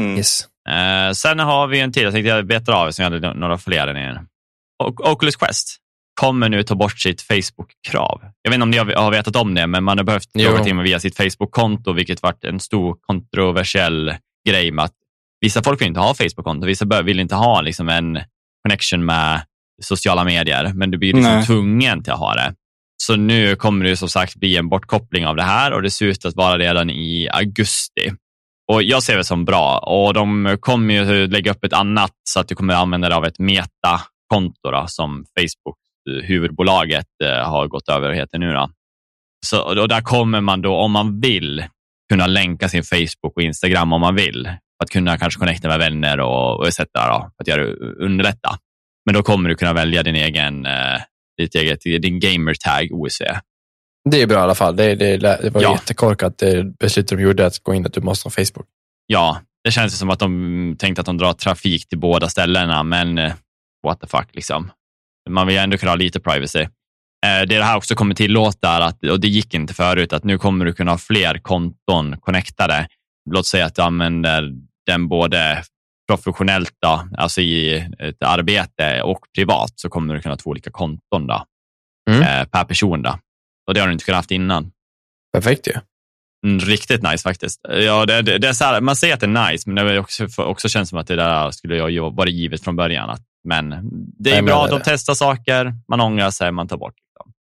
[0.00, 0.16] Mm.
[0.16, 0.40] Yes.
[0.68, 3.58] Eh, sen har vi en till, jag tänkte jag betar av, så jag hade några
[3.58, 4.20] fler än er.
[5.04, 5.76] Oculus Quest
[6.22, 8.20] kommer nu ta bort sitt Facebook-krav.
[8.42, 10.82] Jag vet inte om ni har, vetat om det, men man har behövt logga in
[10.82, 14.14] via sitt Facebook-konto, vilket varit en stor kontroversiell
[14.48, 14.92] grej med att
[15.40, 18.18] vissa folk vill inte ha Facebook-konto, vissa vill inte ha liksom, en
[18.62, 19.42] connection med
[19.82, 21.46] sociala medier, men du blir liksom Nej.
[21.46, 22.54] tvungen till att ha det.
[23.02, 26.06] Så nu kommer det som sagt bli en bortkoppling av det här och det ser
[26.06, 28.12] ut att vara redan i augusti.
[28.72, 32.40] Och Jag ser det som bra och de kommer ju lägga upp ett annat så
[32.40, 35.81] att du kommer använda dig av ett meta-konto som Facebook,
[36.22, 38.52] huvudbolaget, eh, har gått över och heter nu.
[38.52, 38.70] Då.
[39.46, 41.64] Så, och där kommer man då, om man vill,
[42.12, 44.44] kunna länka sin Facebook och Instagram om man vill.
[44.44, 46.78] För att kunna kanske connecta med vänner och, och etc.
[46.78, 47.64] Då, för att göra,
[48.04, 48.58] underlätta.
[49.06, 51.00] Men då kommer du kunna välja din egen, eh,
[51.38, 53.18] ditt eget, din gamertag OC.
[54.10, 54.76] Det är bra i alla fall.
[54.76, 55.72] Det, det, det var Ja.
[55.72, 58.66] jättekorkat det beslutet de gjorde att gå in att du måste ha Facebook.
[59.06, 63.18] Ja, det känns som att de tänkte att de drar trafik till båda ställena, men
[63.18, 63.32] eh,
[63.86, 64.70] what the fuck liksom.
[65.30, 66.60] Man vill ändå kunna ha lite privacy.
[66.60, 66.68] Eh,
[67.40, 70.38] Det det här också kommer tillåta, är att, och det gick inte förut, att nu
[70.38, 72.86] kommer du kunna ha fler konton connectade.
[73.30, 74.52] Låt säga att du använder
[74.86, 75.62] den både
[76.08, 80.70] professionellt, då, alltså i ett arbete och privat, så kommer du kunna ha två olika
[80.70, 81.44] konton då,
[82.10, 82.22] Mm.
[82.22, 83.02] eh, per person.
[83.02, 83.18] Då.
[83.66, 84.72] Och det har du inte kunnat haft innan.
[85.32, 85.72] Perfekt ju.
[86.46, 87.60] Mm, riktigt nice faktiskt.
[87.68, 90.26] Ja, det, det, det är här, man säger att det är nice, men det också,
[90.42, 93.10] också känns som att det där skulle jag ju vara givet från början.
[93.10, 93.88] Att, men
[94.18, 96.94] det är men bra, det- de testar saker, man ångrar sig, man tar bort.
[96.94, 97.32] Liksom.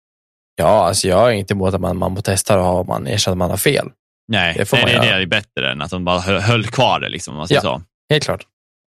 [0.57, 3.39] Ja, alltså jag är inte emot att man, man får testa och man erkänner att
[3.39, 3.89] man har fel.
[4.29, 7.09] Nej, Det nej, det, det är bättre än att de bara hö- höll kvar det.
[7.09, 7.61] Liksom, man Ja.
[7.61, 7.83] så.
[8.11, 8.47] Helt klart.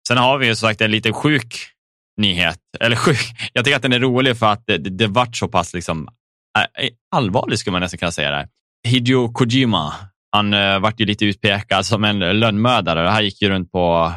[0.08, 1.56] Sen har vi ju som sagt en lite sjuk
[2.18, 2.60] nyhet.
[2.80, 3.18] Eller sjuk,
[3.54, 6.08] jag tycker att den är rolig för att det, det, det vart så pass liksom,
[7.16, 8.48] allvarligt skulle man nästan kunna säga det.
[8.88, 9.94] Hideo Kojima,
[10.32, 13.04] han äh, vart ju lite utpekad som en lönnmördare.
[13.04, 14.12] Det här gick ju runt på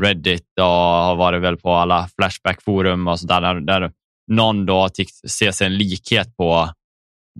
[0.00, 3.40] Reddit och har varit väl på alla Flashback-forum och sådär.
[3.40, 3.92] Där, där
[4.30, 6.70] någon då tycks se sig en likhet på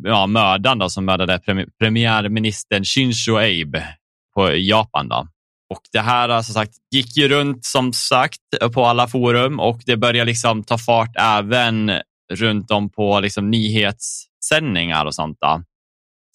[0.04, 3.86] ja, mördaren då, som mördade premi- premiärministern Shinzo Abe
[4.34, 5.08] på Japan.
[5.08, 5.26] Då.
[5.74, 8.40] Och det här som sagt gick ju runt som sagt
[8.74, 11.92] på alla forum och det börjar liksom ta fart även
[12.32, 15.38] runt om på liksom nyhetssändningar och sånt.
[15.40, 15.62] Då.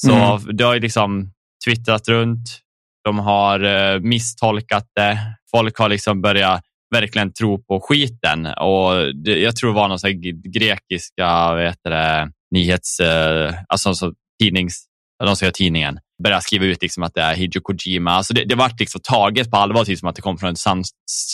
[0.01, 0.57] Så Mm.
[0.57, 1.32] det har ju liksom
[1.65, 2.61] twittrat runt.
[3.06, 5.20] De har eh, misstolkat det.
[5.51, 6.62] Folk har liksom börjat
[6.95, 10.14] verkligen tro på skiten och det, jag tror det var någon så här
[10.53, 14.86] grekiska vet det, nyhets, eh, alltså så tidnings,
[15.24, 18.12] de som gör tidningen, började skriva ut liksom att det är Hideo Kojima.
[18.12, 20.56] Alltså det, det vart liksom taget på allvar, typ som att det kom från en
[20.56, 20.84] sann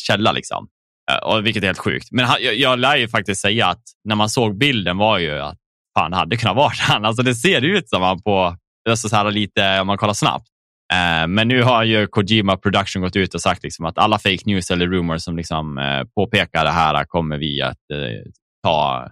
[0.07, 0.31] källa.
[0.31, 0.67] Liksom.
[1.11, 2.07] Eh, och, vilket är helt sjukt.
[2.11, 5.39] Men han, jag, jag lär ju faktiskt säga att när man såg bilden var ju
[5.39, 5.57] att
[5.99, 7.05] fan hade kunnat vara han.
[7.05, 8.55] Alltså det ser ut som han på,
[8.89, 10.47] alltså så här lite om man kollar snabbt.
[10.93, 14.41] Eh, Men nu har ju Kojima Production gått ut och sagt liksom att alla fake
[14.45, 18.31] news eller rumors som liksom eh, påpekar det här kommer vi att eh,
[18.63, 19.07] ta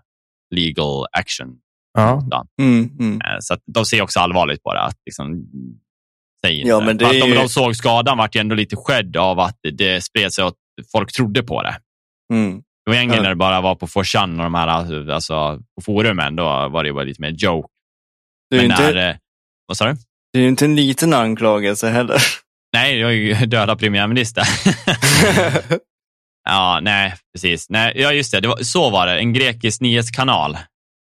[0.55, 1.47] legal action.
[1.97, 2.45] Ja.
[2.61, 3.19] Mm, mm.
[3.39, 4.81] Så att de ser också allvarligt på det.
[4.81, 5.43] Att liksom,
[6.45, 6.85] säg Ja, inte.
[6.85, 9.57] men det är de, ju- de såg skadan vart ju ändå lite skedd av att
[9.77, 10.55] det spred sig och att
[10.91, 11.75] folk trodde på det.
[12.33, 12.55] Mm.
[12.85, 13.23] Det var egentligen Ja.
[13.23, 16.93] när det bara var på 4chan och de här, alltså, på forumen, då var det
[16.93, 17.67] bara lite mer joke.
[18.49, 19.19] Det är, Men inte, när,
[19.67, 19.95] vad sa du?
[20.33, 22.21] Det är ju inte en liten anklagelse heller.
[22.73, 24.43] Nej, jag är ju döda premiärminister.
[26.49, 27.69] ja, nej, precis.
[27.69, 28.39] Nej, ja, just det.
[28.39, 29.19] det var, så var det.
[29.19, 30.57] En grekisk nyhetskanal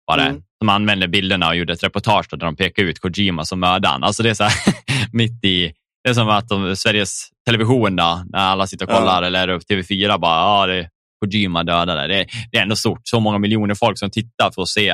[0.05, 0.41] var det, Mm.
[0.61, 4.03] som använde bilderna och gjorde ett reportage där de pekade ut Kojima som mördaren.
[4.03, 4.53] Alltså det är så här,
[5.13, 5.73] mitt i...
[6.03, 8.99] Det är som att de, Sveriges Television, då, när alla sitter och Ja.
[8.99, 10.89] kollar, eller upp TV4, bara ja, det är
[11.25, 12.07] Kojima dödade.
[12.07, 13.01] Det, det är ändå stort.
[13.03, 14.89] Så många miljoner folk som tittar för att se.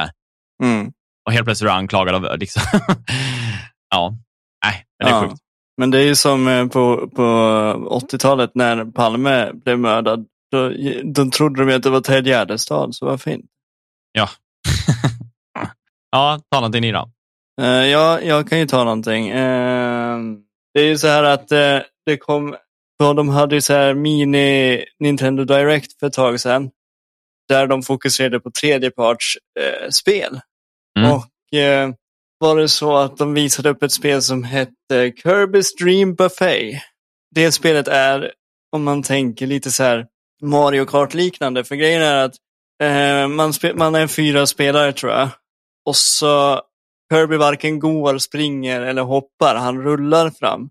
[0.63, 0.91] Mm.
[1.25, 2.37] Och helt plötsligt är du anklagad av...
[2.39, 2.61] Liksom.
[3.93, 4.13] Ja,
[4.65, 5.29] nej, men det är Ja.
[5.29, 5.41] sjukt.
[5.77, 7.23] Men det är ju som eh, på, på
[8.11, 10.25] 80-talet när Palme blev mördad.
[10.51, 10.71] Då,
[11.03, 13.45] då trodde de att det var Ted Gärdestad, så vad fint.
[14.11, 14.29] Ja.
[16.11, 17.09] ja, ta någonting ni då.
[17.61, 19.29] Eh, ja, jag kan ju ta någonting.
[19.29, 20.19] Eh,
[20.73, 21.47] det är ju så här att
[22.05, 22.55] det kom,
[22.99, 26.69] de hade ju så här mini Nintendo Direct för ett tag sedan.
[27.49, 29.91] Där de fokuserade på tredjepartsspel.
[29.91, 30.39] Spel.
[30.99, 31.11] Mm.
[31.11, 31.25] Och
[32.43, 36.81] var det så att de visade upp ett spel som hette Kirby's Dream Buffet.
[37.35, 38.31] Det spelet är,
[38.71, 40.05] om man tänker lite så här
[40.41, 41.63] Mario Kart-liknande.
[41.63, 42.35] För grejen är att
[42.83, 45.29] eh, man, man är fyra spelare tror jag.
[45.85, 46.61] Och så
[47.13, 49.55] Kirby varken går, springer eller hoppar.
[49.55, 50.69] Han rullar fram.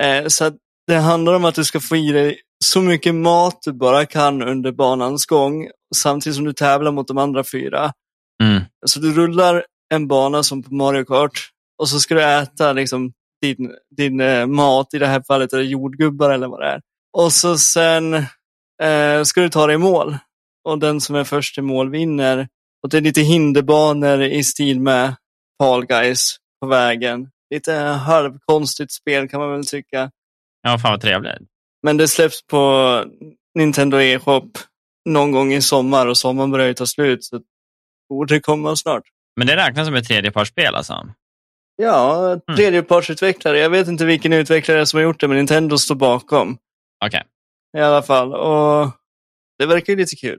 [0.00, 0.54] Eh, så att
[0.86, 4.42] det handlar om att du ska få i dig så mycket mat du bara kan
[4.42, 5.70] under banans gång.
[5.94, 7.92] Samtidigt som du tävlar mot de andra fyra.
[8.42, 8.62] Mm.
[8.86, 9.64] Så du rullar
[9.94, 14.46] en bana som på Mario Kart och så ska du äta liksom din, din eh,
[14.46, 16.80] mat, i det här fallet är det jordgubbar eller vad det är.
[17.12, 18.14] Och så sen
[18.82, 20.16] eh, ska du ta dig i mål.
[20.64, 22.48] Och den som är först i mål vinner.
[22.82, 25.14] Och det är lite hinderbanor i stil med
[25.62, 27.30] Fall Guys på vägen.
[27.54, 30.10] Lite halvkonstigt spel kan man väl tycka.
[30.62, 31.48] Ja, fan vad trevligt.
[31.82, 33.04] Men det släpps på
[33.54, 34.50] Nintendo e-shop
[35.08, 37.24] någon gång i sommar och sommaren börjar ju ta slut.
[37.24, 37.40] Så
[38.08, 39.02] borde det komma snart.
[39.36, 41.08] Men det räknas som ett tredjepartsspel alltså?
[41.82, 43.58] Ja, tredjepartsutvecklare.
[43.58, 46.58] Jag vet inte vilken utvecklare som har gjort det, men Nintendo står bakom.
[47.04, 47.22] Okej.
[47.78, 48.34] I alla fall.
[48.34, 48.90] Och
[49.58, 50.38] det verkar ju lite kul.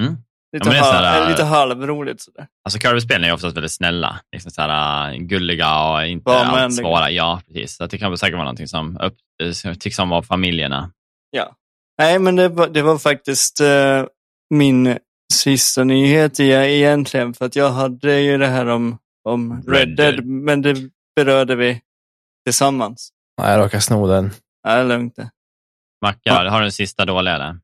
[0.00, 0.12] Mm.
[0.52, 2.20] Lite, Ja, men det är halv, sådär- eller lite halvroligt.
[2.20, 2.46] Sådär.
[2.64, 4.20] Alltså Kirby-spelen är oftast väldigt snälla.
[4.32, 7.10] Liksom så här, äh, gulliga och inte allt svåra.
[7.10, 7.76] Ja, precis.
[7.76, 10.90] Så det kan säkert vara någonting som upp, eh, tycks om av familjerna.
[11.30, 11.56] Ja.
[11.98, 14.04] Nej, men det var, det var faktiskt eh,
[14.54, 14.98] min
[15.32, 17.34] sista nyhet egentligen.
[17.34, 20.26] För att jag hade ju det här om, om Red Red Dead, Dead.
[20.26, 20.76] men det
[21.16, 21.80] berörde vi
[22.46, 23.10] tillsammans.
[23.40, 24.30] Nej, jag råkade sno den.
[24.62, 25.30] Ja, det är lugnt det.
[26.02, 27.58] Macka, har du en sista dåliga eller?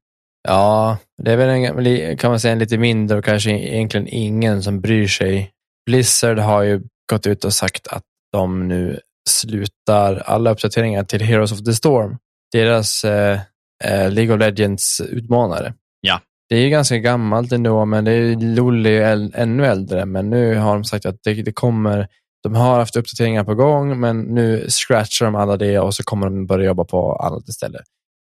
[0.48, 4.62] Ja, det är väl en, kan man säga en lite mindre och kanske egentligen ingen
[4.62, 5.50] som bryr sig.
[5.86, 8.02] Blizzard har ju gått ut och sagt att
[8.32, 12.18] de nu slutar alla uppdateringar till Heroes of the Storm.
[12.52, 13.40] Deras eh,
[13.84, 15.74] eh, League of Legends utmanare.
[16.00, 16.20] Ja.
[16.48, 20.06] Det är ju ganska gammalt ändå, men det är LOL är ju äl- ännu äldre.
[20.06, 22.08] Men nu har de sagt att det, det kommer,
[22.42, 26.26] de har haft uppdateringar på gång, men nu scratchar de alla det och så kommer
[26.26, 27.82] de börja jobba på annat istället.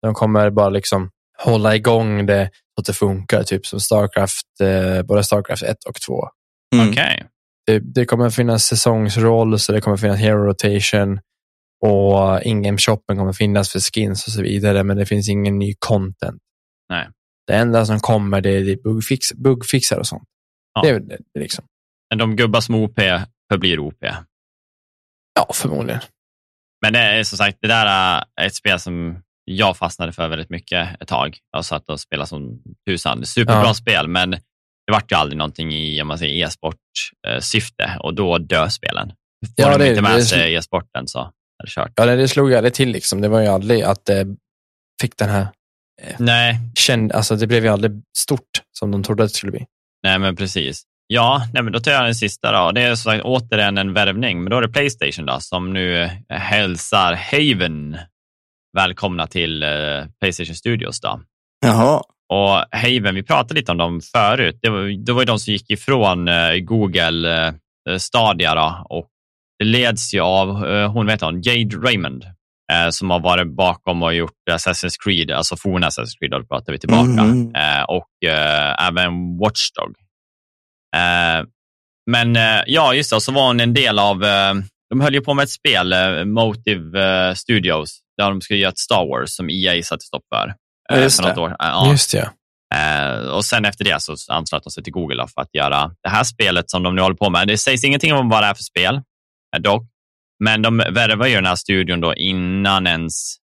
[0.01, 5.03] De kommer bara liksom hålla igång det så att det funkar, typ som Starcraft, eh,
[5.03, 6.27] både Starcraft 1 och 2.
[6.75, 6.89] Mm.
[6.89, 7.25] Okej.
[7.65, 11.19] Det, det kommer finnas säsongsroll, så det kommer finnas hero rotation
[11.85, 15.73] och in-game shoppen kommer finnas för skins och så vidare, men det finns ingen ny
[15.79, 16.41] content.
[16.89, 17.07] Nej.
[17.47, 20.23] Det enda som kommer det är bugfix, bugfixar och sånt.
[20.73, 20.81] Ja.
[20.81, 21.65] Det är det, liksom.
[22.09, 22.99] Men de gubbar som OP
[23.51, 24.03] förblir OP.
[25.35, 26.01] Ja, förmodligen.
[26.81, 30.49] Men det är som sagt, det där är ett spel som jag fastnade för väldigt
[30.49, 31.37] mycket ett tag.
[31.51, 33.25] Jag satt och spelade som tusan.
[33.25, 33.73] Superbra Ja.
[33.73, 34.31] spel, men
[34.87, 39.07] det vart ju aldrig någonting i om man säger e-sport-syfte och då dör spelen.
[39.45, 41.91] Får Ja, de inte med det- sig e-sporten så är det kört.
[41.95, 42.89] Ja, det, det slog jag aldrig till.
[42.89, 43.21] Liksom.
[43.21, 44.27] Det var ju aldrig att det
[45.01, 45.47] fick den här
[46.17, 49.65] Nej, känd, alltså det blev ju aldrig stort som de trodde att det skulle bli.
[50.03, 50.83] nej men precis.
[51.07, 52.71] Ja, nej, men då tar jag den sista då.
[52.71, 56.01] Det är som sagt återigen en värvning, men då är det Playstation då, som nu
[56.03, 57.97] eh, hälsar Haven
[58.77, 59.69] välkomna till eh,
[60.19, 61.01] Playstation Studios.
[61.01, 61.21] Då.
[61.65, 62.01] Jaha.
[62.33, 64.59] Och Haven, vi pratade lite om dem förut.
[64.61, 67.47] Det var, det var ju de som gick ifrån eh, Google
[67.89, 69.09] eh, Stadia då, och
[69.59, 72.25] det leds ju av, eh, hon vet hon, Jade Raymond,
[72.73, 76.73] eh, som har varit bakom och gjort Assassin's Creed, alltså forna Assassin's Creed, då pratar
[76.73, 77.55] vi tillbaka, Mhm.
[77.55, 79.95] eh, och eh, även Watchdog.
[80.95, 81.45] Eh,
[82.11, 84.53] men eh, ja, just det, så var hon en del av, eh,
[84.89, 85.93] de höll ju på med ett spel,
[86.25, 90.53] Motive Studios, där de skulle göra ett Star Wars som EA satte stopp för.
[90.89, 91.41] Ja, just för det.
[91.41, 91.55] år.
[91.59, 91.91] Ja.
[91.91, 92.29] Just det, ja.
[93.31, 96.23] Och sen efter det så anslöt de sig till Google för att göra det här
[96.23, 97.47] spelet som de nu håller på med.
[97.47, 99.01] Det sägs ingenting om vad det är för spel,
[99.59, 99.83] dock.
[100.43, 103.35] Men de värvar ju den här studion då innan ens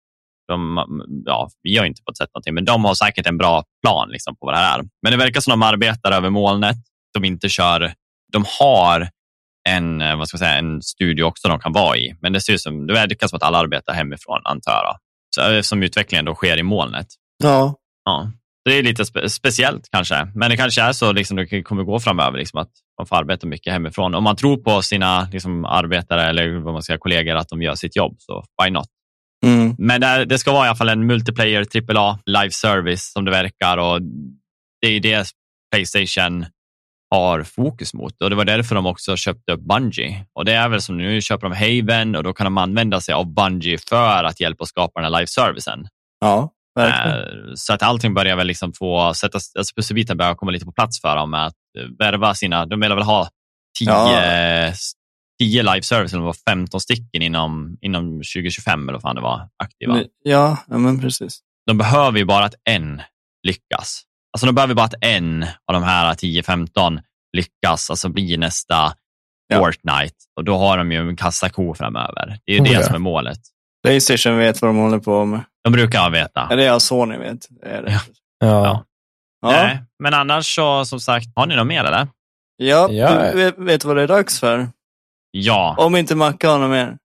[0.48, 0.86] De,
[1.26, 4.36] ja, vi har inte fått sett någonting, men de har säkert en bra plan liksom,
[4.36, 4.86] på vad det här är.
[5.04, 6.78] Men det verkar som de arbetar över molnet.
[7.14, 7.94] De inte kör,
[8.32, 9.10] de har
[9.70, 12.16] en, vad ska jag säga, en studio också de kan vara i.
[12.22, 14.98] Men det ser ut som, det verkar som att alla arbetar hemifrån, antar jag.
[15.36, 17.08] Så, som utvecklingen då sker i molnet.
[17.44, 17.76] Ja.
[18.06, 18.32] ja.
[18.66, 22.00] Det är lite spe speciellt kanske, men det kanske är så liksom, det kommer gå
[22.00, 24.16] framöver, liksom, att man får arbeta mycket hemifrån.
[24.16, 27.76] Om man tror på sina liksom, arbetare eller vad man ska kollegor att de gör
[27.76, 28.88] sitt jobb, så why not?
[29.46, 29.76] Mm.
[29.78, 31.66] Men det, det, ska vara i alla fall en multiplayer
[31.98, 34.02] AAA live service som det verkar och
[34.82, 35.28] det är det
[35.72, 36.46] Playstation
[37.12, 40.26] har fokus mot och det var därför de också köpte upp Bungie.
[40.34, 43.14] Och det är väl som nu köper de Haven och då kan de använda sig
[43.14, 45.88] av Bungie för att hjälpa att skapa den här live-servicen.
[46.20, 47.20] Ja, verkligen.
[47.20, 50.72] Eh, så att allting börjar väl liksom få sättas, alltså pusselbiten börjar komma lite på
[50.72, 51.56] plats för dem med att
[52.00, 53.30] värva sina, de vill väl ha
[53.80, 54.74] tio, ja.
[55.40, 60.04] tio live-service eller 15 stycken inom, inom 2025 eller vad fan det var aktiva.
[60.24, 61.40] Ja, ja men precis.
[61.68, 63.02] De behöver ju bara att en
[63.48, 64.04] lyckas.
[64.34, 67.00] Alltså de behöver bara att en av de här 10-15
[67.38, 68.94] lyckas, alltså bli nästa
[69.48, 69.60] ja.
[69.60, 70.16] Fortnite.
[70.36, 72.40] Och då har de ju en kassako framöver.
[72.46, 72.84] Det är ju oh, det ja.
[72.84, 73.40] som är målet.
[73.84, 75.42] Playstation vet vad de håller på med.
[75.64, 76.48] De brukar veta.
[76.50, 77.48] Ja, det är Sony vet.
[77.50, 77.92] Det är det.
[77.92, 78.02] Ja.
[78.40, 78.86] ja.
[79.42, 79.52] Ja.
[79.52, 82.08] Nej, men annars så, som sagt, har ni något mer eller?
[82.58, 83.32] Ja, ja.
[83.32, 84.70] du vet, vet vad det är dags för?
[85.32, 85.76] Ja.
[85.78, 86.98] Om inte Macke har något mer.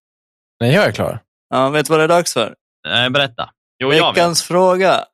[0.61, 1.21] Nej, jag är klar.
[1.51, 2.55] Ja, vet vad det är dags för?
[2.89, 3.51] Eh, berätta.
[3.79, 5.05] Jo, Veckans fråga.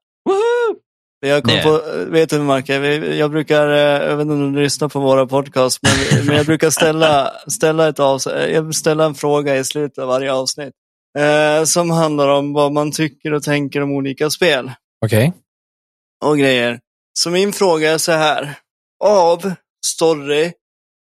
[1.26, 2.74] Jag kom på, vet du Marke,
[3.14, 5.92] jag brukar, eh, jag vet inte om du lyssnar på våra podcast, men,
[6.26, 10.32] men jag brukar ställa, ställa, ett avsnitt, jag ställa en fråga i slutet av varje
[10.32, 10.74] avsnitt.
[11.18, 14.72] Eh, som handlar om vad man tycker och tänker om olika spel.
[15.04, 15.28] Okej.
[15.28, 15.40] Okay.
[16.24, 16.80] Och grejer.
[17.22, 18.54] Så min fråga är så här.
[19.04, 19.52] Av
[19.86, 20.52] story,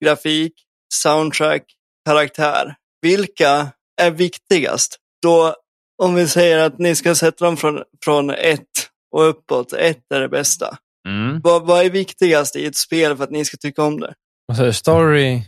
[0.04, 0.54] grafik,
[0.94, 1.64] soundtrack,
[2.06, 2.76] karaktär.
[3.02, 3.72] Vilka
[4.02, 4.98] är viktigast?
[5.22, 5.56] Då,
[6.04, 9.74] om vi säger att ni ska sätta dem från, från ett och uppåt.
[9.74, 10.78] Ett är det bästa.
[11.08, 11.42] Mm.
[11.44, 14.14] Vad, vad är viktigast i ett spel för att ni ska tycka om det?
[14.48, 15.42] Alltså, story,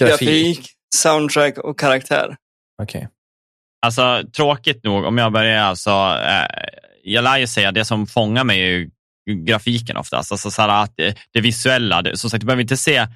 [0.00, 0.28] grafik.
[0.28, 2.36] grafik, soundtrack och karaktär.
[2.82, 2.98] Okej.
[2.98, 3.08] Okay.
[3.86, 6.46] Alltså tråkigt nog, om jag börjar alltså, eh,
[7.02, 8.90] jag lär ju säga det som fångar mig är ju
[9.30, 10.32] grafiken oftast.
[10.32, 13.06] Alltså så att det, det visuella, det, som sagt, du behöver inte se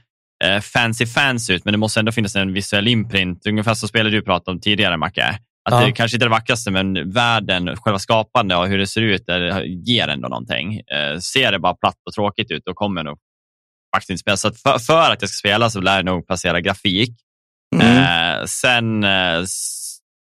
[0.44, 3.46] eh, fancy fans ut, men det måste ändå finnas en visuell imprint.
[3.46, 5.38] Ungefär som spelet du pratade om tidigare, Macke.
[5.68, 5.86] Att ja.
[5.86, 9.26] det kanske inte är det vackraste, men världen, själva skapande och hur det ser ut,
[9.26, 10.74] det ger ändå någonting.
[10.74, 13.18] Eh, ser det bara platt och tråkigt ut, då kommer nog
[13.96, 14.36] faktiskt inte spela.
[14.36, 17.10] Så för, för, att jag ska spela så lär jag nog placera grafik.
[17.74, 17.96] Mm.
[17.96, 19.44] Eh, sen eh,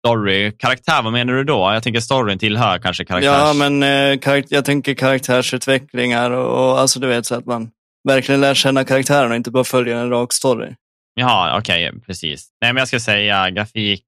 [0.08, 1.72] story, karaktär, vad menar du då?
[1.74, 3.32] Jag tänker storyn tillhör kanske karaktärs...
[3.32, 7.70] Ja, men eh, jag tänker karaktärsutvecklingar och, och alltså du vet så att man
[8.08, 10.76] verkligen lär känna karaktären och inte bara följer en rak story.
[11.14, 12.50] Jaha, okej, okay, precis.
[12.62, 14.06] Nej, men jag ska säga grafik,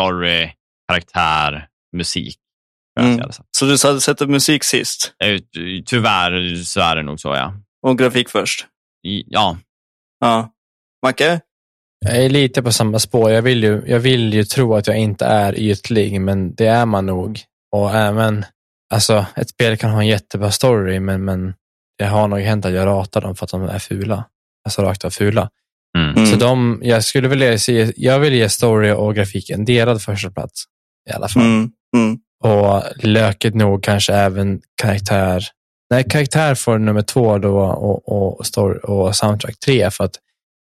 [0.00, 0.50] story,
[0.88, 2.38] karaktär, musik.
[3.00, 3.20] Mm.
[3.50, 5.12] Så du sätter musik sist?
[5.86, 7.54] Tyvärr så är det nog så, ja.
[7.82, 8.66] Och grafik först?
[9.26, 9.58] Ja.
[10.20, 10.52] Ja.
[11.06, 11.40] Macke?
[12.00, 13.30] Jag är lite på samma spår.
[13.30, 16.86] Jag vill, ju, jag vill ju tro att jag inte är ytlig, men det är
[16.86, 17.40] man nog.
[17.76, 18.44] Och även,
[18.92, 21.54] alltså, ett spel kan ha en jättebra story, men, men
[21.98, 24.24] det har nog hänt att jag ratar dem för att de är fula.
[24.64, 25.50] Alltså rakt av fula.
[25.98, 26.26] Mm.
[26.26, 30.30] Så de, jag skulle vilja se, jag vill ge story och grafik en delad första
[30.30, 30.64] plats
[31.10, 31.42] i alla fall.
[31.42, 31.70] Mm.
[31.96, 32.18] Mm.
[32.44, 35.44] Och löket nog kanske även karaktär.
[35.90, 40.16] Nej, karaktär får nummer två då och, och, story, och soundtrack tre för att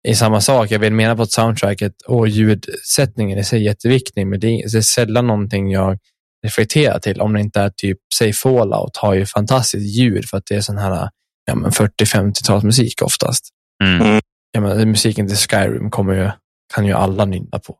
[0.05, 0.71] i samma sak.
[0.71, 4.81] Jag vill mena på att soundtracket och ljudsättningen i sig är jätteviktig, men det är,
[4.81, 5.97] sällan någonting jag
[6.45, 10.45] reflekterar till om det inte är typ, säg Fallout har ju fantastiskt ljud för att
[10.45, 11.09] det är sån här
[11.45, 13.49] ja, 40-50-talsmusik oftast.
[13.83, 14.01] Mm.
[14.01, 14.21] mm
[14.51, 16.31] ja, men, musiken till Skyrim kommer ju,
[16.73, 17.77] kan ju alla nynna på.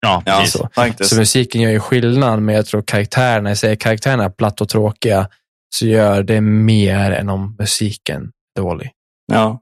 [0.00, 0.52] Ja, precis.
[0.52, 0.68] Så.
[1.00, 4.68] så musiken gör ju skillnad, men jag tror karaktärerna, jag säger karaktärerna är platt och
[4.68, 5.28] tråkiga,
[5.74, 8.90] så gör det mer än om musiken är dålig.
[9.32, 9.60] Ja,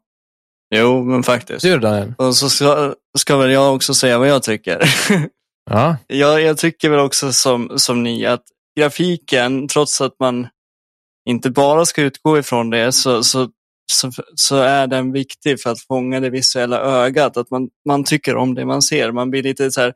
[0.75, 1.63] jo men faktiskt.
[1.63, 2.15] Du Daniel?
[2.19, 4.83] Och så ska, ska väl jag också säga vad jag tycker.
[5.71, 5.97] Ja.
[6.07, 8.43] jag, jag tycker väl också som, som ni att
[8.79, 10.49] grafiken, trots att man
[11.29, 13.49] inte bara ska utgå ifrån det, så, så
[13.93, 17.37] så, så är den viktig för att fånga det visuella ögat.
[17.37, 19.13] Att man, man tycker om det man ser.
[19.13, 19.93] Man blir lite så här,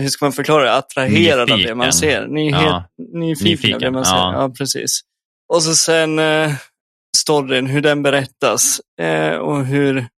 [0.00, 1.52] hur ska man förklara det, attraherad nyfiken.
[1.52, 2.26] av det man ser.
[2.26, 2.84] Nyhet, ja.
[3.12, 4.14] Nyfiken, nyfiken av det man ser.
[4.14, 4.52] Ja.
[4.58, 5.00] precis.
[5.52, 6.52] Och så sen eh,
[7.16, 10.08] storyn, hur den berättas eh, och, hur,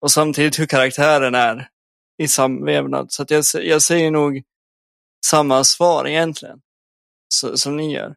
[0.00, 1.68] och samtidigt hur karaktären är
[2.22, 3.12] i samvävnad.
[3.12, 4.42] Så att jag, jag säger nog
[5.26, 6.58] samma svar egentligen,
[7.34, 8.14] så, som ni gör.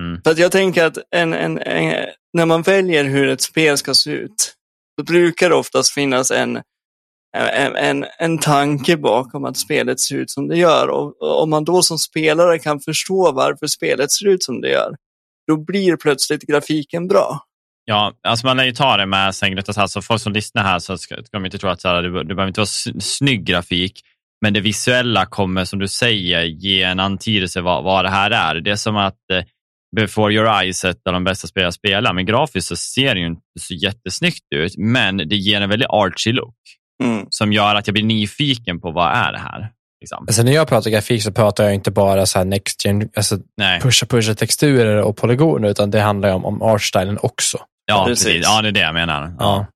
[0.00, 0.22] Mm.
[0.22, 3.94] För att jag tänker att en, en, en, när man väljer hur ett spel ska
[3.94, 4.54] se ut,
[4.96, 6.62] då brukar det oftast finnas en,
[7.36, 10.88] en, en, en tanke bakom att spelet ser ut som det gör.
[10.88, 14.96] Och om man då som spelare kan förstå varför spelet ser ut som det gör,
[15.46, 17.40] då blir plötsligt grafiken bra.
[17.84, 19.78] Ja, alltså man lär ju ta det med sänglivet.
[19.78, 22.46] Alltså folk som lyssnar här så ska, ska de inte tro att det, det behöver
[22.46, 24.00] inte vara snygg grafik,
[24.42, 28.60] men det visuella kommer, som du säger, ge en antydelse vad, vad det här är.
[28.60, 29.44] Det är som att eh,
[29.96, 33.26] Before Your Eyes, ett av de bästa spelare spelar, men grafiskt så ser det ju
[33.26, 36.56] inte så jättesnyggt ut, men det ger en väldigt artsy look
[37.02, 37.26] mm.
[37.30, 39.70] som gör att jag blir nyfiken på vad är det här.
[40.04, 40.24] Liksom.
[40.28, 43.38] Alltså när jag pratar grafik så pratar jag inte bara så här next gen, alltså
[43.82, 47.58] pusha pusha texturer och polygoner, utan det handlar om, om artstylen också.
[47.86, 48.24] Ja, precis.
[48.24, 48.44] precis.
[48.44, 49.36] Ja, det är det jag menar.
[49.38, 49.66] Ja,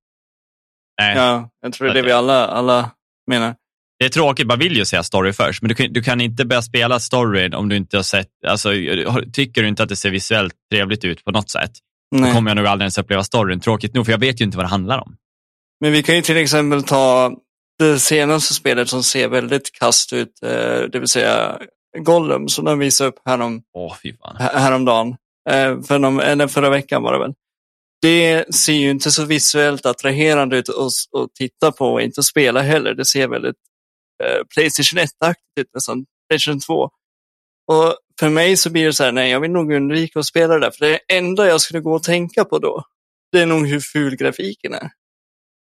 [0.97, 1.15] ja.
[1.15, 2.91] ja jag tror det är det vi alla, alla
[3.31, 3.55] menar.
[3.99, 6.45] Det är tråkigt, man vill ju säga story först, men du kan, du kan inte
[6.45, 8.71] börja spela storyn om du inte har sett, alltså,
[9.33, 11.71] tycker du inte att det ser visuellt trevligt ut på något sätt,
[12.11, 12.31] Nej.
[12.31, 13.61] då kommer jag nog aldrig ens uppleva storyn.
[13.61, 15.17] Tråkigt nog, för jag vet ju inte vad det handlar om.
[15.81, 17.33] Men vi kan ju till exempel ta
[17.79, 21.59] det senaste spelet som ser väldigt kast ut, eh, det vill säga
[21.99, 23.97] Gollum, som de visade upp härom, oh,
[24.39, 25.17] häromdagen.
[25.51, 27.35] Eh, för någon, eller förra veckan var det väl.
[28.03, 32.95] Det ser ju inte så visuellt attraherande ut att titta på och inte spela heller.
[32.95, 33.57] Det ser väldigt
[34.25, 36.91] eh, Playstation 1-aktigt ut, nästan Playstation 2.
[37.73, 40.55] Och för mig så blir det så här, nej jag vill nog undvika att spela
[40.55, 42.85] det där, för det enda jag skulle gå och tänka på då,
[43.33, 44.91] det är nog hur ful grafiken är.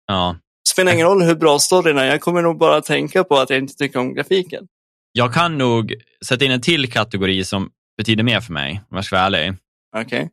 [0.06, 0.36] Ja.
[0.72, 3.58] Spelar ingen roll hur bra storyn är, jag kommer nog bara tänka på att jag
[3.58, 4.66] inte tycker om grafiken.
[5.12, 5.94] Jag kan nog
[6.24, 9.52] sätta in en till kategori som betyder mer för mig, om jag ska vara ärlig.
[9.96, 10.04] Okej.
[10.04, 10.28] Okay.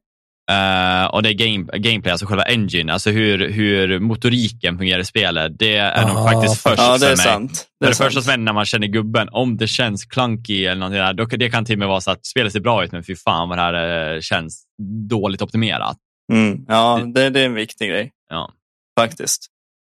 [0.51, 5.05] Uh, och det är game, gameplay, alltså själva engine, alltså hur, hur motoriken fungerar i
[5.05, 5.59] spelet.
[5.59, 7.25] Det är Aha, nog faktiskt först ja, det är för mig.
[7.25, 7.67] Sant.
[7.79, 10.79] Det, är det första som händer när man känner gubben, om det känns clunky eller
[10.79, 12.91] någonting där, då, det kan till och med vara så att spelet ser bra ut,
[12.91, 14.63] men fy fan vad det här uh, känns
[15.09, 15.97] dåligt optimerat.
[16.33, 18.11] Mm, ja, det, det är en viktig grej.
[18.29, 18.51] Ja.
[18.99, 19.47] Faktiskt.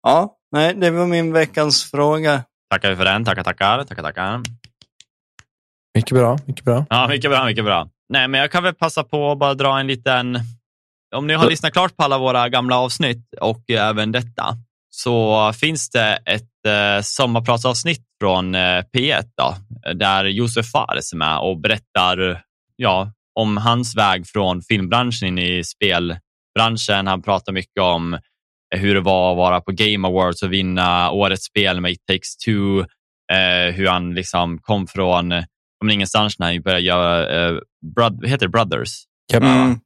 [0.04, 2.44] Ja, nej, det var min veckans fråga.
[2.70, 3.26] Tackar vi för den.
[3.26, 3.84] Tackar, tackar.
[3.84, 4.42] tackar, tackar.
[5.96, 6.86] Mycket bra, mycket bra.
[6.90, 7.90] Ja, mycket bra, mycket bra.
[8.10, 10.40] Nej, men jag kan väl passa på att bara dra en liten...
[11.16, 14.58] Om ni har lyssnat klart på alla våra gamla avsnitt och även detta,
[14.90, 19.56] så finns det ett eh, sommarpratsavsnitt från eh, P1 då,
[19.94, 22.44] där Josef Fares är med och berättar
[22.76, 27.08] ja, om hans väg från filmbranschen in i spelbranschen.
[27.08, 28.20] Han pratar mycket om
[28.76, 32.38] hur det var att vara på Game Awards och vinna årets spel med It takes
[32.38, 32.80] two.
[33.34, 35.32] Eh, hur han liksom kom från
[35.82, 37.58] om ingenstans när han började göra, eh,
[37.96, 38.90] brod, heter det Brothers?
[39.34, 39.80] Mm.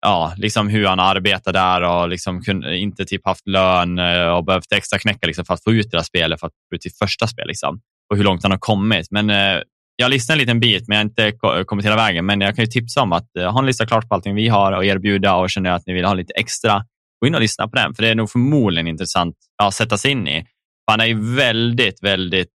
[0.00, 4.44] Ja, liksom hur han arbetade där och liksom kunde, inte typ haft lön eh, och
[4.44, 6.82] behövt extra knäcka liksom för att få ut det där spelet, för att få ut
[6.82, 7.48] sitt första spel.
[7.48, 7.80] Liksom.
[8.10, 9.06] Och hur långt han har kommit.
[9.10, 9.60] Men eh,
[9.96, 12.26] jag lyssnade en liten bit, men jag har inte kommit hela vägen.
[12.26, 14.48] Men jag kan ju tipsa om att eh, har ni listat klart på allting vi
[14.48, 16.84] har och erbjuda och känner att ni vill ha lite extra,
[17.20, 20.10] gå in och lyssna på den, för det är nog förmodligen intressant att sätta sig
[20.10, 20.46] in i.
[20.90, 22.52] Han är ju väldigt, väldigt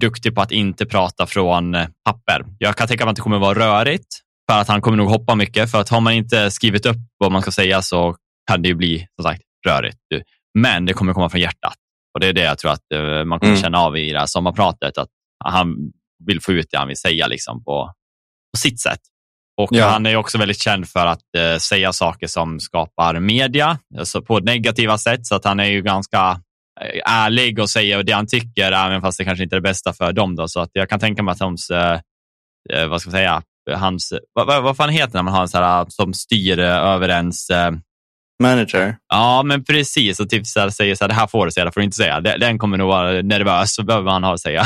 [0.00, 2.44] duktig på att inte prata från eh, papper.
[2.58, 4.06] Jag kan tänka mig att det kommer vara rörigt
[4.50, 5.70] för att han kommer nog hoppa mycket.
[5.70, 8.16] För att har man inte skrivit upp vad man ska säga så
[8.50, 9.98] kan det ju bli som sagt rörigt.
[10.58, 11.74] Men det kommer komma från hjärtat
[12.14, 13.62] och det är det jag tror att eh, man kommer mm.
[13.62, 14.98] känna av i det här sommarpratet.
[14.98, 15.08] Att
[15.44, 15.76] han
[16.26, 17.92] vill få ut det han vill säga liksom på,
[18.54, 19.00] på sitt sätt.
[19.56, 19.88] Och ja.
[19.88, 24.38] Han är också väldigt känd för att eh, säga saker som skapar media alltså på
[24.38, 25.26] negativa sätt.
[25.26, 26.40] Så att han är ju ganska
[26.80, 29.92] Eh, ärlig och säger det han tycker, även fast det kanske inte är det bästa
[29.92, 30.36] för dem.
[30.36, 30.48] Då.
[30.48, 32.00] Så att jag kan tänka mig att hans, eh,
[32.72, 33.42] eh vad ska man säga,
[33.74, 36.58] hans, vad, vad, vad fan heter det när man har en sån här, som styr
[36.58, 37.50] eh, över ens...
[37.50, 37.72] Eh,
[38.42, 38.96] Manager?
[39.08, 40.20] Ja, men precis.
[40.20, 41.84] Och typ så här, säger så här, det här får du säga, det får du
[41.84, 42.20] inte säga.
[42.20, 44.64] Den kommer nog vara nervös, så behöver han ha att säga.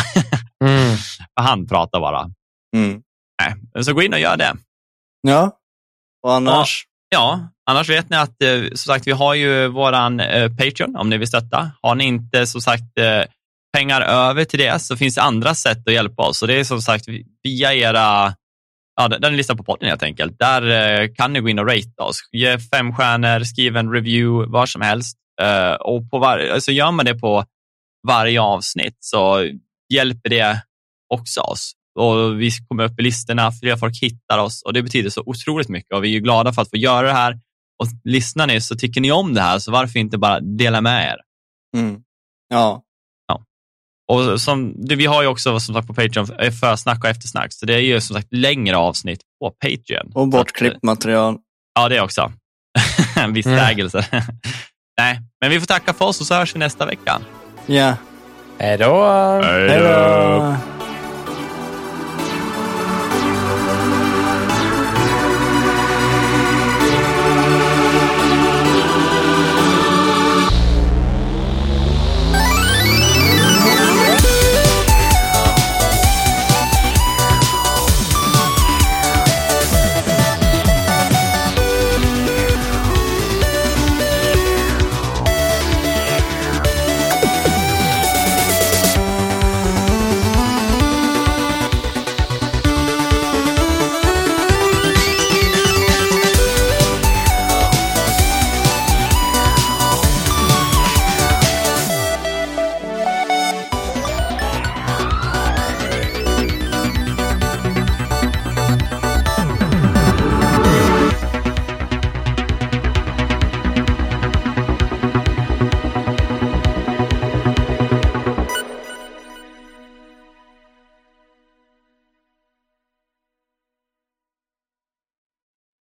[0.65, 0.97] Mm.
[1.41, 2.31] han pratar bara.
[2.77, 3.03] Mm.
[3.43, 4.57] Nej, så gå in och gör det.
[5.29, 5.59] Ja,
[6.23, 6.85] och annars?
[7.09, 11.11] Ja, annars vet ni att eh, som sagt, vi har ju våran eh, Patreon om
[11.11, 11.71] ni vill stötta.
[11.83, 13.23] Har ni inte som sagt eh,
[13.77, 16.43] pengar över till det så finns det andra sätt att hjälpa oss.
[16.43, 17.05] Och det är som sagt
[17.43, 18.35] via era,
[18.97, 20.39] ja, ni lyssnar på podden helt enkelt.
[20.39, 22.21] Där kan ni gå in och rate oss.
[22.33, 25.17] Ge fem stjärnor, skriv en review, var som helst.
[25.81, 27.45] Och på var, alltså gör man det på
[28.09, 29.51] varje avsnitt så
[29.95, 30.63] hjälper det
[31.09, 35.11] också oss och vi kommer upp i listorna, fler folk hittar oss och det betyder
[35.11, 37.33] så otroligt mycket och vi är glada för att få göra det här.
[37.83, 41.05] Och lyssnar ni så tycker ni om det här, så varför inte bara dela med
[41.05, 41.17] er?
[41.77, 42.01] Mm.
[42.49, 42.83] Ja.
[43.29, 43.45] ja.
[44.13, 46.27] Och som, vi har ju också som sagt på Patreon
[46.61, 50.13] försnack och eftersnack, så det är ju som sagt längre avsnitt på Patreon.
[50.15, 51.39] Och bortklippt material.
[51.75, 52.33] Ja, det också.
[53.17, 53.59] en viss mm.
[53.59, 54.07] ägelse.
[54.99, 57.21] Nej, men vi får tacka för oss och så hörs vi nästa vecka.
[57.67, 57.97] Ja.
[58.59, 59.03] Hej då!
[59.43, 60.78] Hej då!